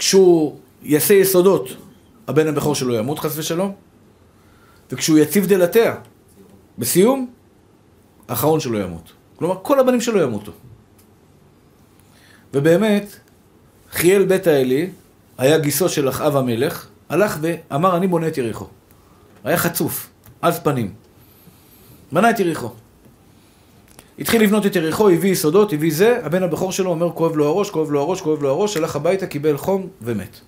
כשהוא 0.05 0.57
יעשה 0.82 1.14
יסודות, 1.14 1.68
הבן 2.28 2.46
הבכור 2.46 2.74
שלו 2.74 2.94
ימות 2.94 3.18
חס 3.18 3.38
ושלום, 3.38 3.72
וכשהוא 4.92 5.18
יציב 5.18 5.46
דלתיה, 5.46 5.94
בסיום, 6.78 7.30
האחרון 8.28 8.61
שלו 8.61 8.78
ימות. 8.78 9.12
כלומר, 9.36 9.57
כל 9.62 9.80
הבנים 9.80 10.00
שלו 10.00 10.20
ימותו. 10.20 10.52
ובאמת, 12.55 13.16
חיאל 13.92 14.24
בית 14.24 14.46
האלי, 14.46 14.90
היה 15.38 15.59
גיסו 15.59 15.88
של 15.88 16.09
אחאב 16.09 16.36
המלך, 16.36 16.86
הלך 17.09 17.38
ואמר, 17.40 17.96
אני 17.96 18.07
בונה 18.07 18.28
את 18.28 18.38
יריחו. 18.38 18.66
היה 19.44 19.57
חצוף, 19.57 20.11
עז 20.42 20.59
פנים. 20.59 20.94
בנה 22.12 22.30
את 22.30 22.40
יריחו. 22.40 22.70
התחיל 24.19 24.43
לבנות 24.43 24.67
את 24.67 24.77
יריחו, 24.77 25.11
הביא 25.11 25.31
יסודות, 25.31 25.73
הביא 25.73 25.95
זה, 25.95 26.21
הבן 26.23 26.43
הבכור 26.43 26.73
שלו 26.73 26.91
אומר 26.91 27.11
כואב 27.11 27.37
לו 27.37 27.47
הראש, 27.47 27.71
כואב 27.71 27.91
לו 27.91 28.01
הראש, 28.01 28.21
כואב 28.21 28.43
לו 28.43 28.49
הראש, 28.49 28.77
הלך 28.77 28.97
הביתה, 28.97 29.27
קיבל 29.27 29.57
חום 29.57 29.89
ומת. 30.03 30.41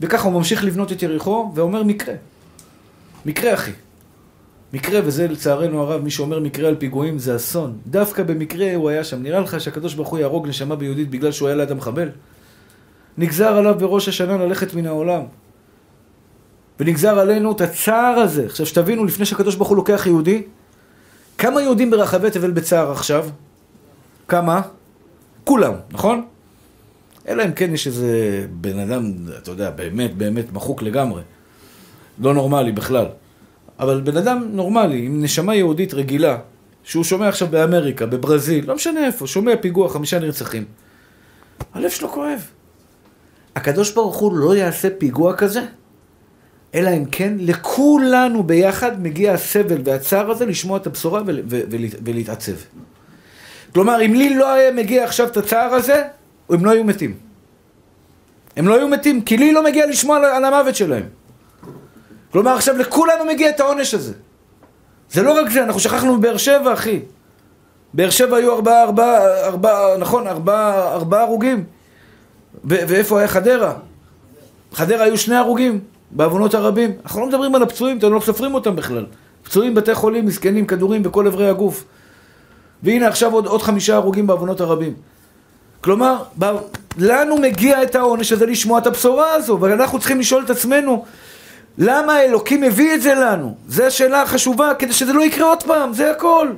וככה 0.00 0.24
הוא 0.24 0.32
ממשיך 0.32 0.64
לבנות 0.64 0.92
את 0.92 1.02
יריחו, 1.02 1.52
ואומר 1.54 1.82
מקרה. 1.82 2.14
מקרה 3.26 3.54
אחי. 3.54 3.72
מקרה, 4.72 5.00
וזה 5.04 5.28
לצערנו 5.28 5.82
הרב, 5.82 6.02
מי 6.02 6.10
שאומר 6.10 6.40
מקרה 6.40 6.68
על 6.68 6.74
פיגועים 6.74 7.18
זה 7.18 7.36
אסון. 7.36 7.78
דווקא 7.86 8.22
במקרה 8.22 8.74
הוא 8.74 8.88
היה 8.88 9.04
שם. 9.04 9.22
נראה 9.22 9.40
לך 9.40 9.60
שהקדוש 9.60 9.94
ברוך 9.94 10.08
הוא 10.08 10.18
יהרוג 10.18 10.48
נשמה 10.48 10.76
ביהודית 10.76 11.10
בגלל 11.10 11.32
שהוא 11.32 11.48
היה 11.48 11.56
ליד 11.56 11.70
המחבל? 11.70 12.08
נגזר 13.18 13.56
עליו 13.56 13.74
בראש 13.78 14.08
השנה 14.08 14.36
ללכת 14.36 14.74
מן 14.74 14.86
העולם. 14.86 15.22
ונגזר 16.80 17.18
עלינו 17.18 17.52
את 17.52 17.60
הצער 17.60 18.18
הזה. 18.18 18.46
עכשיו 18.46 18.66
שתבינו, 18.66 19.04
לפני 19.04 19.26
שהקדוש 19.26 19.54
ברוך 19.54 19.68
הוא 19.68 19.76
לוקח 19.76 20.06
יהודי, 20.06 20.42
כמה 21.38 21.62
יהודים 21.62 21.90
ברחבי 21.90 22.30
תבל 22.30 22.50
בצער 22.50 22.92
עכשיו? 22.92 23.26
כמה? 24.28 24.60
כולם, 25.44 25.72
נכון? 25.90 26.26
אלא 27.28 27.44
אם 27.44 27.52
כן 27.52 27.74
יש 27.74 27.86
איזה 27.86 28.46
בן 28.50 28.78
אדם, 28.78 29.12
אתה 29.42 29.50
יודע, 29.50 29.70
באמת 29.70 30.16
באמת 30.16 30.52
מחוק 30.52 30.82
לגמרי. 30.82 31.22
לא 32.18 32.34
נורמלי 32.34 32.72
בכלל. 32.72 33.06
אבל 33.78 34.00
בן 34.00 34.16
אדם 34.16 34.48
נורמלי, 34.52 35.06
עם 35.06 35.22
נשמה 35.22 35.54
יהודית 35.54 35.94
רגילה, 35.94 36.38
שהוא 36.84 37.04
שומע 37.04 37.28
עכשיו 37.28 37.48
באמריקה, 37.48 38.06
בברזיל, 38.06 38.68
לא 38.68 38.74
משנה 38.74 39.06
איפה, 39.06 39.26
שומע 39.26 39.52
פיגוע, 39.60 39.88
חמישה 39.88 40.18
נרצחים. 40.18 40.64
הלב 41.74 41.90
שלו 41.90 42.08
כואב. 42.08 42.40
הקדוש 43.56 43.94
ברוך 43.94 44.16
הוא 44.16 44.32
לא 44.32 44.56
יעשה 44.56 44.88
פיגוע 44.98 45.36
כזה, 45.36 45.62
אלא 46.74 46.90
אם 46.90 47.04
כן 47.04 47.32
לכולנו 47.38 48.42
ביחד 48.42 49.02
מגיע 49.02 49.32
הסבל 49.32 49.80
והצער 49.84 50.30
הזה 50.30 50.46
לשמוע 50.46 50.76
את 50.76 50.86
הבשורה 50.86 51.22
ול, 51.26 51.40
ו, 51.48 51.60
ול, 51.70 51.80
ולהתעצב. 52.04 52.52
כלומר, 53.74 54.04
אם 54.06 54.14
לי 54.14 54.34
לא 54.34 54.52
היה 54.52 54.72
מגיע 54.72 55.04
עכשיו 55.04 55.26
את 55.26 55.36
הצער 55.36 55.74
הזה, 55.74 56.04
הם 56.50 56.64
לא 56.64 56.70
היו 56.70 56.84
מתים. 56.84 57.14
הם 58.56 58.68
לא 58.68 58.74
היו 58.74 58.88
מתים, 58.88 59.22
כי 59.22 59.36
לי 59.36 59.52
לא 59.52 59.64
מגיע 59.64 59.86
לשמוע 59.86 60.16
על, 60.16 60.24
על 60.24 60.44
המוות 60.44 60.76
שלהם. 60.76 61.04
כלומר, 62.32 62.54
עכשיו 62.54 62.76
לכולנו 62.76 63.24
מגיע 63.24 63.48
את 63.50 63.60
העונש 63.60 63.94
הזה. 63.94 64.12
זה 65.10 65.22
לא 65.22 65.40
רק 65.40 65.50
זה, 65.50 65.62
אנחנו 65.62 65.80
שכחנו 65.80 66.16
מבאר 66.16 66.36
שבע, 66.36 66.72
אחי. 66.72 67.00
באר 67.94 68.10
שבע 68.10 68.36
היו 68.36 68.54
ארבעה, 68.54 68.82
ארבעה, 68.82 69.46
ארבעה, 69.46 69.96
נכון, 69.98 70.26
ארבעה, 70.26 70.92
ארבעה 70.92 71.22
הרוגים. 71.22 71.64
ואיפה 72.64 73.18
היה 73.18 73.28
חדרה? 73.28 73.74
חדרה 74.72 75.04
היו 75.04 75.18
שני 75.18 75.36
הרוגים. 75.36 75.80
בעוונות 76.10 76.54
הרבים. 76.54 76.92
אנחנו 77.04 77.20
לא 77.20 77.26
מדברים 77.26 77.54
על 77.54 77.62
הפצועים, 77.62 77.98
אתם 77.98 78.12
לא 78.12 78.20
סופרים 78.20 78.54
אותם 78.54 78.76
בכלל. 78.76 79.06
פצועים 79.42 79.74
בתי 79.74 79.94
חולים, 79.94 80.26
מסכנים, 80.26 80.66
כדורים 80.66 81.02
בכל 81.02 81.26
אברי 81.26 81.48
הגוף. 81.48 81.84
והנה 82.82 83.08
עכשיו 83.08 83.32
עוד, 83.32 83.46
עוד 83.46 83.62
חמישה 83.62 83.94
הרוגים 83.94 84.26
בעוונות 84.26 84.60
הרבים. 84.60 84.94
כלומר, 85.80 86.22
לנו 86.98 87.36
מגיע 87.36 87.82
את 87.82 87.94
העונש 87.94 88.32
הזה 88.32 88.46
לשמוע 88.46 88.78
את 88.78 88.86
הבשורה 88.86 89.34
הזו, 89.34 89.58
ואנחנו 89.60 89.98
צריכים 89.98 90.20
לשאול 90.20 90.44
את 90.44 90.50
עצמנו, 90.50 91.04
למה 91.78 92.12
האלוקים 92.12 92.60
מביא 92.60 92.94
את 92.94 93.02
זה 93.02 93.14
לנו? 93.14 93.54
זו 93.68 93.84
השאלה 93.84 94.22
החשובה, 94.22 94.74
כדי 94.78 94.92
שזה 94.92 95.12
לא 95.12 95.24
יקרה 95.24 95.46
עוד 95.46 95.62
פעם, 95.62 95.92
זה 95.92 96.10
הכל. 96.10 96.48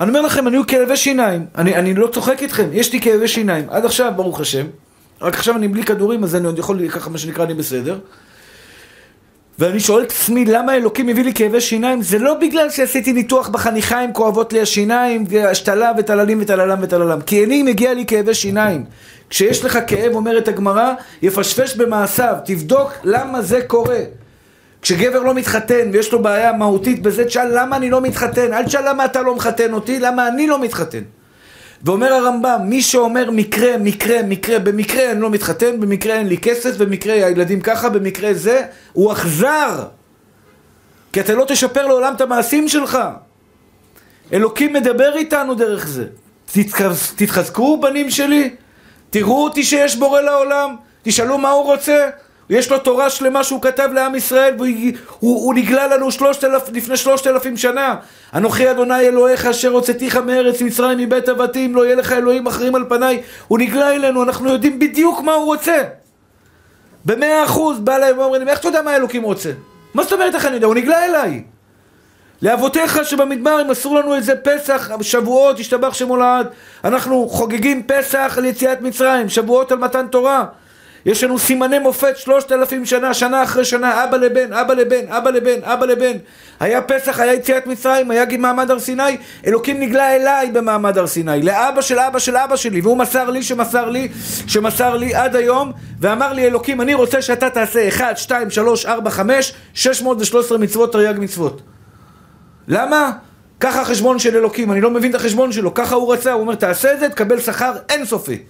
אני 0.00 0.08
אומר 0.08 0.20
לכם, 0.20 0.48
אני 0.48 0.56
היו 0.56 0.66
כאבי 0.66 0.96
שיניים, 0.96 1.46
אני, 1.54 1.76
אני 1.76 1.94
לא 1.94 2.06
צוחק 2.06 2.42
איתכם, 2.42 2.68
יש 2.72 2.92
לי 2.92 3.00
כאבי 3.00 3.28
שיניים, 3.28 3.64
עד 3.70 3.84
עכשיו, 3.84 4.12
ברוך 4.16 4.40
השם, 4.40 4.66
רק 5.22 5.34
עכשיו 5.34 5.56
אני 5.56 5.68
בלי 5.68 5.84
כדורים, 5.84 6.24
אז 6.24 6.36
אני 6.36 6.46
עוד 6.46 6.58
יכול, 6.58 6.88
ככה 6.88 7.10
מה 7.10 7.18
שנקרא, 7.18 7.44
אני 7.44 7.54
בסדר. 7.54 7.98
ואני 9.58 9.80
שואל 9.80 10.02
את 10.02 10.10
עצמי 10.10 10.44
למה 10.44 10.76
אלוקים 10.76 11.06
מביא 11.06 11.24
לי 11.24 11.34
כאבי 11.34 11.60
שיניים? 11.60 12.02
זה 12.02 12.18
לא 12.18 12.34
בגלל 12.34 12.70
שעשיתי 12.70 13.12
ניתוח 13.12 13.48
בחניכיים 13.48 14.12
כואבות 14.12 14.52
לי 14.52 14.60
השיניים 14.60 15.24
השתלה 15.50 15.92
וטללים 15.98 16.38
וטללם 16.40 16.78
וטללם 16.82 17.20
כי 17.20 17.44
אני 17.44 17.62
מגיע 17.62 17.94
לי 17.94 18.06
כאבי 18.06 18.34
שיניים 18.34 18.84
כשיש 19.30 19.64
לך 19.64 19.78
כאב 19.86 20.14
אומרת 20.14 20.48
הגמרא 20.48 20.92
יפשפש 21.22 21.76
במעשיו 21.76 22.36
תבדוק 22.44 22.92
למה 23.04 23.42
זה 23.42 23.60
קורה. 23.66 24.00
כשגבר 24.82 25.22
לא 25.22 25.34
מתחתן 25.34 25.90
ויש 25.92 26.12
לו 26.12 26.22
בעיה 26.22 26.52
מהותית 26.52 27.02
בזה 27.02 27.24
תשאל 27.24 27.60
למה 27.60 27.76
אני 27.76 27.90
לא 27.90 28.00
מתחתן? 28.00 28.52
אל 28.52 28.64
תשאל 28.64 28.88
למה 28.88 29.04
אתה 29.04 29.22
לא 29.22 29.34
מחתן 29.34 29.72
אותי 29.72 30.00
למה 30.00 30.28
אני 30.28 30.46
לא 30.46 30.62
מתחתן 30.62 31.02
ואומר 31.84 32.12
הרמב"ם, 32.12 32.60
מי 32.64 32.82
שאומר 32.82 33.30
מקרה, 33.30 33.78
מקרה, 33.78 34.22
מקרה, 34.22 34.58
במקרה 34.58 35.10
אני 35.10 35.20
לא 35.20 35.30
מתחתן, 35.30 35.80
במקרה 35.80 36.14
אין 36.14 36.26
לי 36.26 36.38
כסף, 36.38 36.76
במקרה 36.76 37.14
הילדים 37.14 37.60
ככה, 37.60 37.88
במקרה 37.88 38.34
זה, 38.34 38.62
הוא 38.92 39.12
אכזר. 39.12 39.84
כי 41.12 41.20
אתה 41.20 41.34
לא 41.34 41.44
תשפר 41.48 41.86
לעולם 41.86 42.14
את 42.14 42.20
המעשים 42.20 42.68
שלך. 42.68 42.98
אלוקים 44.32 44.72
מדבר 44.72 45.16
איתנו 45.16 45.54
דרך 45.54 45.86
זה. 45.86 46.04
תתחזקו, 47.16 47.80
בנים 47.80 48.10
שלי, 48.10 48.54
תראו 49.10 49.44
אותי 49.44 49.62
שיש 49.62 49.96
בורא 49.96 50.20
לעולם, 50.20 50.76
תשאלו 51.02 51.38
מה 51.38 51.50
הוא 51.50 51.64
רוצה, 51.64 52.08
יש 52.50 52.70
לו 52.70 52.78
תורה 52.78 53.10
שלמה 53.10 53.44
שהוא 53.44 53.62
כתב 53.62 53.88
לעם 53.92 54.14
ישראל 54.14 54.54
והוא 54.58 54.68
הוא, 55.18 55.44
הוא 55.44 55.54
נגלה 55.54 55.86
לנו 55.86 56.10
שלושת 56.10 56.44
אלף, 56.44 56.62
לפני 56.72 56.96
שלושת 56.96 57.26
אלפים 57.26 57.56
שנה. 57.56 57.94
אנוכי 58.34 58.70
אדוני 58.70 59.00
אלוהיך 59.00 59.46
אשר 59.46 59.68
הוצאתיך 59.68 60.16
מארץ 60.16 60.62
מצרים 60.62 60.98
מבית 60.98 61.28
אבתים 61.28 61.74
לא 61.74 61.84
יהיה 61.84 61.96
לך 61.96 62.12
אלוהים 62.12 62.46
אחרים 62.46 62.74
על 62.74 62.84
פניי. 62.88 63.22
הוא 63.48 63.58
נגלה 63.58 63.94
אלינו 63.94 64.22
אנחנו 64.22 64.48
יודעים 64.48 64.78
בדיוק 64.78 65.20
מה 65.20 65.32
הוא 65.32 65.44
רוצה. 65.44 65.82
במאה 67.04 67.44
אחוז 67.44 67.78
בא 67.78 67.98
להם 67.98 68.18
ואומרים 68.18 68.48
איך 68.48 68.58
אתה 68.58 68.68
יודע 68.68 68.82
מה 68.82 68.96
אלוקים 68.96 69.22
רוצה? 69.22 69.50
מה 69.94 70.02
זאת 70.02 70.12
אומרת 70.12 70.34
איך 70.34 70.46
אני 70.46 70.54
יודע? 70.54 70.66
הוא 70.66 70.74
נגלה 70.74 71.04
אליי. 71.04 71.42
לאבותיך 72.42 73.00
שבמדבר 73.04 73.50
הם 73.50 73.70
אסור 73.70 73.96
לנו 73.96 74.16
את 74.16 74.24
זה 74.24 74.36
פסח, 74.36 74.90
שבועות, 75.00 75.58
השתבח 75.58 75.94
שמו 75.94 76.16
לעד. 76.16 76.46
אנחנו 76.84 77.28
חוגגים 77.28 77.82
פסח 77.82 78.34
על 78.38 78.44
יציאת 78.44 78.80
מצרים, 78.80 79.28
שבועות 79.28 79.72
על 79.72 79.78
מתן 79.78 80.06
תורה 80.06 80.44
יש 81.06 81.24
לנו 81.24 81.38
סימני 81.38 81.78
מופת 81.78 82.16
שלושת 82.16 82.52
אלפים 82.52 82.86
שנה, 82.86 83.14
שנה 83.14 83.42
אחרי 83.42 83.64
שנה, 83.64 84.04
אבא 84.04 84.16
לבן, 84.16 84.52
אבא 84.52 84.74
לבן, 84.74 85.08
אבא 85.08 85.30
לבן, 85.30 85.62
אבא 85.62 85.86
לבן. 85.86 86.16
היה 86.60 86.82
פסח, 86.82 87.20
היה 87.20 87.34
יציאת 87.34 87.66
מצרים, 87.66 88.10
היה 88.10 88.24
מעמד 88.38 88.70
הר 88.70 88.78
סיני, 88.78 89.16
אלוקים 89.46 89.80
נגלה 89.80 90.16
אליי 90.16 90.50
במעמד 90.50 90.98
הר 90.98 91.06
סיני, 91.06 91.42
לאבא 91.42 91.80
של 91.80 91.98
אבא 91.98 92.18
של 92.18 92.36
אבא 92.36 92.56
שלי, 92.56 92.80
והוא 92.80 92.96
מסר 92.96 93.30
לי 93.30 93.42
שמסר 93.42 93.90
לי, 93.90 94.08
שמסר 94.46 94.96
לי 94.96 95.14
עד 95.14 95.36
היום, 95.36 95.72
ואמר 96.00 96.32
לי 96.32 96.46
אלוקים, 96.46 96.80
אני 96.80 96.94
רוצה 96.94 97.22
שאתה 97.22 97.50
תעשה 97.50 97.88
1, 97.88 98.18
2, 98.18 98.50
3, 98.50 98.86
4, 98.86 99.10
5, 99.10 99.52
613 99.74 100.58
מצוות 100.58 100.92
תרי"ג 100.92 101.14
מצוות. 101.18 101.62
למה? 102.68 103.12
ככה 103.60 103.80
החשבון 103.80 104.18
של 104.18 104.36
אלוקים, 104.36 104.72
אני 104.72 104.80
לא 104.80 104.90
מבין 104.90 105.10
את 105.10 105.14
החשבון 105.14 105.52
שלו, 105.52 105.74
ככה 105.74 105.94
הוא 105.94 106.12
רצה, 106.12 106.32
הוא 106.32 106.40
אומר 106.40 106.54
תעשה 106.54 106.92
את 106.92 107.00
זה, 107.00 107.08
תקבל 107.08 107.40
שכר 107.40 107.72
אינסופי. 107.88 108.42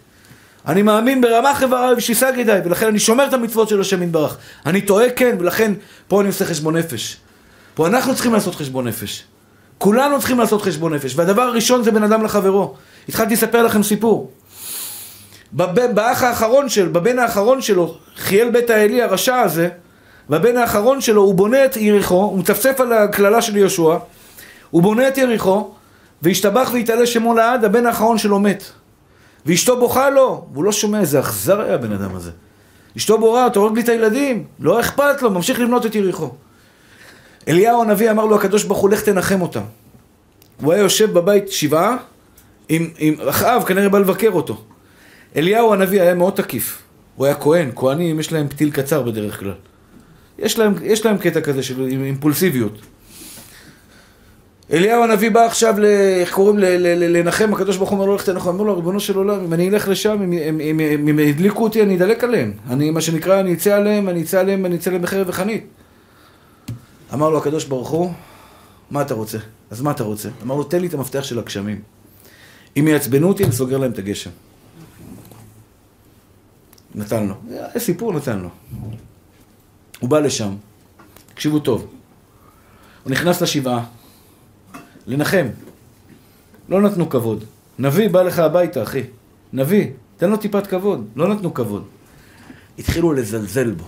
אני 0.66 0.82
מאמין 0.82 1.20
ברמה 1.20 1.54
חברה 1.54 1.90
ושיסג 1.96 2.32
ידיי, 2.36 2.60
ולכן 2.64 2.86
אני 2.86 2.98
שומר 2.98 3.26
את 3.26 3.32
המצוות 3.32 3.68
של 3.68 3.80
השם 3.80 4.02
יתברך. 4.02 4.36
אני 4.66 4.80
טועה 4.80 5.10
כן, 5.10 5.36
ולכן 5.38 5.72
פה 6.08 6.20
אני 6.20 6.28
עושה 6.28 6.44
חשבון 6.44 6.76
נפש. 6.76 7.16
פה 7.74 7.86
אנחנו 7.86 8.14
צריכים 8.14 8.32
לעשות 8.32 8.54
חשבון 8.54 8.88
נפש. 8.88 9.24
כולנו 9.78 10.18
צריכים 10.18 10.38
לעשות 10.38 10.62
חשבון 10.62 10.94
נפש. 10.94 11.16
והדבר 11.16 11.42
הראשון 11.42 11.82
זה 11.82 11.90
בין 11.90 12.02
אדם 12.02 12.24
לחברו. 12.24 12.74
התחלתי 13.08 13.34
לספר 13.34 13.62
לכם 13.62 13.82
סיפור. 13.82 14.30
בב, 15.52 15.92
באח 15.94 16.22
האחרון 16.22 16.68
של, 16.68 16.88
בבן 16.88 17.18
האחרון 17.18 17.62
שלו, 17.62 17.96
חיאל 18.16 18.50
בית 18.50 18.70
האלי 18.70 19.02
הרשע 19.02 19.40
הזה, 19.40 19.68
בבן 20.30 20.56
האחרון 20.56 21.00
שלו 21.00 21.22
הוא 21.22 21.34
בונה 21.34 21.64
את 21.64 21.76
יריחו, 21.76 22.14
הוא 22.14 22.38
מצפצף 22.38 22.80
על 22.80 22.92
הקללה 22.92 23.42
של 23.42 23.56
יהושע, 23.56 23.96
הוא 24.70 24.82
בונה 24.82 25.08
את 25.08 25.18
יריחו, 25.18 25.74
והשתבח 26.22 26.70
והתעלה 26.72 27.06
שמו 27.06 27.34
לעד, 27.34 27.64
הבן 27.64 27.86
האחרון 27.86 28.18
שלו 28.18 28.38
מת. 28.38 28.64
ואשתו 29.46 29.80
בוכה 29.80 30.10
לו, 30.10 30.46
והוא 30.52 30.64
לא 30.64 30.72
שומע, 30.72 31.00
איזה 31.00 31.20
אכזר 31.20 31.60
היה 31.60 31.74
הבן 31.74 31.92
אדם 31.92 32.16
הזה. 32.16 32.30
אשתו 32.96 33.18
בורה, 33.18 33.46
אתה 33.46 33.58
הורג 33.58 33.74
לי 33.74 33.82
את 33.82 33.88
הילדים, 33.88 34.44
לא 34.60 34.80
אכפת 34.80 35.22
לו, 35.22 35.30
ממשיך 35.30 35.60
לבנות 35.60 35.86
את 35.86 35.94
יריחו. 35.94 36.30
אליהו 37.48 37.82
הנביא 37.82 38.10
אמר 38.10 38.26
לו, 38.26 38.36
הקדוש 38.36 38.64
ברוך 38.64 38.78
הוא, 38.78 38.90
לך 38.90 39.02
תנחם 39.02 39.42
אותם. 39.42 39.62
הוא 40.60 40.72
היה 40.72 40.82
יושב 40.82 41.12
בבית 41.12 41.52
שבעה, 41.52 41.96
עם, 42.68 42.90
עם 42.98 43.14
אחאב 43.28 43.62
כנראה 43.62 43.88
בא 43.88 43.98
לבקר 43.98 44.30
אותו. 44.30 44.62
אליהו 45.36 45.72
הנביא 45.72 46.02
היה 46.02 46.14
מאוד 46.14 46.32
תקיף. 46.32 46.82
הוא 47.16 47.26
היה 47.26 47.34
כהן, 47.34 47.70
כהנים 47.76 48.20
יש 48.20 48.32
להם 48.32 48.48
פתיל 48.48 48.70
קצר 48.70 49.02
בדרך 49.02 49.40
כלל. 49.40 49.54
יש 50.38 50.58
להם, 50.58 50.74
יש 50.82 51.06
להם 51.06 51.18
קטע 51.18 51.40
כזה 51.40 51.62
של 51.62 51.80
אימפולסיביות. 51.82 52.78
אליהו 54.72 55.04
הנביא 55.04 55.30
בא 55.30 55.44
עכשיו. 55.44 55.74
איך 56.20 56.34
קוראים? 56.34 56.58
לנחם, 56.58 57.54
הקדוש 57.54 57.76
ברוך 57.76 57.90
הוא 57.90 57.96
אומר 57.96 58.06
לו, 58.06 58.14
לך 58.14 58.24
תנחם. 58.24 58.48
אמר 58.48 58.62
לו, 58.62 58.76
ריבונו 58.76 59.00
של 59.00 59.16
עולם, 59.16 59.44
אם 59.44 59.52
אני 59.52 59.68
אלך 59.68 59.88
לשם, 59.88 60.22
אם 60.22 61.08
הם 61.08 61.18
הדליקו 61.18 61.64
אותי, 61.64 61.82
אני 61.82 61.96
אדלק 61.96 62.24
עליהם. 62.24 62.52
אני, 62.70 62.90
מה 62.90 63.00
שנקרא, 63.00 63.40
אני 63.40 63.54
אצא 63.54 63.76
עליהם, 63.76 64.08
אני 64.08 64.22
אצא 64.22 64.40
עליהם, 64.40 64.66
אני 64.66 64.76
אצא 64.76 64.90
עליהם 64.90 65.02
בחרב 65.02 65.28
וחנית. 65.28 65.66
אמר 67.14 67.30
לו 67.30 67.38
הקדוש 67.38 67.64
ברוך 67.64 67.88
הוא, 67.88 68.12
מה 68.90 69.02
אתה 69.02 69.14
רוצה? 69.14 69.38
אז 69.70 69.80
מה 69.80 69.90
אתה 69.90 70.04
רוצה? 70.04 70.28
אמר 70.42 70.54
לו, 70.54 70.64
תן 70.64 70.80
לי 70.80 70.86
את 70.86 70.94
המפתח 70.94 71.22
של 71.22 71.38
הגשמים. 71.38 71.80
אם 72.76 72.88
יעצבנו 72.88 73.28
אותי, 73.28 73.44
אני 73.44 73.52
סוגר 73.52 73.78
להם 73.78 73.90
את 73.90 73.98
הגשם. 73.98 74.30
נתן 76.94 77.26
לו. 77.26 77.34
זה 77.48 77.80
סיפור, 77.80 78.12
נתן 78.12 78.38
לו. 78.38 78.48
הוא 80.00 80.10
בא 80.10 80.18
לשם, 80.18 80.54
תקשיבו 81.34 81.58
טוב. 81.58 81.86
הוא 83.04 83.10
נכנס 83.10 83.42
לשבעה. 83.42 83.84
לנחם. 85.06 85.46
לא 86.68 86.80
נתנו 86.80 87.10
כבוד. 87.10 87.44
נביא 87.78 88.08
בא 88.08 88.22
לך 88.22 88.38
הביתה, 88.38 88.82
אחי. 88.82 89.02
נביא, 89.52 89.86
תן 90.16 90.30
לו 90.30 90.36
טיפת 90.36 90.66
כבוד. 90.66 91.06
לא 91.16 91.28
נתנו 91.28 91.54
כבוד. 91.54 91.84
התחילו 92.78 93.12
לזלזל 93.12 93.70
בו. 93.70 93.84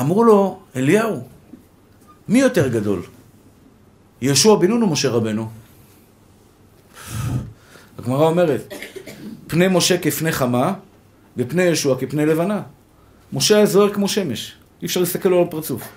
אמרו 0.00 0.24
לו, 0.24 0.58
אליהו, 0.76 1.22
מי 2.28 2.40
יותר 2.40 2.68
גדול? 2.68 3.02
יהושע 4.22 4.54
בן 4.54 4.66
נון 4.66 4.82
או 4.82 4.86
משה 4.86 5.10
רבנו? 5.10 5.50
הגמרא 7.98 8.26
אומרת, 8.26 8.72
פני 9.46 9.68
משה 9.68 9.98
כפני 9.98 10.32
חמה, 10.32 10.74
ופני 11.36 11.62
יהושע 11.62 11.94
כפני 12.00 12.26
לבנה. 12.26 12.62
משה 13.32 13.56
היה 13.56 13.66
זוהר 13.66 13.94
כמו 13.94 14.08
שמש, 14.08 14.56
אי 14.82 14.86
אפשר 14.86 15.00
להסתכל 15.00 15.28
לו 15.28 15.38
על 15.38 15.44
הפרצוף. 15.48 15.82
אתם 15.82 15.90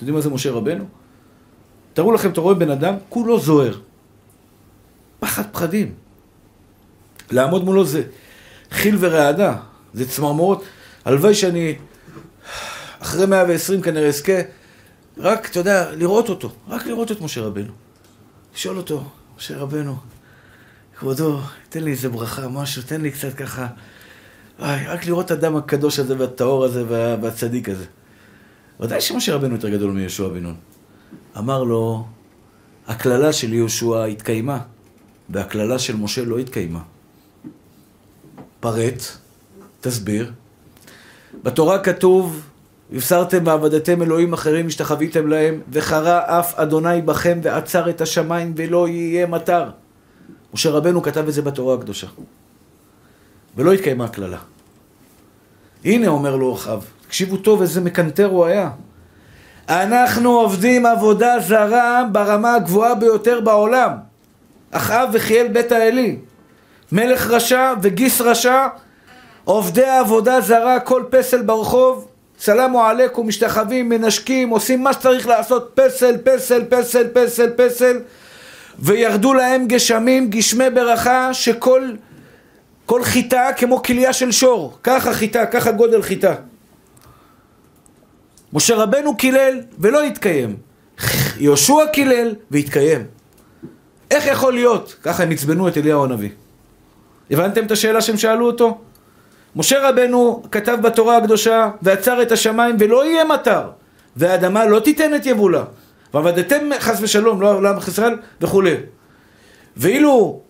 יודעים 0.00 0.14
מה 0.14 0.20
זה 0.20 0.30
משה 0.30 0.50
רבנו? 0.50 0.84
תראו 1.94 2.12
לכם, 2.12 2.30
אתה 2.30 2.40
רואה 2.40 2.54
בן 2.54 2.70
אדם, 2.70 2.94
כולו 3.08 3.40
זוהר. 3.40 3.78
פחד 5.20 5.42
פחדים. 5.52 5.94
לעמוד 7.30 7.64
מולו 7.64 7.84
זה 7.84 8.02
חיל 8.70 8.96
ורעדה, 9.00 9.56
זה 9.94 10.08
צמרמורות. 10.08 10.64
הלוואי 11.04 11.34
שאני 11.34 11.74
אחרי 12.98 13.26
120 13.26 13.82
כנראה 13.82 14.08
אזכה, 14.08 14.32
רק, 15.18 15.50
אתה 15.50 15.58
יודע, 15.58 15.92
לראות 15.92 16.28
אותו, 16.28 16.52
רק 16.68 16.86
לראות 16.86 17.12
את 17.12 17.20
משה 17.20 17.40
רבנו. 17.40 17.72
לשאול 18.54 18.76
אותו, 18.76 19.04
משה 19.38 19.56
רבנו, 19.56 19.96
כבודו, 20.98 21.40
תן 21.68 21.84
לי 21.84 21.90
איזה 21.90 22.08
ברכה, 22.08 22.48
משהו, 22.48 22.82
תן 22.82 23.00
לי 23.00 23.10
קצת 23.10 23.34
ככה, 23.34 23.66
איי, 24.62 24.86
רק 24.86 25.06
לראות 25.06 25.26
את 25.26 25.30
הדם 25.30 25.56
הקדוש 25.56 25.98
הזה 25.98 26.18
והטהור 26.18 26.64
הזה 26.64 26.84
והצדיק 27.20 27.68
הזה. 27.68 27.84
ודאי 28.80 29.00
שמשה 29.00 29.34
רבנו 29.34 29.54
יותר 29.54 29.68
גדול 29.68 29.90
מיהושע 29.90 30.28
בן 30.28 30.42
נון. 30.42 30.54
אמר 31.38 31.64
לו, 31.64 32.04
הקללה 32.86 33.32
של 33.32 33.52
יהושע 33.52 34.04
התקיימה, 34.04 34.58
והקללה 35.28 35.78
של 35.78 35.96
משה 35.96 36.24
לא 36.24 36.38
התקיימה. 36.38 36.80
פרט, 38.60 39.02
תסביר. 39.80 40.32
בתורה 41.42 41.78
כתוב, 41.78 42.42
הפסרתם 42.96 43.42
ועבדתם 43.46 44.02
אלוהים 44.02 44.32
אחרים, 44.32 44.66
השתחוויתם 44.66 45.26
להם, 45.26 45.60
וחרה 45.72 46.40
אף 46.40 46.54
אדוני 46.54 47.02
בכם 47.02 47.40
ועצר 47.42 47.90
את 47.90 48.00
השמיים 48.00 48.52
ולא 48.56 48.88
יהיה 48.88 49.26
מטר. 49.26 49.70
משה 50.54 50.70
רבנו 50.70 51.02
כתב 51.02 51.28
את 51.28 51.34
זה 51.34 51.42
בתורה 51.42 51.74
הקדושה. 51.74 52.06
ולא 53.56 53.72
התקיימה 53.72 54.04
הקללה. 54.04 54.38
הנה, 55.84 56.08
אומר 56.08 56.36
לו 56.36 56.54
אחאב, 56.54 56.84
תקשיבו 57.06 57.36
טוב 57.36 57.60
איזה 57.60 57.80
מקנטר 57.80 58.26
הוא 58.26 58.44
היה. 58.44 58.70
אנחנו 59.68 60.30
עובדים 60.30 60.86
עבודה 60.86 61.34
זרה 61.40 62.04
ברמה 62.12 62.54
הגבוהה 62.54 62.94
ביותר 62.94 63.40
בעולם. 63.40 63.90
אחאב 64.70 65.08
וחיאל 65.12 65.48
בית 65.48 65.72
האלי. 65.72 66.16
מלך 66.92 67.30
רשע 67.30 67.72
וגיס 67.82 68.20
רשע, 68.20 68.66
עובדי 69.44 69.84
עבודה 69.84 70.40
זרה, 70.40 70.80
כל 70.80 71.02
פסל 71.10 71.42
ברחוב, 71.42 72.08
סלאמו 72.38 72.84
עליכום, 72.84 73.28
משתחווים, 73.28 73.88
מנשקים, 73.88 74.48
עושים 74.48 74.82
מה 74.82 74.92
שצריך 74.92 75.28
לעשות, 75.28 75.72
פסל, 75.74 76.16
פסל, 76.24 76.64
פסל, 76.68 77.08
פסל, 77.14 77.50
פסל, 77.56 78.00
וירדו 78.78 79.34
להם 79.34 79.66
גשמים, 79.66 80.30
גשמי 80.30 80.70
ברכה, 80.70 81.34
שכל 81.34 81.90
כל 82.86 83.04
חיטה 83.04 83.48
כמו 83.56 83.82
כליה 83.82 84.12
של 84.12 84.32
שור, 84.32 84.78
ככה 84.82 85.12
חיטה, 85.12 85.46
ככה 85.46 85.72
גודל 85.72 86.02
חיטה. 86.02 86.34
משה 88.54 88.74
רבנו 88.76 89.16
קילל 89.16 89.60
ולא 89.78 90.02
התקיים. 90.02 90.56
יהושע 91.38 91.86
קילל 91.92 92.34
והתקיים. 92.50 93.04
איך 94.10 94.26
יכול 94.26 94.52
להיות? 94.52 94.96
ככה 95.02 95.22
הם 95.22 95.30
עצבנו 95.30 95.68
את 95.68 95.76
אליהו 95.78 96.04
הנביא. 96.04 96.30
הבנתם 97.30 97.66
את 97.66 97.70
השאלה 97.70 98.00
שהם 98.00 98.16
שאלו 98.16 98.46
אותו? 98.46 98.78
משה 99.56 99.88
רבנו 99.88 100.42
כתב 100.52 100.78
בתורה 100.82 101.16
הקדושה 101.16 101.70
ועצר 101.82 102.22
את 102.22 102.32
השמיים 102.32 102.76
ולא 102.78 103.06
יהיה 103.06 103.24
מטר 103.24 103.62
והאדמה 104.16 104.66
לא 104.66 104.80
תיתן 104.80 105.14
את 105.14 105.26
יבולה 105.26 105.64
ועבדתם 106.14 106.70
חס 106.78 106.98
ושלום 107.00 107.40
לא 107.40 107.62
לעם 107.62 107.78
ישראל 107.78 108.16
וכולי 108.40 108.76
ואילו 109.76 110.40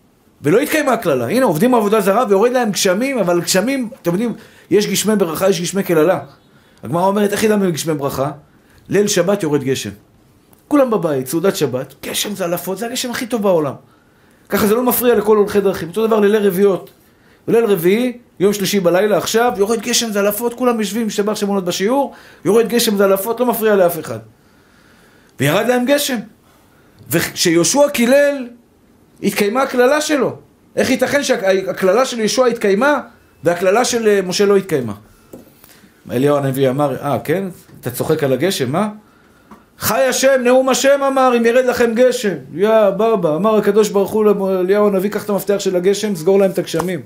ולא 0.43 0.59
התקיימה 0.59 0.93
הקללה 0.93 1.29
הנה 1.29 1.45
עובדים 1.45 1.73
בעבודה 1.73 2.01
זרה 2.01 2.25
ויורד 2.29 2.53
להם 2.53 2.71
גשמים 2.71 3.19
אבל 3.19 3.41
גשמים 3.41 3.89
אתם 4.03 4.11
יודעים 4.11 4.35
יש 4.71 4.87
גשמי 4.87 5.17
ברכה 5.17 5.49
יש 5.49 5.61
גשמי 5.61 5.83
קללה 5.83 6.21
הגמרא 6.85 7.07
אומרת 7.07 7.33
איך 7.33 7.43
ידענו 7.43 7.73
גשמי 7.73 7.95
ברכה 7.95 8.31
ליל 8.89 9.07
שבת 9.07 9.43
יורד 9.43 9.65
גשם 9.65 9.91
כולם 10.69 10.91
בבית 10.91 11.27
סעודת 11.27 11.57
שבת 11.57 11.95
גשם 12.03 12.35
זלעפות 12.35 12.79
זה 12.79 12.87
הגשם 12.87 13.11
הכי 13.11 13.27
טוב 13.27 13.43
בעולם 13.43 13.75
ככה 14.49 14.67
זה 14.67 14.75
לא 14.75 14.83
מפריע 14.83 15.15
לכל 15.15 15.37
הולכי 15.37 15.61
דרכים 15.61 15.89
אותו 15.89 16.07
דבר 16.07 16.21
לילי 16.21 16.39
רביעיות 16.39 16.91
בליל 17.49 17.65
רביעי, 17.65 18.19
יום 18.41 18.53
שלישי 18.53 18.81
בלילה 18.81 19.19
עכשיו, 19.19 19.53
יורד 19.57 19.81
גשם 19.81 20.13
זלעפות, 20.13 20.55
כולם 20.55 20.81
יושבים, 20.81 21.07
משתבח 21.07 21.35
שמונות 21.35 21.65
בשיעור, 21.65 22.15
יורד 22.45 22.69
גשם 22.69 22.97
זלעפות, 22.97 23.41
לא 23.41 23.47
מפריע 23.47 23.77
לאף 23.77 23.99
אחד. 23.99 24.19
וירד 25.41 25.69
להם 25.69 25.85
גשם. 25.85 26.17
וכשיהושע 27.11 27.89
קילל, 27.89 28.49
התקיימה 29.23 29.63
הקללה 29.63 30.01
שלו. 30.01 30.37
איך 30.77 30.91
ייתכן 30.91 31.23
שהקללה 31.23 32.05
של 32.05 32.19
יהושע 32.19 32.47
התקיימה, 32.47 33.01
והקללה 33.45 33.85
של 33.85 34.09
אה, 34.09 34.21
משה 34.23 34.47
לא 34.47 34.57
התקיימה? 34.57 34.95
אליהו 36.11 36.37
הנביא 36.37 36.71
אמר, 36.71 36.97
אה, 37.03 37.19
כן? 37.19 37.49
אתה 37.81 37.91
צוחק 37.91 38.25
על 38.25 38.33
הגשם, 38.33 38.73
מה? 38.73 38.89
חי 39.79 40.01
השם, 40.01 40.41
נאום 40.45 40.69
השם 40.69 41.01
אמר, 41.13 41.33
אם 41.37 41.47
ירד 41.47 41.65
לכם 41.65 41.95
גשם. 41.95 42.35
יא 42.55 42.91
בבא, 42.91 43.37
אמר 43.37 43.57
הקדוש 43.57 43.89
ברוך 43.89 44.11
הוא 44.11 44.25
לאליהו 44.25 44.87
הנביא, 44.89 45.11
קח 45.11 45.25
את 45.25 45.31
המפתח 45.31 45.57
של 45.59 45.77
הגשם, 45.77 46.17
סגור 46.17 46.39
להם 46.39 46.51
את 46.51 46.59
הגשמים. 46.59 47.01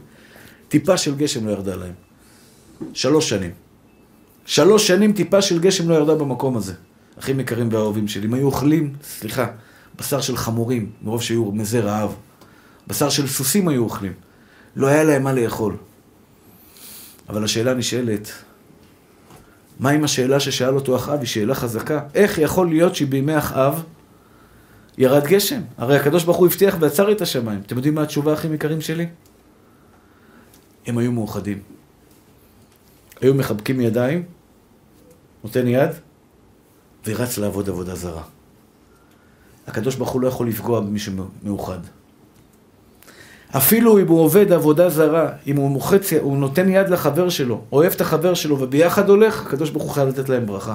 טיפה 0.69 0.97
של 0.97 1.15
גשם 1.15 1.47
לא 1.47 1.51
ירדה 1.51 1.77
להם. 1.77 1.93
שלוש 2.93 3.29
שנים. 3.29 3.51
שלוש 4.47 4.87
שנים 4.87 5.13
טיפה 5.13 5.43
של 5.43 5.59
גשם 5.59 5.89
לא 5.89 5.95
ירדה 5.95 6.15
במקום 6.15 6.57
הזה. 6.57 6.73
אחים 7.19 7.41
יקרים 7.41 7.69
ואהובים 7.73 8.09
שלי. 8.09 8.27
אם 8.27 8.35
היו 8.35 8.47
אוכלים, 8.47 8.93
סליחה, 9.03 9.47
בשר 9.99 10.21
של 10.21 10.37
חמורים, 10.37 10.91
מרוב 11.03 11.23
שהיו 11.23 11.53
מזה 11.53 11.81
רעב. 11.81 12.15
בשר 12.87 13.09
של 13.09 13.27
סוסים 13.27 13.69
היו 13.69 13.83
אוכלים. 13.83 14.13
לא 14.77 14.87
היה 14.87 15.05
להם 15.05 15.23
מה 15.23 15.33
לאכול. 15.33 15.77
אבל 17.29 17.45
השאלה 17.45 17.75
נשאלת, 17.75 18.33
מה 19.79 19.91
עם 19.91 20.05
השאלה 20.05 20.41
ששאל 20.41 20.75
אותו 20.75 20.97
אחאב? 20.97 21.19
היא 21.19 21.27
שאלה 21.27 21.55
חזקה. 21.55 22.01
איך 22.15 22.39
יכול 22.39 22.69
להיות 22.69 22.95
שבימי 22.95 23.39
אחאב 23.39 23.85
ירד 24.99 25.25
גשם? 25.27 25.61
הרי 25.79 25.97
הקדוש 25.97 26.25
ברוך 26.25 26.37
הוא 26.37 26.47
הבטיח 26.47 26.77
ועצר 26.81 27.13
את 27.13 27.21
השמיים. 27.21 27.61
אתם 27.67 27.77
יודעים 27.77 27.95
מה 27.95 28.03
התשובה, 28.03 28.35
אחים 28.35 28.55
יקרים 28.55 28.81
שלי? 28.81 29.07
הם 30.87 30.99
היו 30.99 31.13
מאוחדים. 31.13 31.59
היו 33.21 33.35
מחבקים 33.35 33.81
ידיים, 33.81 34.23
נותן 35.45 35.69
יד, 35.69 35.91
ורץ 37.07 37.39
לעבוד 37.39 37.69
עבודה 37.69 37.95
זרה. 37.95 38.23
הקדוש 39.67 39.97
ברוך 39.97 40.11
הוא 40.11 40.21
לא 40.21 40.29
יכול 40.29 40.49
לפגוע 40.49 40.81
במי 40.81 40.99
שמאוחד. 40.99 41.79
אפילו 43.57 43.99
אם 43.99 44.09
הוא 44.09 44.21
עובד 44.21 44.53
עבודה 44.53 44.91
זרה, 44.91 45.33
אם 45.47 45.57
הוא 45.57 45.71
מוחץ, 45.71 46.13
הוא 46.13 46.37
נותן 46.37 46.69
יד 46.69 46.89
לחבר 46.89 47.29
שלו, 47.29 47.65
אוהב 47.73 47.93
את 47.93 48.01
החבר 48.01 48.35
שלו 48.35 48.61
וביחד 48.61 49.09
הולך, 49.09 49.47
הקדוש 49.47 49.71
ברוך 49.71 49.85
הוא 49.85 49.93
חייב 49.93 50.09
לתת 50.09 50.29
להם 50.29 50.47
ברכה. 50.47 50.75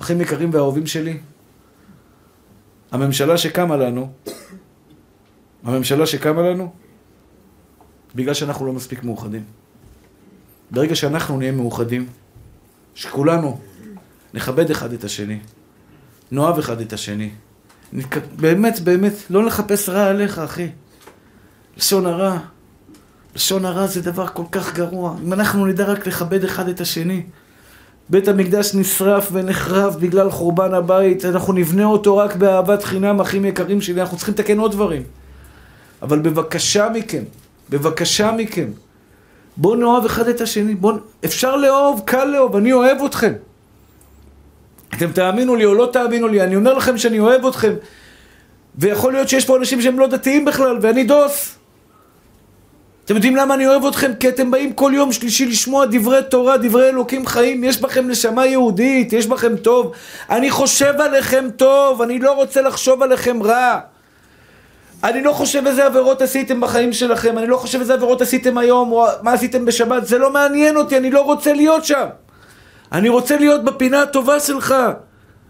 אחים 0.00 0.20
יקרים 0.20 0.50
ואהובים 0.52 0.86
שלי, 0.86 1.18
הממשלה 2.92 3.38
שקמה 3.38 3.76
לנו, 3.76 4.12
הממשלה 5.64 6.06
שקמה 6.06 6.42
לנו, 6.42 6.72
בגלל 8.14 8.34
שאנחנו 8.34 8.66
לא 8.66 8.72
מספיק 8.72 9.04
מאוחדים. 9.04 9.44
ברגע 10.70 10.94
שאנחנו 10.94 11.38
נהיה 11.38 11.52
מאוחדים, 11.52 12.06
שכולנו 12.94 13.60
נכבד 14.34 14.70
אחד 14.70 14.92
את 14.92 15.04
השני, 15.04 15.38
נאהב 16.32 16.58
אחד 16.58 16.80
את 16.80 16.92
השני. 16.92 17.30
באמת, 18.36 18.80
באמת, 18.80 19.12
לא 19.30 19.44
לחפש 19.44 19.88
רע 19.88 20.06
עליך, 20.06 20.38
אחי. 20.38 20.68
לשון 21.76 22.06
הרע. 22.06 22.38
לשון 23.36 23.64
הרע 23.64 23.86
זה 23.86 24.02
דבר 24.02 24.26
כל 24.26 24.44
כך 24.52 24.74
גרוע. 24.74 25.14
אם 25.22 25.32
אנחנו 25.32 25.66
נדע 25.66 25.84
רק 25.84 26.06
לכבד 26.06 26.44
אחד 26.44 26.68
את 26.68 26.80
השני. 26.80 27.22
בית 28.08 28.28
המקדש 28.28 28.74
נשרף 28.74 29.28
ונחרב 29.32 29.96
בגלל 30.00 30.30
חורבן 30.30 30.74
הבית, 30.74 31.24
אנחנו 31.24 31.52
נבנה 31.52 31.84
אותו 31.84 32.16
רק 32.16 32.36
באהבת 32.36 32.82
חינם, 32.82 33.20
אחים 33.20 33.44
יקרים 33.44 33.80
שלי, 33.80 34.00
אנחנו 34.00 34.16
צריכים 34.16 34.34
לתקן 34.34 34.58
עוד 34.58 34.72
דברים. 34.72 35.02
אבל 36.02 36.18
בבקשה 36.18 36.88
מכם, 36.88 37.22
בבקשה 37.70 38.32
מכם, 38.32 38.66
בואו 39.56 39.74
נאהב 39.74 40.04
אחד 40.04 40.28
את 40.28 40.40
השני, 40.40 40.74
בואו... 40.74 40.96
אפשר 41.24 41.56
לאהוב, 41.56 42.02
קל 42.04 42.24
לאהוב, 42.24 42.56
אני 42.56 42.72
אוהב 42.72 43.02
אתכם. 43.02 43.32
אתם 44.94 45.12
תאמינו 45.12 45.56
לי 45.56 45.64
או 45.64 45.74
לא 45.74 45.90
תאמינו 45.92 46.28
לי, 46.28 46.42
אני 46.42 46.56
אומר 46.56 46.74
לכם 46.74 46.98
שאני 46.98 47.18
אוהב 47.18 47.46
אתכם. 47.46 47.74
ויכול 48.78 49.12
להיות 49.12 49.28
שיש 49.28 49.44
פה 49.44 49.56
אנשים 49.56 49.82
שהם 49.82 49.98
לא 49.98 50.06
דתיים 50.06 50.44
בכלל, 50.44 50.78
ואני 50.82 51.04
דוס. 51.04 51.58
אתם 53.04 53.14
יודעים 53.14 53.36
למה 53.36 53.54
אני 53.54 53.66
אוהב 53.66 53.86
אתכם? 53.86 54.12
כי 54.20 54.28
אתם 54.28 54.50
באים 54.50 54.72
כל 54.72 54.92
יום 54.94 55.12
שלישי 55.12 55.46
לשמוע 55.46 55.84
דברי 55.90 56.20
תורה, 56.30 56.56
דברי 56.56 56.88
אלוקים 56.88 57.26
חיים, 57.26 57.64
יש 57.64 57.80
בכם 57.80 58.08
נשמה 58.08 58.46
יהודית, 58.46 59.12
יש 59.12 59.26
בכם 59.26 59.56
טוב. 59.56 59.92
אני 60.30 60.50
חושב 60.50 60.94
עליכם 60.98 61.48
טוב, 61.56 62.02
אני 62.02 62.18
לא 62.18 62.32
רוצה 62.32 62.62
לחשוב 62.62 63.02
עליכם 63.02 63.42
רע. 63.42 63.78
אני 65.04 65.22
לא 65.22 65.32
חושב 65.32 65.66
איזה 65.66 65.86
עבירות 65.86 66.22
עשיתם 66.22 66.60
בחיים 66.60 66.92
שלכם, 66.92 67.38
אני 67.38 67.46
לא 67.46 67.56
חושב 67.56 67.80
איזה 67.80 67.94
עבירות 67.94 68.20
עשיתם 68.20 68.58
היום, 68.58 68.92
או 68.92 69.06
מה 69.22 69.32
עשיתם 69.32 69.64
בשבת, 69.64 70.06
זה 70.06 70.18
לא 70.18 70.30
מעניין 70.32 70.76
אותי, 70.76 70.96
אני 70.96 71.10
לא 71.10 71.20
רוצה 71.20 71.52
להיות 71.52 71.84
שם. 71.84 72.06
אני 72.92 73.08
רוצה 73.08 73.36
להיות 73.36 73.64
בפינה 73.64 74.02
הטובה 74.02 74.40
שלך. 74.40 74.74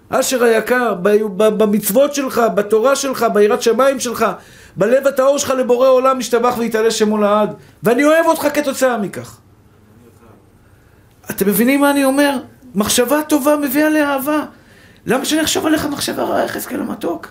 אשר 0.09 0.45
היקר, 0.45 0.95
במצוות 1.37 2.15
שלך, 2.15 2.43
בתורה 2.55 2.97
שלך, 2.97 3.27
ביראת 3.35 3.63
שמיים 3.63 4.01
שלך, 4.01 4.27
בלב 4.77 5.07
הטהור 5.07 5.39
שלך 5.39 5.51
לבורא 5.51 5.89
עולם 5.89 6.19
משתבח 6.19 6.55
ויתעלה 6.59 6.91
שמו 6.91 7.19
לעד. 7.19 7.55
ואני 7.83 8.05
אוהב 8.05 8.27
אותך 8.27 8.47
כתוצאה 8.55 8.99
מכך. 8.99 9.39
אתם 11.31 11.49
מבינים 11.49 11.81
מה 11.81 11.91
אני 11.91 12.05
אומר? 12.05 12.39
מחשבה 12.75 13.23
טובה 13.29 13.57
מביאה 13.57 13.89
לאהבה. 13.89 14.45
למה 15.07 15.25
שאני 15.25 15.43
אחשוב 15.43 15.67
עליך 15.67 15.87
מחשבה 15.87 16.23
רעה, 16.23 16.45
יחזקאל 16.45 16.81
המתוק? 16.81 17.29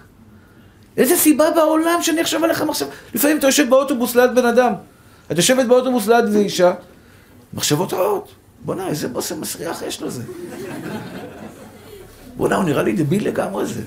איזה 0.97 1.15
סיבה 1.15 1.51
בעולם 1.51 2.01
שאני 2.01 2.21
אחשוב 2.21 2.43
עליך 2.43 2.61
מחשבה? 2.61 2.89
לפעמים 3.13 3.37
אתה 3.37 3.47
יושב 3.47 3.69
באוטובוס 3.69 4.15
ליד 4.15 4.35
בן 4.35 4.45
אדם. 4.45 4.73
את 5.31 5.37
יושבת 5.37 5.65
באוטובוס 5.65 6.07
ליד 6.07 6.25
איזה 6.25 6.39
אישה, 6.39 6.73
מחשבות 7.53 7.93
רעות. 7.93 8.31
בוא'נה, 8.65 8.87
איזה 8.87 9.07
בושם 9.07 9.41
מסריח 9.41 9.81
יש 9.81 10.01
לו 10.01 10.09
זה. 10.09 10.23
בוא'נה, 12.37 12.55
הוא 12.55 12.63
נראה 12.63 12.83
לי 12.83 12.93
דביל 12.93 13.27
לגמרי 13.27 13.65
זה. 13.65 13.81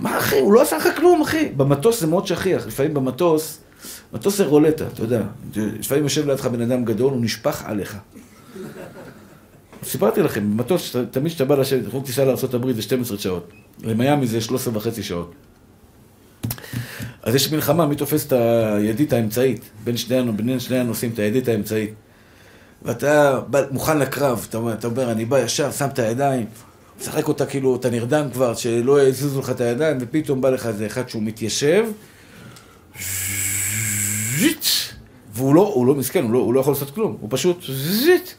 מה 0.00 0.18
אחי? 0.18 0.38
הוא 0.38 0.52
לא 0.52 0.62
עשה 0.62 0.76
לך 0.76 0.88
כלום, 0.96 1.22
אחי. 1.22 1.48
במטוס 1.56 2.00
זה 2.00 2.06
מאוד 2.06 2.26
שכיח. 2.26 2.66
לפעמים 2.66 2.94
במטוס, 2.94 3.58
מטוס 4.12 4.36
זה 4.36 4.46
רולטה, 4.46 4.86
אתה 4.86 5.02
יודע. 5.02 5.22
לפעמים 5.56 6.04
יושב 6.04 6.26
לידך 6.26 6.46
בן 6.46 6.60
אדם 6.60 6.84
גדול, 6.84 7.12
הוא 7.12 7.20
נשפך 7.24 7.62
עליך. 7.66 7.96
סיפרתי 9.84 10.22
לכם, 10.22 10.50
במטוס, 10.50 10.96
תמיד 11.10 11.32
כשאתה 11.32 11.44
בא 11.44 11.54
לשבת, 11.54 11.84
אנחנו 11.84 12.00
טיסה 12.00 12.24
לארה"ב 12.24 12.72
זה 12.72 12.82
12 12.82 13.18
שעות. 13.18 13.50
למיאמי 13.82 14.26
זה 14.26 14.40
13 14.40 14.76
וחצי 14.76 15.02
שעות. 15.02 15.32
אז 17.22 17.34
יש 17.34 17.52
מלחמה, 17.52 17.86
מי 17.86 17.96
תופס 17.96 18.26
את 18.26 18.32
הידית 18.32 19.12
האמצעית? 19.12 19.70
בין 19.84 19.96
שני, 19.96 20.32
בין 20.32 20.60
שני 20.60 20.78
הנושאים, 20.78 21.10
את 21.14 21.18
הידית 21.18 21.48
האמצעית. 21.48 21.94
ואתה 22.82 23.40
בא, 23.40 23.62
מוכן 23.70 23.98
לקרב, 23.98 24.46
אתה 24.48 24.58
אתה 24.72 24.86
אומר, 24.86 25.12
אני 25.12 25.24
בא 25.24 25.38
ישר, 25.38 25.70
שם 25.70 25.88
את 25.88 25.98
הידיים, 25.98 26.46
משחק 27.00 27.28
אותה 27.28 27.46
כאילו, 27.46 27.76
אתה 27.76 27.90
נרדם 27.90 28.26
כבר, 28.32 28.54
שלא 28.54 29.02
יזיזו 29.02 29.40
לך 29.40 29.50
את 29.50 29.60
הידיים, 29.60 29.98
ופתאום 30.00 30.40
בא 30.40 30.50
לך 30.50 30.66
איזה 30.66 30.86
אחד 30.86 31.08
שהוא 31.08 31.22
מתיישב, 31.22 31.86
והוא 35.40 35.54
לא, 35.54 35.72
הוא 35.74 35.86
לא 35.86 35.94
מסכן, 35.94 36.22
הוא 36.24 36.32
לא, 36.32 36.38
הוא 36.38 36.54
לא 36.54 36.60
יכול 36.60 36.72
לעשות 36.72 36.90
כלום, 36.90 37.16
הוא 37.20 37.28
פשוט 37.32 37.64
זיט. 37.82 38.30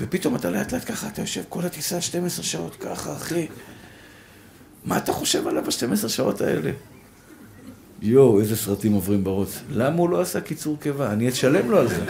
ופתאום 0.00 0.36
אתה 0.36 0.50
לאט 0.50 0.72
לאט 0.72 0.90
ככה, 0.90 1.08
אתה 1.08 1.20
יושב 1.20 1.42
כל 1.48 1.64
הטיסה 1.64 2.00
12 2.00 2.44
שעות 2.44 2.76
ככה, 2.76 3.12
אחי. 3.12 3.46
מה 4.84 4.96
אתה 4.96 5.12
חושב 5.12 5.48
עליו 5.48 5.62
ב-12 5.64 6.08
שעות 6.08 6.40
האלה? 6.40 6.70
יואו, 8.02 8.40
איזה 8.40 8.56
סרטים 8.56 8.92
עוברים 8.92 9.24
בראש. 9.24 9.48
למה 9.72 9.96
הוא 9.96 10.10
לא 10.10 10.20
עשה 10.20 10.40
קיצור 10.40 10.76
קיבה? 10.80 11.12
אני 11.12 11.28
אשלם 11.28 11.70
לו 11.70 11.78
על 11.78 11.88
זה. 11.88 12.04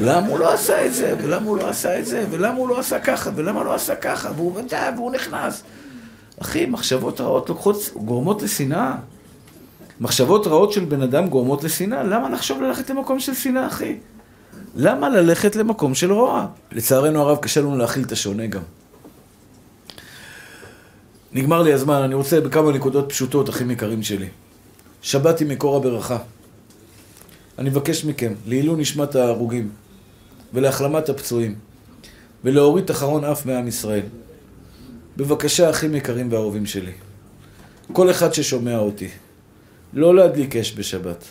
למה 0.00 0.26
הוא 0.26 0.38
לא 0.38 0.52
עשה 0.52 0.86
את 0.86 0.94
זה? 0.94 1.14
ולמה 1.22 1.46
הוא 1.46 1.56
לא 1.56 1.68
עשה 1.68 1.98
את 1.98 2.06
זה? 2.06 2.26
ולמה 2.30 2.56
הוא 2.58 2.68
לא 2.68 2.78
עשה 2.78 3.00
ככה? 3.00 3.30
ולמה 3.34 3.64
לא 3.64 3.74
עשה 3.74 3.96
ככה? 3.96 4.30
והוא 4.36 4.56
ודאי, 4.56 4.90
והוא 4.96 5.12
נכנס. 5.12 5.62
אחי, 6.42 6.66
מחשבות 6.66 7.20
רעות 7.20 7.48
לוקחות, 7.48 7.90
גורמות 7.96 8.42
לשנאה. 8.42 8.94
מחשבות 10.00 10.46
רעות 10.46 10.72
של 10.72 10.84
בן 10.84 11.02
אדם 11.02 11.28
גורמות 11.28 11.64
לשנאה. 11.64 12.02
למה 12.02 12.30
לחשוב 12.30 12.62
ללכת 12.62 12.90
למקום 12.90 13.20
של 13.20 13.34
שנאה, 13.34 13.66
אחי? 13.66 13.96
למה 14.76 15.08
ללכת 15.08 15.56
למקום 15.56 15.94
של 15.94 16.12
רוע? 16.12 16.46
לצערנו 16.72 17.20
הרב, 17.20 17.38
קשה 17.38 17.60
לנו 17.60 17.76
להכיל 17.76 18.02
את 18.04 18.12
השונה 18.12 18.46
גם. 18.46 18.62
נגמר 21.32 21.62
לי 21.62 21.72
הזמן, 21.72 22.02
אני 22.02 22.14
רוצה 22.14 22.40
בכמה 22.40 22.72
נקודות 22.72 23.08
פשוטות, 23.08 23.48
אחים 23.48 23.70
יקרים 23.70 24.02
שלי. 24.02 24.28
שבת 25.02 25.38
היא 25.38 25.48
מקור 25.48 25.76
הברכה. 25.76 26.18
אני 27.58 27.70
מבקש 27.70 28.04
מכם, 28.04 28.32
לעילוי 28.46 28.80
נשמת 28.80 29.14
ההרוגים 29.14 29.70
ולהחלמת 30.54 31.08
הפצועים 31.08 31.54
ולהוריד 32.44 32.90
אחרון 32.90 33.24
אף 33.24 33.46
מעם 33.46 33.68
ישראל. 33.68 34.04
בבקשה, 35.16 35.70
אחים 35.70 35.94
יקרים 35.94 36.32
ואהובים 36.32 36.66
שלי, 36.66 36.92
כל 37.92 38.10
אחד 38.10 38.34
ששומע 38.34 38.78
אותי, 38.78 39.08
לא 39.92 40.14
להדליק 40.14 40.56
אש 40.56 40.74
בשבת. 40.76 41.24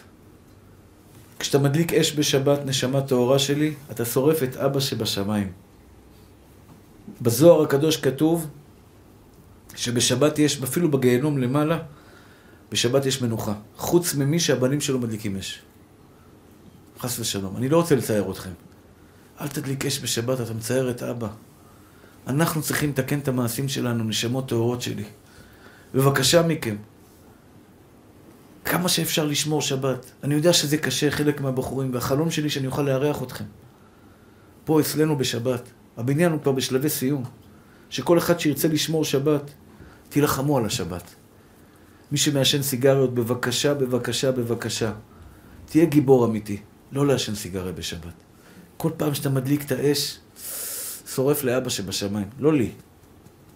כשאתה 1.39 1.59
מדליק 1.59 1.93
אש 1.93 2.15
בשבת, 2.15 2.65
נשמה 2.65 3.01
טהורה 3.01 3.39
שלי, 3.39 3.73
אתה 3.91 4.05
שורף 4.05 4.43
את 4.43 4.57
אבא 4.57 4.79
שבשמיים. 4.79 5.51
בזוהר 7.21 7.63
הקדוש 7.63 7.97
כתוב 7.97 8.47
שבשבת 9.75 10.39
יש, 10.39 10.63
אפילו 10.63 10.91
בגיהנום 10.91 11.37
למעלה, 11.37 11.79
בשבת 12.71 13.05
יש 13.05 13.21
מנוחה. 13.21 13.53
חוץ 13.75 14.15
ממי 14.15 14.39
שהבנים 14.39 14.81
שלו 14.81 14.99
מדליקים 14.99 15.37
אש. 15.37 15.61
חס 16.99 17.19
ושלום. 17.19 17.57
אני 17.57 17.69
לא 17.69 17.77
רוצה 17.77 17.95
לצייר 17.95 18.31
אתכם. 18.31 18.49
אל 19.41 19.47
תדליק 19.47 19.85
אש 19.85 19.99
בשבת, 19.99 20.41
אתה 20.41 20.53
מצייר 20.53 20.89
את 20.89 21.03
אבא. 21.03 21.27
אנחנו 22.27 22.61
צריכים 22.61 22.89
לתקן 22.89 23.19
את 23.19 23.27
המעשים 23.27 23.67
שלנו, 23.67 24.03
נשמות 24.03 24.49
טהורות 24.49 24.81
שלי. 24.81 25.03
בבקשה 25.93 26.47
מכם, 26.47 26.75
כמה 28.65 28.89
שאפשר 28.89 29.25
לשמור 29.25 29.61
שבת. 29.61 30.11
אני 30.23 30.35
יודע 30.35 30.53
שזה 30.53 30.77
קשה, 30.77 31.11
חלק 31.11 31.41
מהבחורים, 31.41 31.93
והחלום 31.93 32.31
שלי 32.31 32.49
שאני 32.49 32.67
אוכל 32.67 32.81
לארח 32.81 33.23
אתכם. 33.23 33.45
פה 34.65 34.79
אצלנו 34.79 35.17
בשבת. 35.17 35.61
הבניין 35.97 36.31
הוא 36.31 36.41
כבר 36.41 36.51
בשלבי 36.51 36.89
סיום. 36.89 37.23
שכל 37.89 38.17
אחד 38.17 38.39
שירצה 38.39 38.67
לשמור 38.67 39.05
שבת, 39.05 39.51
תילחמו 40.09 40.57
על 40.57 40.65
השבת. 40.65 41.15
מי 42.11 42.17
שמעשן 42.17 42.61
סיגריות, 42.61 43.13
בבקשה, 43.13 43.73
בבקשה, 43.73 44.31
בבקשה. 44.31 44.91
תהיה 45.65 45.85
גיבור 45.85 46.25
אמיתי. 46.25 46.57
לא 46.91 47.07
לעשן 47.07 47.35
סיגריה 47.35 47.71
בשבת. 47.71 48.13
כל 48.77 48.91
פעם 48.97 49.13
שאתה 49.13 49.29
מדליק 49.29 49.65
את 49.65 49.71
האש, 49.71 50.19
שורף 51.07 51.43
לאבא 51.43 51.69
שבשמיים. 51.69 52.27
לא 52.39 52.53
לי. 52.53 52.71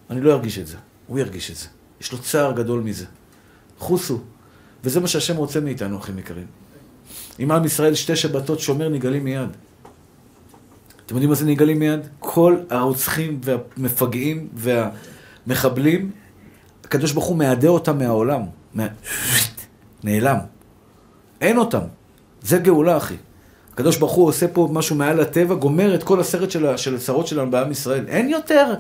אני 0.10 0.22
לא 0.22 0.34
ארגיש 0.34 0.58
את 0.58 0.68
זה. 0.68 0.78
הוא 1.08 1.20
ירגיש 1.20 1.52
את 1.52 1.56
זה. 1.56 1.68
יש 2.02 2.12
לו 2.12 2.20
צער 2.20 2.52
גדול 2.52 2.82
מזה. 2.82 3.06
חוסו. 3.78 4.22
וזה 4.84 5.00
מה 5.00 5.08
שהשם 5.08 5.36
רוצה 5.36 5.60
מאיתנו, 5.60 5.98
אחים 5.98 6.20
יקרים. 6.20 6.48
עם 7.40 7.52
עם 7.52 7.66
ישראל 7.66 7.96
שתי 7.96 8.16
שבתות 8.16 8.60
שומר 8.60 8.90
נגאלים 8.90 9.24
מיד. 9.24 9.50
אתם 11.06 11.16
יודעים 11.16 11.30
מה 11.30 11.36
זה 11.36 11.46
נגאלים 11.46 11.80
מיד? 11.80 12.00
כל 12.20 12.58
הרוצחים 12.70 13.42
והמפגעים 13.44 14.48
והמחבלים, 14.54 16.12
הקדוש 16.92 17.12
ברוך 17.12 17.26
הוא 17.26 17.38
מעדה 17.38 17.68
אותם 17.68 17.98
מהעולם. 17.98 18.42
מה... 18.74 18.88
נעלם. 20.04 20.38
אין 21.42 21.58
אותם. 21.58 21.80
זה 22.42 22.58
גאולה, 22.58 22.98
אחי. 22.98 23.16
הקדוש 23.74 23.98
ברוך 23.98 24.12
הוא 24.12 24.28
עושה 24.28 24.48
פה 24.48 24.70
משהו 24.72 24.96
מעל 24.96 25.20
הטבע, 25.20 25.56
גומר 25.56 25.96
את 25.96 26.04
כל 26.04 26.20
הסרט 26.20 26.52
של, 26.52 26.78
של 26.78 26.96
הצרות 26.96 27.28
שלנו 27.28 27.52
בעם 27.52 27.72
ישראל. 27.72 28.08
אין 28.08 28.30
יותר 28.30 28.74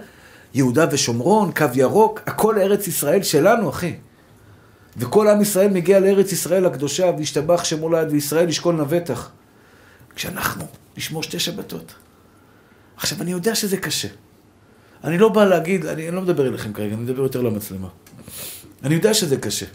יהודה 0.54 0.86
ושומרון, 0.92 1.52
קו 1.52 1.66
ירוק, 1.74 2.22
הכל 2.26 2.60
ארץ 2.60 2.88
ישראל 2.88 3.24
שלנו, 3.24 3.70
אחי. 3.70 3.96
וכל 4.98 5.28
עם 5.28 5.42
ישראל 5.42 5.70
מגיע 5.70 6.00
לארץ 6.00 6.32
ישראל 6.32 6.66
הקדושה, 6.66 7.12
וישתבח 7.18 7.64
שמו 7.64 7.90
לעד, 7.90 8.12
וישראל 8.12 8.50
ישכון 8.50 8.78
לבטח. 8.78 9.32
כשאנחנו 10.16 10.66
נשמור 10.98 11.24
שתי 11.24 11.40
שבתות. 11.40 11.94
עכשיו, 12.98 13.22
אני 13.22 13.32
יודע 13.32 13.56
שזה 13.56 13.78
קשה. 13.78 14.08
אני 15.04 15.18
לא 15.18 15.30
בא 15.30 15.46
להגיד, 15.46 15.86
אני, 15.86 16.08
אני 16.08 16.16
לא 16.16 16.22
מדבר 16.22 16.48
אליכם 16.48 16.74
כרגע, 16.74 16.94
אני 16.94 17.04
מדבר 17.04 17.24
יותר 17.24 17.42
למצלמה. 17.42 17.88
אני 18.84 18.96
יודע 18.96 19.14
שזה 19.14 19.38
קשה. 19.38 19.66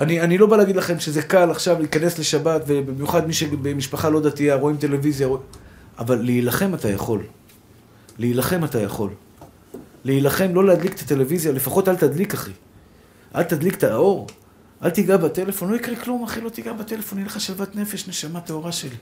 אני, 0.00 0.20
אני 0.20 0.38
לא 0.38 0.46
בא 0.46 0.56
להגיד 0.56 0.76
לכם 0.76 1.00
שזה 1.00 1.22
קל 1.22 1.50
עכשיו 1.50 1.78
להיכנס 1.78 2.18
לשבת, 2.18 2.62
ובמיוחד 2.66 3.26
מי 3.26 3.32
שבמשפחה 3.32 4.08
לא 4.08 4.20
דתייה, 4.20 4.54
רואים 4.54 4.76
טלוויזיה, 4.76 5.26
רוא... 5.26 5.38
אבל 5.98 6.16
להילחם 6.22 6.74
אתה 6.74 6.88
יכול. 6.88 7.22
להילחם 8.18 8.64
אתה 8.64 8.80
יכול. 8.80 9.10
להילחם, 10.04 10.54
לא 10.54 10.64
להדליק 10.64 10.94
את 10.94 11.00
הטלוויזיה, 11.00 11.52
לפחות 11.52 11.88
אל 11.88 11.96
תדליק, 11.96 12.34
אחי. 12.34 12.50
אל 13.34 13.42
תדליק 13.42 13.74
את 13.74 13.84
האור. 13.84 14.26
אל 14.82 14.90
תיגע 14.90 15.16
בטלפון, 15.16 15.70
לא 15.70 15.76
יקרה 15.76 15.96
כלום, 15.96 16.24
אחי, 16.24 16.40
לא 16.40 16.48
תיגע 16.48 16.72
בטלפון, 16.72 17.18
יהיה 17.18 17.26
לך 17.26 17.40
שלוות 17.40 17.76
נפש, 17.76 18.08
נשמה 18.08 18.40
טהורה 18.40 18.72
שלי. 18.72 18.96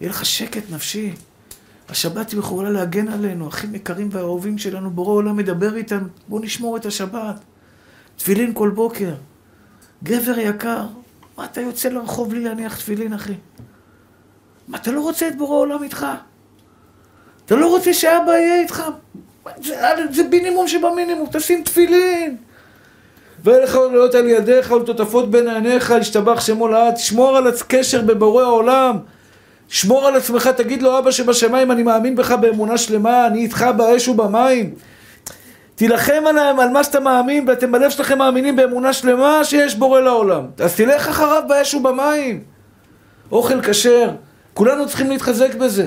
יהיה 0.00 0.10
לך 0.10 0.26
שקט 0.26 0.62
נפשי. 0.70 1.12
השבת 1.88 2.32
יכולה 2.32 2.70
להגן 2.70 3.08
עלינו, 3.08 3.48
אחים 3.48 3.74
יקרים 3.74 4.08
והאהובים 4.12 4.58
שלנו, 4.58 4.90
בורא 4.90 5.12
עולם 5.12 5.36
מדבר 5.36 5.76
איתם, 5.76 6.00
בואו 6.28 6.42
נשמור 6.42 6.76
את 6.76 6.86
השבת. 6.86 7.40
תפילין 8.16 8.54
כל 8.54 8.70
בוקר. 8.70 9.14
גבר 10.04 10.38
יקר, 10.38 10.86
מה 11.38 11.44
אתה 11.44 11.60
יוצא 11.60 11.88
לרחוב 11.88 12.30
בלי 12.30 12.44
להניח 12.44 12.76
תפילין, 12.76 13.12
אחי? 13.12 13.34
מה, 14.68 14.78
אתה 14.78 14.90
לא 14.90 15.00
רוצה 15.00 15.28
את 15.28 15.38
בורא 15.38 15.56
עולם 15.56 15.82
איתך? 15.82 16.06
אתה 17.46 17.56
לא 17.56 17.66
רוצה 17.66 17.94
שאבא 17.94 18.32
יהיה 18.32 18.60
איתך? 18.60 18.82
זה, 19.62 19.76
זה 20.10 20.22
מינימום 20.22 20.68
שבמינימום, 20.68 21.28
תשים 21.32 21.64
תפילין. 21.64 22.36
ואין 23.44 23.62
לך 23.62 23.74
להיות 23.92 24.14
על 24.14 24.28
ידיך 24.28 24.70
ולטוטפות 24.70 25.30
בין 25.30 25.48
עיניך, 25.48 25.90
להשתבח 25.90 26.40
שמו 26.40 26.68
לעד, 26.68 26.94
תשמור 26.94 27.36
על 27.36 27.46
הקשר 27.46 28.02
בבורא 28.02 28.42
העולם. 28.42 28.98
שמור 29.68 30.06
על 30.06 30.16
עצמך, 30.16 30.46
תגיד 30.46 30.82
לו, 30.82 30.98
אבא 30.98 31.10
שבשמיים, 31.10 31.72
אני 31.72 31.82
מאמין 31.82 32.16
בך 32.16 32.32
באמונה 32.32 32.78
שלמה, 32.78 33.26
אני 33.26 33.38
איתך 33.38 33.64
באש 33.76 34.08
ובמים. 34.08 34.74
תילחם 35.74 36.22
עליהם, 36.26 36.60
על 36.60 36.68
מה 36.68 36.84
שאתה 36.84 37.00
מאמין, 37.00 37.48
ואתם 37.48 37.72
בלב 37.72 37.90
שלכם 37.90 38.18
מאמינים 38.18 38.56
באמונה 38.56 38.92
שלמה 38.92 39.44
שיש 39.44 39.74
בורא 39.74 40.00
לעולם. 40.00 40.46
אז 40.58 40.76
תלך 40.76 41.08
אחריו 41.08 41.42
באש 41.48 41.74
ובמים. 41.74 42.42
אוכל 43.32 43.62
כשר, 43.62 44.10
כולנו 44.54 44.88
צריכים 44.88 45.10
להתחזק 45.10 45.54
בזה. 45.54 45.86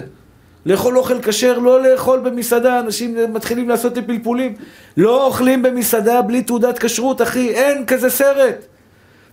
לאכול 0.65 0.97
אוכל 0.97 1.21
כשר, 1.21 1.59
לא 1.59 1.81
לאכול 1.81 2.19
במסעדה, 2.19 2.79
אנשים 2.79 3.33
מתחילים 3.33 3.69
לעשות 3.69 3.97
לי 3.97 4.01
פלפולים. 4.01 4.55
לא 4.97 5.25
אוכלים 5.25 5.61
במסעדה 5.61 6.21
בלי 6.21 6.41
תעודת 6.41 6.79
כשרות, 6.79 7.21
אחי, 7.21 7.49
אין 7.49 7.85
כזה 7.85 8.09
סרט. 8.09 8.65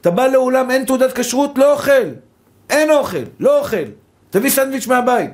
אתה 0.00 0.10
בא 0.10 0.26
לאולם, 0.26 0.70
אין 0.70 0.84
תעודת 0.84 1.12
כשרות, 1.12 1.58
לא 1.58 1.72
אוכל. 1.72 2.08
אין 2.70 2.90
אוכל, 2.90 3.24
לא 3.40 3.58
אוכל. 3.58 4.07
תביא 4.30 4.50
סנדוויץ' 4.50 4.86
מהבית. 4.86 5.30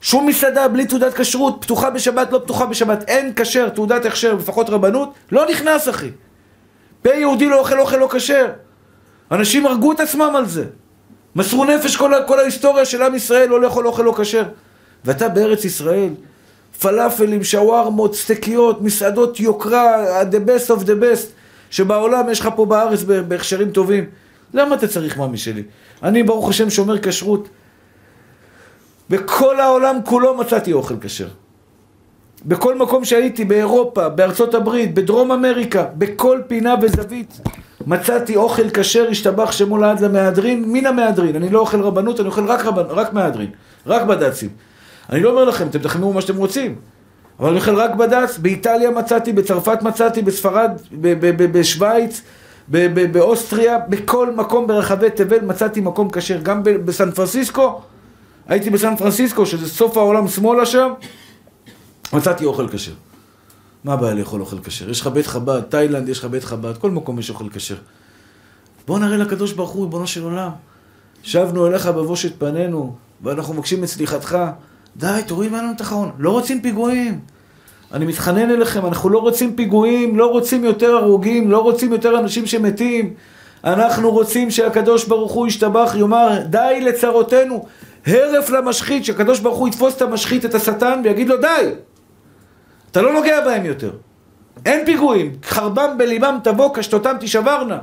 שום 0.00 0.26
מסעדה 0.26 0.68
בלי 0.68 0.86
תעודת 0.86 1.14
כשרות, 1.14 1.58
פתוחה 1.60 1.90
בשבת, 1.90 2.32
לא 2.32 2.38
פתוחה 2.38 2.66
בשבת, 2.66 3.04
אין 3.08 3.32
כשר, 3.36 3.68
תעודת 3.68 4.04
הכשר, 4.04 4.34
לפחות 4.34 4.70
רבנות, 4.70 5.14
לא 5.32 5.46
נכנס 5.50 5.88
אחי. 5.88 6.10
פה 7.02 7.14
יהודי 7.14 7.46
לא 7.46 7.58
אוכל 7.58 7.80
אוכל 7.80 7.96
לא 7.96 8.08
כשר. 8.12 8.46
אנשים 9.30 9.66
הרגו 9.66 9.92
את 9.92 10.00
עצמם 10.00 10.32
על 10.36 10.46
זה. 10.46 10.64
מסרו 11.36 11.64
נפש 11.64 11.96
כל, 11.96 12.12
כל 12.26 12.40
ההיסטוריה 12.40 12.84
של 12.84 13.02
עם 13.02 13.14
ישראל 13.14 13.48
לא 13.48 13.60
לאכול 13.60 13.86
אוכל 13.86 14.02
לא 14.02 14.14
כשר. 14.18 14.44
ואתה 15.04 15.28
בארץ 15.28 15.64
ישראל, 15.64 16.10
פלאפלים, 16.80 17.44
שווארמות, 17.44 18.14
סטקיות, 18.14 18.82
מסעדות 18.82 19.40
יוקרה, 19.40 20.22
the 20.22 20.48
best 20.48 20.70
of 20.70 20.84
the 20.84 21.02
best, 21.02 21.26
שבעולם 21.70 22.30
יש 22.30 22.40
לך 22.40 22.48
פה 22.56 22.66
בארץ 22.66 23.02
בהכשרים 23.02 23.70
טובים. 23.70 24.04
למה 24.54 24.74
אתה 24.74 24.88
צריך 24.88 25.16
מאמי 25.16 25.38
שלי? 25.38 25.62
אני 26.02 26.22
ברוך 26.22 26.48
השם 26.48 26.70
שומר 26.70 26.98
כשרות. 27.02 27.48
בכל 29.10 29.60
העולם 29.60 29.96
כולו 30.04 30.34
מצאתי 30.34 30.72
אוכל 30.72 30.94
כשר. 31.00 31.28
בכל 32.46 32.78
מקום 32.78 33.04
שהייתי, 33.04 33.44
באירופה, 33.44 34.08
בארצות 34.08 34.54
הברית, 34.54 34.94
בדרום 34.94 35.32
אמריקה, 35.32 35.84
בכל 35.98 36.40
פינה 36.46 36.74
וזווית, 36.82 37.40
מצאתי 37.86 38.36
אוכל 38.36 38.70
כשר, 38.70 39.08
השתבח 39.10 39.52
שמו 39.52 39.78
לעד 39.78 40.00
למהדרין, 40.00 40.64
מן 40.72 40.86
המהדרין. 40.86 41.36
אני 41.36 41.50
לא 41.50 41.60
אוכל 41.60 41.80
רבנות, 41.80 42.20
אני 42.20 42.28
אוכל 42.28 42.46
רק, 42.46 42.64
רבנ... 42.64 42.82
רק 42.88 43.12
מהדרין, 43.12 43.50
רק 43.86 44.02
בד"צים. 44.02 44.48
אני 45.10 45.22
לא 45.22 45.30
אומר 45.30 45.44
לכם, 45.44 45.66
אתם 45.66 45.78
תחמרו 45.78 46.12
מה 46.12 46.20
שאתם 46.20 46.36
רוצים, 46.36 46.74
אבל 47.40 47.48
אני 47.48 47.58
אוכל 47.58 47.74
רק 47.74 47.94
בד"ץ, 47.94 48.38
באיטליה 48.38 48.90
מצאתי, 48.90 49.32
בצרפת 49.32 49.82
מצאתי, 49.82 50.22
בספרד, 50.22 50.70
בשוויץ, 51.52 52.22
באוסטריה, 53.12 53.78
בכל 53.78 54.32
מקום 54.32 54.66
ברחבי 54.66 55.10
תבל 55.10 55.40
מצאתי 55.40 55.80
מקום 55.80 56.08
כשר, 56.12 56.38
גם 56.42 56.62
בסן 56.62 57.10
פרנסיסקו, 57.10 57.80
הייתי 58.48 58.70
בסן 58.70 58.96
פרנסיסקו, 58.96 59.46
שזה 59.46 59.68
סוף 59.68 59.96
העולם 59.96 60.28
שמאלה 60.28 60.66
שם, 60.66 60.92
מצאתי 62.12 62.44
אוכל 62.44 62.68
כשר. 62.68 62.92
מה 63.84 63.92
הבעיה 63.92 64.14
לאכול 64.14 64.40
אוכל 64.40 64.58
כשר? 64.64 64.90
יש 64.90 65.00
לך 65.00 65.06
בית 65.06 65.26
חב"ד, 65.26 65.60
תאילנד 65.60 66.08
יש 66.08 66.18
לך 66.18 66.24
בית 66.24 66.44
חב"ד, 66.44 66.76
כל 66.76 66.90
מקום 66.90 67.18
יש 67.18 67.30
אוכל 67.30 67.48
כשר. 67.52 67.76
בוא 68.86 68.98
נראה 68.98 69.16
לקדוש 69.16 69.52
ברוך 69.52 69.70
הוא, 69.70 69.84
ריבונו 69.84 70.06
של 70.06 70.22
עולם. 70.22 70.50
שבנו 71.22 71.66
אליך 71.66 71.86
בבושת 71.86 72.32
פנינו, 72.38 72.94
ואנחנו 73.22 73.54
מבקשים 73.54 73.84
את 73.84 73.88
סליחתך. 73.88 74.38
די, 74.96 75.20
תוריד 75.26 75.52
ממנו 75.52 75.72
את 75.76 75.80
האחרון. 75.80 76.10
לא 76.18 76.30
רוצים 76.30 76.62
פיגועים. 76.62 77.20
אני 77.92 78.06
מתחנן 78.06 78.50
אליכם, 78.50 78.86
אנחנו 78.86 79.08
לא 79.08 79.18
רוצים 79.18 79.56
פיגועים, 79.56 80.18
לא 80.18 80.26
רוצים 80.26 80.64
יותר 80.64 80.96
הרוגים, 80.96 81.50
לא 81.50 81.58
רוצים 81.58 81.92
יותר 81.92 82.18
אנשים 82.18 82.46
שמתים. 82.46 83.14
אנחנו 83.64 84.10
רוצים 84.10 84.50
שהקדוש 84.50 85.04
ברוך 85.04 85.32
הוא 85.32 85.46
ישתבח, 85.46 85.94
יאמר, 85.98 86.42
די 86.50 86.80
לצרותינו. 86.82 87.66
הרף 88.06 88.50
למשחית, 88.50 89.04
שהקדוש 89.04 89.40
ברוך 89.40 89.58
הוא 89.58 89.68
יתפוס 89.68 89.96
את 89.96 90.02
המשחית, 90.02 90.44
את 90.44 90.54
השטן, 90.54 91.00
ויגיד 91.04 91.28
לו, 91.28 91.36
די! 91.36 91.70
אתה 92.90 93.02
לא 93.02 93.12
נוגע 93.12 93.44
בהם 93.44 93.66
יותר. 93.66 93.92
אין 94.66 94.86
פיגועים, 94.86 95.32
חרבם 95.42 95.98
בליבם 95.98 96.38
תבוא, 96.44 96.74
קשתותם 96.74 97.16
תישברנה. 97.20 97.78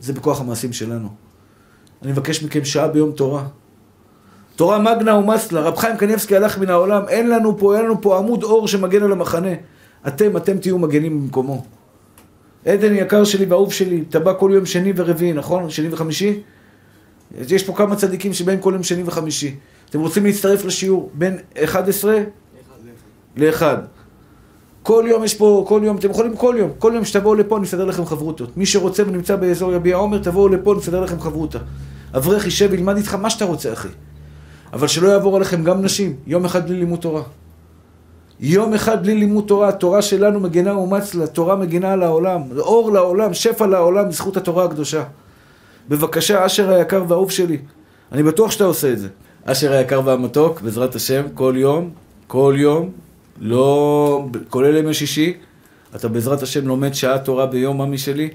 זה 0.00 0.12
בכוח 0.12 0.40
המעשים 0.40 0.72
שלנו. 0.72 1.08
אני 2.02 2.12
מבקש 2.12 2.42
מכם 2.42 2.64
שעה 2.64 2.88
ביום 2.88 3.12
תורה. 3.12 3.44
תורה 4.56 4.78
מגנה 4.78 5.14
ומסלה, 5.14 5.60
רב 5.60 5.76
חיים 5.76 5.96
קניבסקי 5.96 6.36
הלך 6.36 6.58
מן 6.58 6.70
העולם, 6.70 7.02
אין 7.08 7.30
לנו 7.30 7.58
פה, 7.58 7.76
אין 7.76 7.84
לנו 7.84 8.00
פה 8.00 8.18
עמוד 8.18 8.42
אור 8.42 8.68
שמגן 8.68 9.02
על 9.02 9.12
המחנה. 9.12 9.48
אתם, 10.06 10.36
אתם 10.36 10.58
תהיו 10.58 10.78
מגנים 10.78 11.20
במקומו. 11.20 11.64
עדן 12.64 12.94
יקר 12.94 13.24
שלי 13.24 13.44
ואהוב 13.44 13.72
שלי, 13.72 14.04
אתה 14.08 14.18
בא 14.18 14.32
כל 14.38 14.50
יום 14.54 14.66
שני 14.66 14.92
ורביעי, 14.96 15.32
נכון? 15.32 15.70
שני 15.70 15.88
וחמישי? 15.92 16.40
יש 17.50 17.62
פה 17.62 17.72
כמה 17.72 17.96
צדיקים 17.96 18.32
שבאים 18.32 18.60
כל 18.60 18.72
יום 18.74 18.82
שני 18.82 19.02
וחמישי. 19.06 19.54
אתם 19.90 20.00
רוצים 20.00 20.24
להצטרף 20.24 20.64
לשיעור 20.64 21.10
בין 21.14 21.38
11 21.64 22.18
ל-1. 23.36 23.62
כל 24.82 25.04
יום 25.08 25.24
יש 25.24 25.34
פה, 25.34 25.64
כל 25.68 25.80
יום, 25.84 25.96
אתם 25.96 26.10
יכולים 26.10 26.36
כל 26.36 26.54
יום, 26.58 26.70
כל 26.78 26.92
יום 26.94 27.04
שתבואו 27.04 27.34
לפה 27.34 27.58
נסדר 27.58 27.84
לכם 27.84 28.06
חברותות. 28.06 28.56
מי 28.56 28.66
שרוצה 28.66 29.02
ונמצא 29.06 29.36
באזור 29.36 29.72
יביע 29.72 29.96
עומר, 29.96 30.18
תבואו 30.18 30.48
לפה 30.48 30.74
נסדר 30.78 31.00
לכם 31.00 31.20
חברותה. 31.20 31.58
אברך 32.16 32.44
יישב 32.44 32.68
וילמד 32.70 32.96
איתך 32.96 33.14
מה 33.14 33.30
שאתה 33.30 33.44
רוצה, 33.44 33.72
אחי. 33.72 33.88
אבל 34.72 34.86
שלא 34.86 35.08
יעבור 35.08 35.36
עליכם 35.36 35.64
גם 35.64 35.82
נשים, 35.82 36.16
יום 36.26 36.44
אחד 36.44 36.68
בלי 36.68 36.76
לימוד 36.78 37.00
תורה. 37.00 37.22
יום 38.40 38.74
אחד 38.74 39.02
בלי 39.02 39.14
לימוד 39.14 39.44
תורה, 39.46 39.68
התורה 39.68 40.02
שלנו 40.02 40.40
מגנה 40.40 40.72
אומץ 40.72 41.14
לה, 41.14 41.26
תורה 41.26 41.56
מגנה 41.56 41.92
על 41.92 42.02
העולם, 42.02 42.42
אור 42.58 42.92
לעולם, 42.92 43.34
שפע 43.34 43.66
לעולם, 43.66 44.08
בזכות 44.08 44.36
התורה 44.36 44.64
הקדושה. 44.64 45.02
בבקשה, 45.88 46.46
אשר 46.46 46.70
היקר 46.70 47.04
והאהוב 47.08 47.30
שלי, 47.30 47.58
אני 48.12 48.22
בטוח 48.22 48.50
שאתה 48.50 48.64
עושה 48.64 48.92
את 48.92 48.98
זה. 48.98 49.08
אשר 49.44 49.72
היקר 49.72 50.00
והמתוק, 50.04 50.60
בעזרת 50.60 50.94
השם, 50.94 51.22
כל 51.34 51.54
יום, 51.56 51.90
כל 52.26 52.54
יום, 52.58 52.90
לא, 53.40 54.26
כולל 54.50 54.76
ימי 54.76 54.94
שישי, 54.94 55.34
אתה 55.96 56.08
בעזרת 56.08 56.42
השם 56.42 56.66
לומד 56.66 56.94
שעה 56.94 57.18
תורה 57.18 57.46
ביום 57.46 57.82
ממי 57.82 57.98
שלי, 57.98 58.30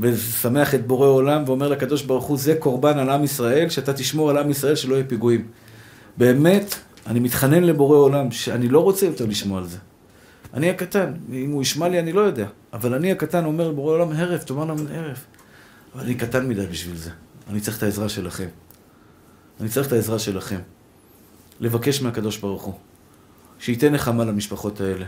ושמח 0.00 0.74
את 0.74 0.86
בורא 0.86 1.06
עולם, 1.06 1.42
ואומר 1.46 1.68
לקדוש 1.68 2.02
ברוך 2.02 2.24
הוא, 2.24 2.38
זה 2.38 2.54
קורבן 2.54 2.98
על 2.98 3.10
עם 3.10 3.24
ישראל, 3.24 3.68
שאתה 3.68 3.92
תשמור 3.92 4.30
על 4.30 4.38
עם 4.38 4.50
ישראל 4.50 4.74
שלא 4.74 4.94
יהיה 4.94 5.04
פיגועים. 5.04 5.44
באמת, 6.16 6.74
אני 7.06 7.20
מתחנן 7.20 7.64
לבורא 7.64 7.96
עולם, 7.96 8.30
שאני 8.30 8.68
לא 8.68 8.80
רוצה 8.80 9.06
יותר 9.06 9.26
לשמוע 9.26 9.58
על 9.58 9.66
זה. 9.66 9.78
אני 10.54 10.70
הקטן, 10.70 11.12
אם 11.32 11.50
הוא 11.50 11.62
ישמע 11.62 11.88
לי 11.88 11.98
אני 11.98 12.12
לא 12.12 12.20
יודע, 12.20 12.46
אבל 12.72 12.94
אני 12.94 13.12
הקטן 13.12 13.44
אומר 13.44 13.68
לבורא 13.68 13.94
עולם, 13.94 14.12
הרף, 14.12 14.44
תאמר 14.44 14.64
לנו 14.64 14.82
הרף. 14.94 15.26
אבל 15.94 16.02
אני 16.02 16.14
קטן 16.14 16.48
מדי 16.48 16.66
בשביל 16.66 16.96
זה. 16.96 17.10
אני 17.48 17.60
צריך 17.60 17.78
את 17.78 17.82
העזרה 17.82 18.08
שלכם. 18.08 18.48
אני 19.60 19.68
צריך 19.68 19.86
את 19.86 19.92
העזרה 19.92 20.18
שלכם. 20.18 20.58
לבקש 21.60 22.02
מהקדוש 22.02 22.38
ברוך 22.38 22.62
הוא, 22.62 22.74
שייתן 23.58 23.92
נחמה 23.94 24.24
למשפחות 24.24 24.80
האלה. 24.80 25.06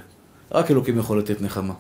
רק 0.53 0.71
אלוקים 0.71 0.99
יכול 0.99 1.19
לתת 1.19 1.41
נחמה. 1.41 1.75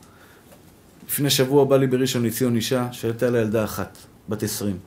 לפני 1.08 1.30
שבוע 1.30 1.64
בא 1.64 1.76
לי 1.76 1.86
בראשון 1.86 2.22
לציון 2.22 2.56
אישה 2.56 2.92
שהייתה 2.92 3.30
לה 3.30 3.38
ילדה 3.38 3.64
אחת, 3.64 3.98
בת 4.28 4.42
עשרים. 4.42 4.78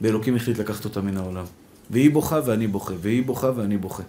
ואלוקים 0.00 0.36
החליט 0.36 0.58
לקחת 0.58 0.84
אותה 0.84 1.00
מן 1.00 1.16
העולם. 1.16 1.44
והיא 1.90 2.10
בוכה 2.10 2.40
ואני 2.46 2.66
בוכה, 2.66 2.94
והיא 3.00 3.26
בוכה 3.26 3.50
ואני 3.56 3.78
בוכה. 3.78 4.02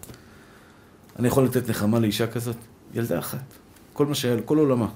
אני 1.20 1.28
יכול 1.28 1.46
לתת 1.46 1.70
נחמה 1.70 2.00
לאישה 2.00 2.28
כזאת? 2.28 2.56
ילדה 2.94 3.20
אחת. 3.20 3.44
כל 3.94 4.06
מה 4.06 4.16
שהיה, 4.16 4.42
כל 4.42 4.58
עולמה. 4.58 4.88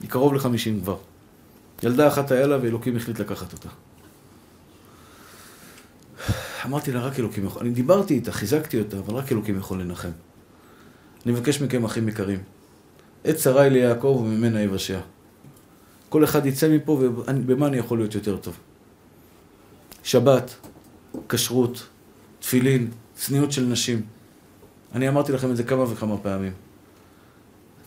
היא 0.00 0.10
קרוב 0.10 0.34
לחמישים 0.34 0.80
כבר. 0.80 0.96
ילדה 1.82 2.08
אחת 2.08 2.30
היה 2.30 2.46
לה 2.46 2.58
ואלוקים 2.62 2.96
החליט 2.96 3.18
לקחת 3.18 3.52
אותה. 3.52 3.68
אמרתי 6.66 6.92
לה, 6.92 7.00
רק 7.00 7.18
אלוקים 7.18 7.44
יכול... 7.44 7.62
אני 7.62 7.70
דיברתי 7.70 8.14
איתה, 8.14 8.32
חיזקתי 8.32 8.78
אותה, 8.78 8.98
אבל 8.98 9.14
רק 9.14 9.32
אלוקים 9.32 9.58
יכול 9.58 9.80
לנחם. 9.80 10.10
אני 11.26 11.32
מבקש 11.32 11.60
מכם, 11.60 11.84
אחים 11.84 12.08
יקרים, 12.08 12.42
עת 13.24 13.38
שרי 13.38 13.70
ליעקב 13.70 14.22
וממנה 14.24 14.62
יבשע. 14.62 15.00
כל 16.08 16.24
אחד 16.24 16.46
יצא 16.46 16.68
מפה, 16.68 16.92
ובמה 17.26 17.66
אני 17.66 17.76
יכול 17.76 17.98
להיות 17.98 18.14
יותר 18.14 18.36
טוב? 18.36 18.56
שבת, 20.02 20.66
כשרות, 21.28 21.86
תפילין, 22.40 22.90
צניעות 23.14 23.52
של 23.52 23.64
נשים. 23.64 24.02
אני 24.94 25.08
אמרתי 25.08 25.32
לכם 25.32 25.50
את 25.50 25.56
זה 25.56 25.64
כמה 25.64 25.82
וכמה 25.82 26.18
פעמים. 26.18 26.52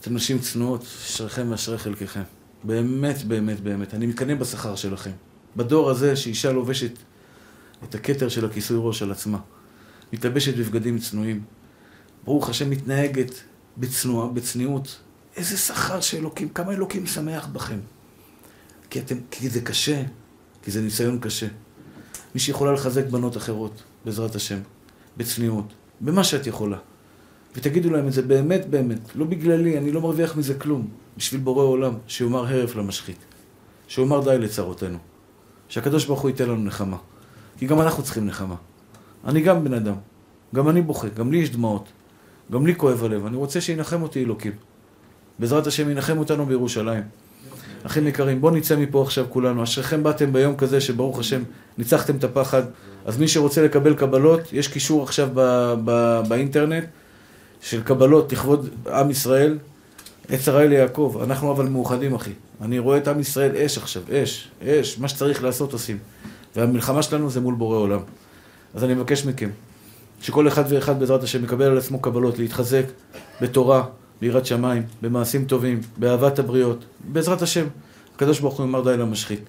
אתם 0.02 0.14
נשים 0.14 0.40
צנועות, 0.40 0.82
אשריכם 0.82 1.48
ואשרי 1.52 1.78
חלקכם. 1.78 2.24
באמת, 2.64 3.24
באמת, 3.24 3.60
באמת. 3.60 3.94
אני 3.94 4.06
מתקנא 4.06 4.36
בשכר 4.36 4.76
שלכם. 4.76 5.12
בדור 5.56 5.90
הזה 5.90 6.16
שאישה 6.16 6.52
לובשת 6.52 6.92
את 7.84 7.96
הכתר 7.96 8.30
של 8.30 8.46
הכיסוי 8.46 8.78
ראש 8.80 9.02
על 9.02 9.12
עצמה, 9.12 9.40
מתלבשת 10.14 10.58
בבגדים 10.58 11.00
צנועים, 11.00 11.44
ברוך 12.26 12.50
השם 12.50 12.70
מתנהגת 12.70 13.32
בצנוע, 13.78 14.28
בצניעות. 14.28 15.00
איזה 15.36 15.58
שכר 15.58 16.02
שאלוקים, 16.02 16.50
כמה 16.50 16.72
אלוקים 16.72 17.06
שמח 17.06 17.48
בכם. 17.48 17.80
כי, 18.90 19.00
אתם, 19.00 19.16
כי 19.32 19.50
זה 19.50 19.62
קשה, 19.62 20.04
כי 20.64 20.72
זה 20.72 20.82
ניסיון 20.82 21.20
קשה. 21.20 21.48
מי 22.36 22.40
שיכולה 22.40 22.72
לחזק 22.72 23.06
בנות 23.06 23.38
אחרות, 23.38 23.84
בעזרת 24.06 24.36
השם, 24.36 24.60
בצניעות, 25.18 25.74
במה 26.02 26.24
שאת 26.24 26.48
יכולה. 26.48 26.78
ותגידו 27.56 27.90
להם 27.90 28.08
את 28.08 28.14
זה 28.14 28.22
באמת 28.22 28.66
באמת, 28.70 29.16
לא 29.16 29.26
בגללי, 29.26 29.78
אני 29.78 29.92
לא 29.92 30.02
מרוויח 30.02 30.38
מזה 30.38 30.54
כלום. 30.54 30.88
בשביל 31.18 31.42
בורא 31.42 31.64
עולם, 31.64 31.94
שיאמר 32.08 32.46
הרף 32.48 32.76
למשחית. 32.76 33.18
שיאמר 33.88 34.24
די 34.24 34.38
לצרותינו. 34.38 34.98
שהקדוש 35.70 36.06
ברוך 36.06 36.22
הוא 36.22 36.30
ייתן 36.30 36.44
לנו 36.44 36.64
נחמה. 36.64 36.98
כי 37.58 37.68
גם 37.68 37.82
אנחנו 37.82 38.04
צריכים 38.04 38.26
נחמה. 38.26 38.56
אני 39.28 39.42
גם 39.42 39.64
בן 39.64 39.74
אדם. 39.74 39.96
גם 40.56 40.70
אני 40.70 40.82
בוכה, 40.82 41.08
גם 41.08 41.32
לי 41.32 41.38
יש 41.38 41.50
דמעות. 41.50 41.86
גם 42.52 42.68
לי 42.68 42.76
כואב 42.76 43.04
הלב. 43.04 43.26
אני 43.26 43.38
רוצה 43.38 43.62
שינחם 43.62 44.02
אותי 44.02 44.24
אלוקים. 44.24 44.52
בעזרת 45.40 45.68
השם 45.68 45.90
ינחם 45.90 46.18
אותנו 46.18 46.46
בירושלים. 46.46 47.04
אחים 47.84 48.08
יקרים, 48.08 48.42
בואו 48.42 48.56
נצא 48.56 48.76
מפה 48.76 49.02
עכשיו 49.02 49.26
כולנו. 49.30 49.64
אשריכם 49.64 50.04
באתם 50.04 50.34
ביום 50.34 50.56
כזה 50.56 50.82
שברוך 50.82 51.20
השם 51.20 51.44
ניצחתם 51.78 52.16
את 52.16 52.24
הפחד. 52.24 52.64
אז 53.06 53.18
מי 53.18 53.28
שרוצה 53.28 53.64
לקבל 53.64 53.96
קבלות, 53.96 54.54
יש 54.54 54.68
קישור 54.68 55.04
עכשיו 55.04 55.30
ב- 55.34 55.74
ב- 55.86 56.22
באינטרנט 56.28 56.84
של 57.62 57.84
קבלות 57.84 58.32
לכבוד 58.32 58.70
עם 58.88 59.10
ישראל. 59.10 59.58
עת 60.30 60.42
שרי 60.42 60.68
ליעקב, 60.68 61.18
אנחנו 61.24 61.52
אבל 61.52 61.66
מאוחדים 61.66 62.16
אחי. 62.16 62.32
אני 62.62 62.80
רואה 62.80 62.98
את 62.98 63.08
עם 63.08 63.20
ישראל 63.20 63.58
אש 63.58 63.78
עכשיו, 63.78 64.04
אש, 64.12 64.48
אש, 64.64 65.00
מה 65.00 65.08
שצריך 65.08 65.44
לעשות 65.44 65.74
עושים. 65.74 65.98
והמלחמה 66.56 67.04
שלנו 67.04 67.30
זה 67.30 67.42
מול 67.42 67.56
בורא 67.56 67.78
עולם. 67.78 68.00
אז 68.74 68.84
אני 68.84 68.94
מבקש 68.94 69.26
מכם, 69.26 69.50
שכל 70.22 70.48
אחד 70.48 70.64
ואחד 70.70 71.00
בעזרת 71.00 71.24
השם 71.24 71.44
יקבל 71.44 71.66
על 71.66 71.78
עצמו 71.78 72.00
קבלות, 72.00 72.40
להתחזק 72.40 72.86
בתורה, 73.42 73.84
ביראת 74.22 74.46
שמיים, 74.46 74.84
במעשים 75.02 75.46
טובים, 75.46 75.82
באהבת 75.98 76.40
הבריות, 76.40 76.86
בעזרת 77.00 77.42
השם. 77.42 77.66
הקדוש 78.16 78.40
ברוך 78.40 78.58
הוא 78.58 78.66
יאמר 78.66 78.84
די 78.84 78.98
למשחית. 78.98 79.40